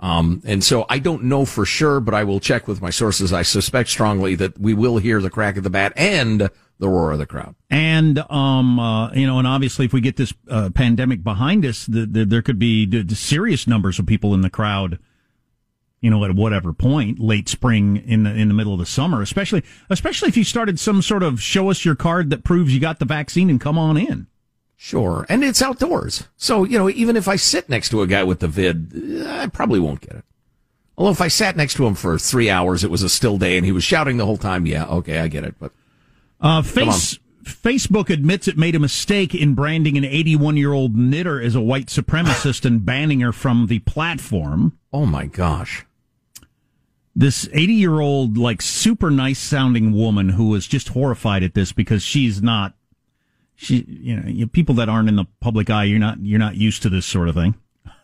Um, 0.00 0.42
and 0.46 0.64
so 0.64 0.86
I 0.88 0.98
don't 0.98 1.24
know 1.24 1.44
for 1.44 1.66
sure, 1.66 2.00
but 2.00 2.14
I 2.14 2.24
will 2.24 2.40
check 2.40 2.66
with 2.66 2.80
my 2.80 2.88
sources. 2.88 3.34
I 3.34 3.42
suspect 3.42 3.90
strongly 3.90 4.34
that 4.36 4.58
we 4.58 4.72
will 4.72 4.96
hear 4.96 5.20
the 5.20 5.30
crack 5.30 5.58
of 5.58 5.62
the 5.62 5.70
bat 5.70 5.92
and 5.94 6.50
the 6.78 6.88
roar 6.88 7.12
of 7.12 7.18
the 7.18 7.26
crowd. 7.26 7.54
And 7.70 8.18
um, 8.30 8.80
uh, 8.80 9.12
you 9.12 9.26
know, 9.26 9.38
and 9.38 9.46
obviously, 9.46 9.84
if 9.84 9.92
we 9.92 10.00
get 10.00 10.16
this 10.16 10.32
uh, 10.48 10.70
pandemic 10.70 11.22
behind 11.22 11.66
us, 11.66 11.84
the, 11.84 12.06
the, 12.06 12.24
there 12.24 12.42
could 12.42 12.58
be 12.58 13.06
serious 13.14 13.66
numbers 13.66 13.98
of 13.98 14.06
people 14.06 14.32
in 14.32 14.40
the 14.40 14.50
crowd. 14.50 14.98
You 16.02 16.10
know, 16.10 16.24
at 16.24 16.34
whatever 16.34 16.74
point, 16.74 17.18
late 17.18 17.48
spring 17.48 17.96
in 17.96 18.24
the 18.24 18.34
in 18.34 18.48
the 18.48 18.54
middle 18.54 18.74
of 18.74 18.80
the 18.80 18.86
summer, 18.86 19.22
especially 19.22 19.62
especially 19.88 20.28
if 20.28 20.36
you 20.36 20.44
started 20.44 20.78
some 20.78 21.00
sort 21.00 21.22
of 21.22 21.40
show 21.40 21.70
us 21.70 21.84
your 21.84 21.94
card 21.94 22.28
that 22.30 22.44
proves 22.44 22.74
you 22.74 22.80
got 22.80 22.98
the 22.98 23.04
vaccine 23.06 23.48
and 23.48 23.60
come 23.60 23.78
on 23.78 23.96
in. 23.96 24.26
Sure, 24.76 25.24
and 25.28 25.44
it's 25.44 25.62
outdoors, 25.62 26.26
so 26.36 26.64
you 26.64 26.76
know 26.76 26.90
even 26.90 27.16
if 27.16 27.28
I 27.28 27.36
sit 27.36 27.68
next 27.68 27.88
to 27.90 28.02
a 28.02 28.06
guy 28.08 28.24
with 28.24 28.40
the 28.40 28.48
vid, 28.48 29.24
I 29.26 29.46
probably 29.46 29.78
won't 29.78 30.00
get 30.00 30.16
it. 30.16 30.24
Although 30.98 31.12
if 31.12 31.20
I 31.20 31.28
sat 31.28 31.56
next 31.56 31.74
to 31.74 31.86
him 31.86 31.94
for 31.94 32.18
three 32.18 32.50
hours, 32.50 32.82
it 32.82 32.90
was 32.90 33.02
a 33.04 33.08
still 33.08 33.38
day, 33.38 33.56
and 33.56 33.64
he 33.64 33.72
was 33.72 33.84
shouting 33.84 34.16
the 34.16 34.26
whole 34.26 34.36
time. 34.36 34.66
Yeah, 34.66 34.86
okay, 34.86 35.20
I 35.20 35.28
get 35.28 35.44
it, 35.44 35.54
but 35.60 35.70
Uh, 36.40 36.62
face, 36.62 37.20
Facebook 37.44 38.10
admits 38.10 38.48
it 38.48 38.58
made 38.58 38.74
a 38.74 38.80
mistake 38.80 39.34
in 39.34 39.54
branding 39.54 39.96
an 39.96 40.04
81 40.04 40.56
year 40.56 40.72
old 40.72 40.96
knitter 40.96 41.40
as 41.40 41.54
a 41.54 41.60
white 41.60 41.86
supremacist 41.86 42.64
and 42.64 42.84
banning 42.84 43.20
her 43.20 43.32
from 43.32 43.68
the 43.68 43.78
platform. 43.80 44.76
Oh 44.92 45.06
my 45.06 45.26
gosh. 45.26 45.84
This 47.14 47.48
80 47.52 47.72
year 47.74 48.00
old, 48.00 48.38
like 48.38 48.62
super 48.62 49.10
nice 49.10 49.38
sounding 49.38 49.92
woman 49.92 50.30
who 50.30 50.48
was 50.48 50.66
just 50.66 50.88
horrified 50.88 51.42
at 51.42 51.54
this 51.54 51.72
because 51.72 52.02
she's 52.02 52.42
not, 52.42 52.74
she, 53.54 53.84
you 53.86 54.16
know, 54.16 54.46
people 54.46 54.74
that 54.76 54.88
aren't 54.88 55.08
in 55.08 55.16
the 55.16 55.26
public 55.40 55.68
eye, 55.68 55.84
you're 55.84 55.98
not, 55.98 56.18
you're 56.20 56.38
not 56.38 56.56
used 56.56 56.82
to 56.82 56.88
this 56.88 57.06
sort 57.06 57.28
of 57.28 57.34
thing. 57.34 57.54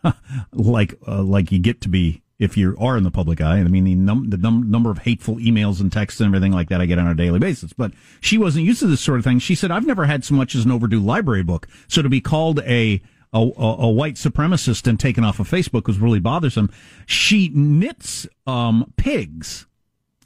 like, 0.52 0.94
uh, 1.06 1.22
like 1.22 1.50
you 1.50 1.58
get 1.58 1.80
to 1.80 1.88
be 1.88 2.22
if 2.38 2.56
you 2.56 2.76
are 2.78 2.96
in 2.96 3.02
the 3.02 3.10
public 3.10 3.40
eye. 3.40 3.58
I 3.58 3.64
mean, 3.64 3.84
the, 3.84 3.94
num- 3.94 4.30
the 4.30 4.36
num- 4.36 4.70
number 4.70 4.90
of 4.90 4.98
hateful 4.98 5.36
emails 5.36 5.80
and 5.80 5.90
texts 5.90 6.20
and 6.20 6.28
everything 6.28 6.52
like 6.52 6.68
that 6.68 6.80
I 6.80 6.86
get 6.86 6.98
on 6.98 7.08
a 7.08 7.14
daily 7.14 7.38
basis. 7.38 7.72
But 7.72 7.92
she 8.20 8.38
wasn't 8.38 8.64
used 8.64 8.80
to 8.80 8.86
this 8.86 9.00
sort 9.00 9.18
of 9.18 9.24
thing. 9.24 9.38
She 9.38 9.54
said, 9.54 9.70
I've 9.70 9.86
never 9.86 10.04
had 10.04 10.24
so 10.24 10.34
much 10.34 10.54
as 10.54 10.64
an 10.64 10.70
overdue 10.70 11.00
library 11.00 11.42
book. 11.42 11.66
So 11.88 12.02
to 12.02 12.08
be 12.08 12.20
called 12.20 12.60
a, 12.60 13.02
a, 13.32 13.38
a 13.38 13.90
white 13.90 14.14
supremacist 14.14 14.86
and 14.86 14.98
taken 14.98 15.24
off 15.24 15.40
of 15.40 15.48
Facebook 15.48 15.86
was 15.86 15.98
really 15.98 16.20
bothersome. 16.20 16.70
She 17.06 17.50
knits, 17.52 18.26
um, 18.46 18.92
pigs, 18.96 19.66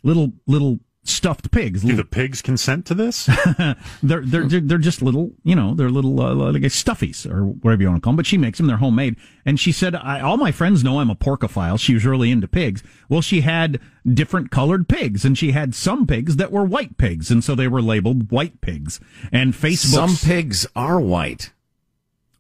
little, 0.03 0.33
little 0.47 0.81
stuffed 1.05 1.51
pigs. 1.51 1.83
Do 1.83 1.97
the 1.97 2.05
pigs 2.05 2.43
consent 2.43 2.87
to 2.87 2.95
this? 2.95 3.27
they're, 4.03 4.21
they're, 4.21 4.45
they're, 4.45 4.61
they're 4.61 4.79
just 4.79 5.03
little, 5.03 5.33
you 5.43 5.57
know, 5.57 5.75
they're 5.75 5.91
little, 5.91 6.21
uh, 6.21 6.35
like 6.35 6.63
stuffies 6.63 7.29
or 7.29 7.45
whatever 7.45 7.83
you 7.83 7.89
want 7.89 8.01
to 8.01 8.05
call 8.05 8.13
them, 8.13 8.17
but 8.17 8.27
she 8.27 8.39
makes 8.39 8.59
them. 8.59 8.69
They're 8.69 8.77
homemade. 8.77 9.17
And 9.45 9.59
she 9.59 9.73
said, 9.73 9.97
I, 9.97 10.21
all 10.21 10.37
my 10.37 10.53
friends 10.53 10.85
know 10.85 11.01
I'm 11.01 11.11
a 11.11 11.17
porcophile. 11.17 11.81
She 11.81 11.95
was 11.95 12.05
really 12.05 12.31
into 12.31 12.47
pigs. 12.47 12.83
Well, 13.09 13.21
she 13.21 13.41
had 13.41 13.81
different 14.07 14.51
colored 14.51 14.89
pigs 14.89 15.25
and 15.25 15.37
she 15.37 15.53
had 15.53 15.75
some 15.75 16.07
pigs 16.07 16.37
that 16.37 16.53
were 16.53 16.65
white 16.65 16.97
pigs. 16.99 17.31
And 17.31 17.43
so 17.43 17.55
they 17.55 17.69
were 17.69 17.83
labeled 17.83 18.31
white 18.31 18.61
pigs 18.61 19.01
and 19.33 19.55
Facebook. 19.55 19.95
Some 19.95 20.17
pigs 20.17 20.67
are 20.77 21.01
white. 21.01 21.53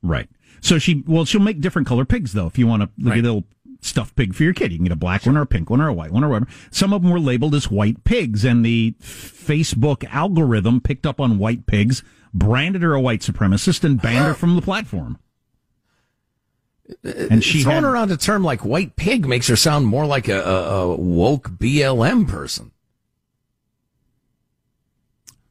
Right. 0.02 0.28
So 0.62 0.78
she, 0.78 1.04
well, 1.06 1.24
she'll 1.26 1.40
make 1.42 1.60
different 1.60 1.86
color 1.86 2.04
pigs 2.06 2.32
though. 2.32 2.46
If 2.46 2.56
you 2.56 2.66
want 2.66 2.82
to 2.84 2.88
Right. 3.04 3.18
at 3.18 3.20
a 3.20 3.22
little 3.22 3.44
stuffed 3.82 4.14
pig 4.16 4.32
for 4.34 4.44
your 4.44 4.54
kid, 4.54 4.70
you 4.72 4.78
can 4.78 4.84
get 4.84 4.92
a 4.92 4.96
black 4.96 5.26
one 5.26 5.36
or 5.36 5.42
a 5.42 5.46
pink 5.46 5.68
one 5.68 5.80
or 5.80 5.88
a 5.88 5.92
white 5.92 6.12
one 6.12 6.22
or 6.24 6.28
whatever. 6.30 6.50
Some 6.70 6.92
of 6.92 7.02
them 7.02 7.10
were 7.10 7.18
labeled 7.20 7.54
as 7.54 7.70
white 7.70 8.04
pigs 8.04 8.44
and 8.44 8.64
the 8.64 8.94
Facebook 9.00 10.04
algorithm 10.08 10.80
picked 10.80 11.04
up 11.04 11.20
on 11.20 11.38
white 11.38 11.66
pigs, 11.66 12.02
branded 12.32 12.82
her 12.82 12.94
a 12.94 13.00
white 13.00 13.20
supremacist 13.20 13.82
and 13.84 14.00
banned 14.00 14.24
her 14.26 14.34
from 14.38 14.54
the 14.56 14.62
platform. 14.62 15.18
And 17.02 17.42
she 17.42 17.62
throwing 17.62 17.82
had- 17.82 17.84
around 17.84 18.10
a 18.12 18.16
term 18.16 18.44
like 18.44 18.64
white 18.64 18.94
pig 18.96 19.26
makes 19.26 19.48
her 19.48 19.56
sound 19.56 19.86
more 19.86 20.06
like 20.06 20.28
a, 20.28 20.40
a, 20.42 20.94
woke 20.96 21.50
BLM 21.50 22.28
person. 22.28 22.70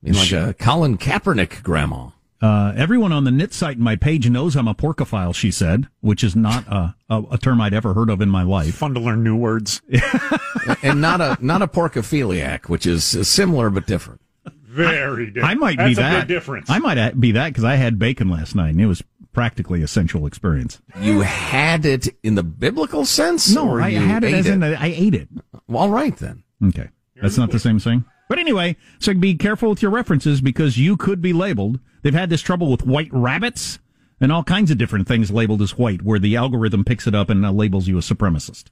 I 0.03 0.09
mean, 0.09 0.13
like 0.15 0.31
a 0.31 0.53
Colin 0.53 0.97
Kaepernick 0.97 1.63
grandma. 1.63 2.09
Uh, 2.41 2.73
everyone 2.75 3.11
on 3.11 3.23
the 3.23 3.31
knit 3.31 3.53
site 3.53 3.77
in 3.77 3.83
my 3.83 3.95
page 3.95 4.27
knows 4.29 4.55
I'm 4.55 4.67
a 4.67 4.73
porcophile, 4.73 5.33
she 5.35 5.51
said, 5.51 5.87
which 5.99 6.23
is 6.23 6.35
not 6.35 6.65
a, 6.67 6.95
a, 7.07 7.23
a 7.33 7.37
term 7.37 7.61
I'd 7.61 7.73
ever 7.73 7.93
heard 7.93 8.09
of 8.09 8.19
in 8.19 8.29
my 8.29 8.41
life. 8.41 8.75
Fun 8.75 8.95
to 8.95 8.99
learn 8.99 9.23
new 9.23 9.35
words. 9.35 9.81
and 10.83 11.01
not 11.01 11.21
a 11.21 11.37
not 11.39 11.61
a 11.61 11.67
porcophiliac, 11.67 12.67
which 12.67 12.85
is 12.87 13.03
similar 13.27 13.69
but 13.69 13.85
different. 13.85 14.21
Very 14.63 15.27
different. 15.27 15.49
I 15.49 15.53
might 15.55 15.77
That's 15.77 15.89
be 15.89 16.01
a 16.01 16.03
that. 16.03 16.19
big 16.21 16.35
difference. 16.35 16.69
I 16.69 16.79
might 16.79 17.19
be 17.19 17.33
that 17.33 17.49
because 17.49 17.63
I 17.63 17.75
had 17.75 17.99
bacon 17.99 18.29
last 18.29 18.55
night 18.55 18.69
and 18.69 18.81
it 18.81 18.87
was 18.87 19.03
practically 19.33 19.83
a 19.83 19.87
sensual 19.87 20.25
experience. 20.25 20.81
You 20.99 21.21
had 21.21 21.85
it 21.85 22.07
in 22.23 22.35
the 22.35 22.43
biblical 22.43 23.05
sense? 23.05 23.53
No, 23.53 23.67
or 23.69 23.81
I 23.81 23.91
had 23.91 24.23
it 24.23 24.27
ate 24.27 24.33
as 24.35 24.47
in 24.47 24.63
I 24.63 24.87
ate 24.87 25.13
it. 25.13 25.29
Well, 25.67 25.83
all 25.83 25.89
right 25.89 26.15
then. 26.17 26.43
Okay. 26.65 26.89
That's 27.21 27.37
not 27.37 27.51
the 27.51 27.59
same 27.59 27.79
thing. 27.79 28.05
But 28.31 28.39
anyway, 28.39 28.77
so 28.97 29.13
be 29.13 29.35
careful 29.35 29.71
with 29.71 29.81
your 29.81 29.91
references 29.91 30.39
because 30.39 30.77
you 30.77 30.95
could 30.95 31.21
be 31.21 31.33
labeled. 31.33 31.81
They've 32.01 32.13
had 32.13 32.29
this 32.29 32.41
trouble 32.41 32.71
with 32.71 32.85
white 32.85 33.09
rabbits 33.11 33.79
and 34.21 34.31
all 34.31 34.45
kinds 34.45 34.71
of 34.71 34.77
different 34.77 35.05
things 35.05 35.31
labeled 35.31 35.61
as 35.61 35.77
white, 35.77 36.03
where 36.03 36.17
the 36.17 36.37
algorithm 36.37 36.85
picks 36.85 37.05
it 37.07 37.13
up 37.13 37.29
and 37.29 37.45
uh, 37.45 37.51
labels 37.51 37.89
you 37.89 37.97
a 37.97 37.99
supremacist. 37.99 38.67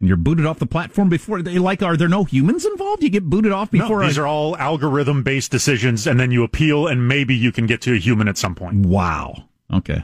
And 0.00 0.08
you're 0.08 0.16
booted 0.16 0.46
off 0.46 0.58
the 0.58 0.64
platform 0.64 1.10
before 1.10 1.42
they 1.42 1.58
like. 1.58 1.82
Are 1.82 1.98
there 1.98 2.08
no 2.08 2.24
humans 2.24 2.64
involved? 2.64 3.02
You 3.02 3.10
get 3.10 3.24
booted 3.28 3.52
off 3.52 3.70
before. 3.70 4.00
no, 4.00 4.06
these 4.06 4.16
a- 4.16 4.22
are 4.22 4.26
all 4.26 4.56
algorithm 4.56 5.22
based 5.22 5.50
decisions, 5.50 6.06
and 6.06 6.18
then 6.18 6.30
you 6.30 6.42
appeal, 6.42 6.86
and 6.86 7.06
maybe 7.06 7.34
you 7.34 7.52
can 7.52 7.66
get 7.66 7.82
to 7.82 7.92
a 7.92 7.98
human 7.98 8.26
at 8.26 8.38
some 8.38 8.54
point. 8.54 8.86
Wow. 8.86 9.50
Okay. 9.70 10.02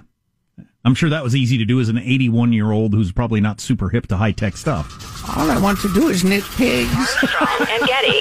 I'm 0.84 0.94
sure 0.94 1.08
that 1.08 1.24
was 1.24 1.34
easy 1.34 1.56
to 1.56 1.64
do 1.64 1.80
as 1.80 1.88
an 1.88 1.96
81 1.96 2.52
year 2.52 2.70
old 2.70 2.92
who's 2.92 3.12
probably 3.12 3.40
not 3.40 3.62
super 3.62 3.88
hip 3.88 4.08
to 4.08 4.18
high 4.18 4.32
tech 4.32 4.58
stuff. 4.58 5.26
All 5.38 5.50
I 5.50 5.58
want 5.58 5.80
to 5.80 5.94
do 5.94 6.08
is 6.08 6.22
knit 6.22 6.44
pigs. 6.56 6.92
Armstrong 6.94 7.66
and 7.70 7.86
Getty. 7.86 8.20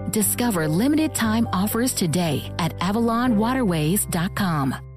Discover 0.11 0.67
limited 0.67 1.15
time 1.15 1.47
offers 1.53 1.93
today 1.93 2.51
at 2.59 2.77
AvalonWaterways.com. 2.79 4.90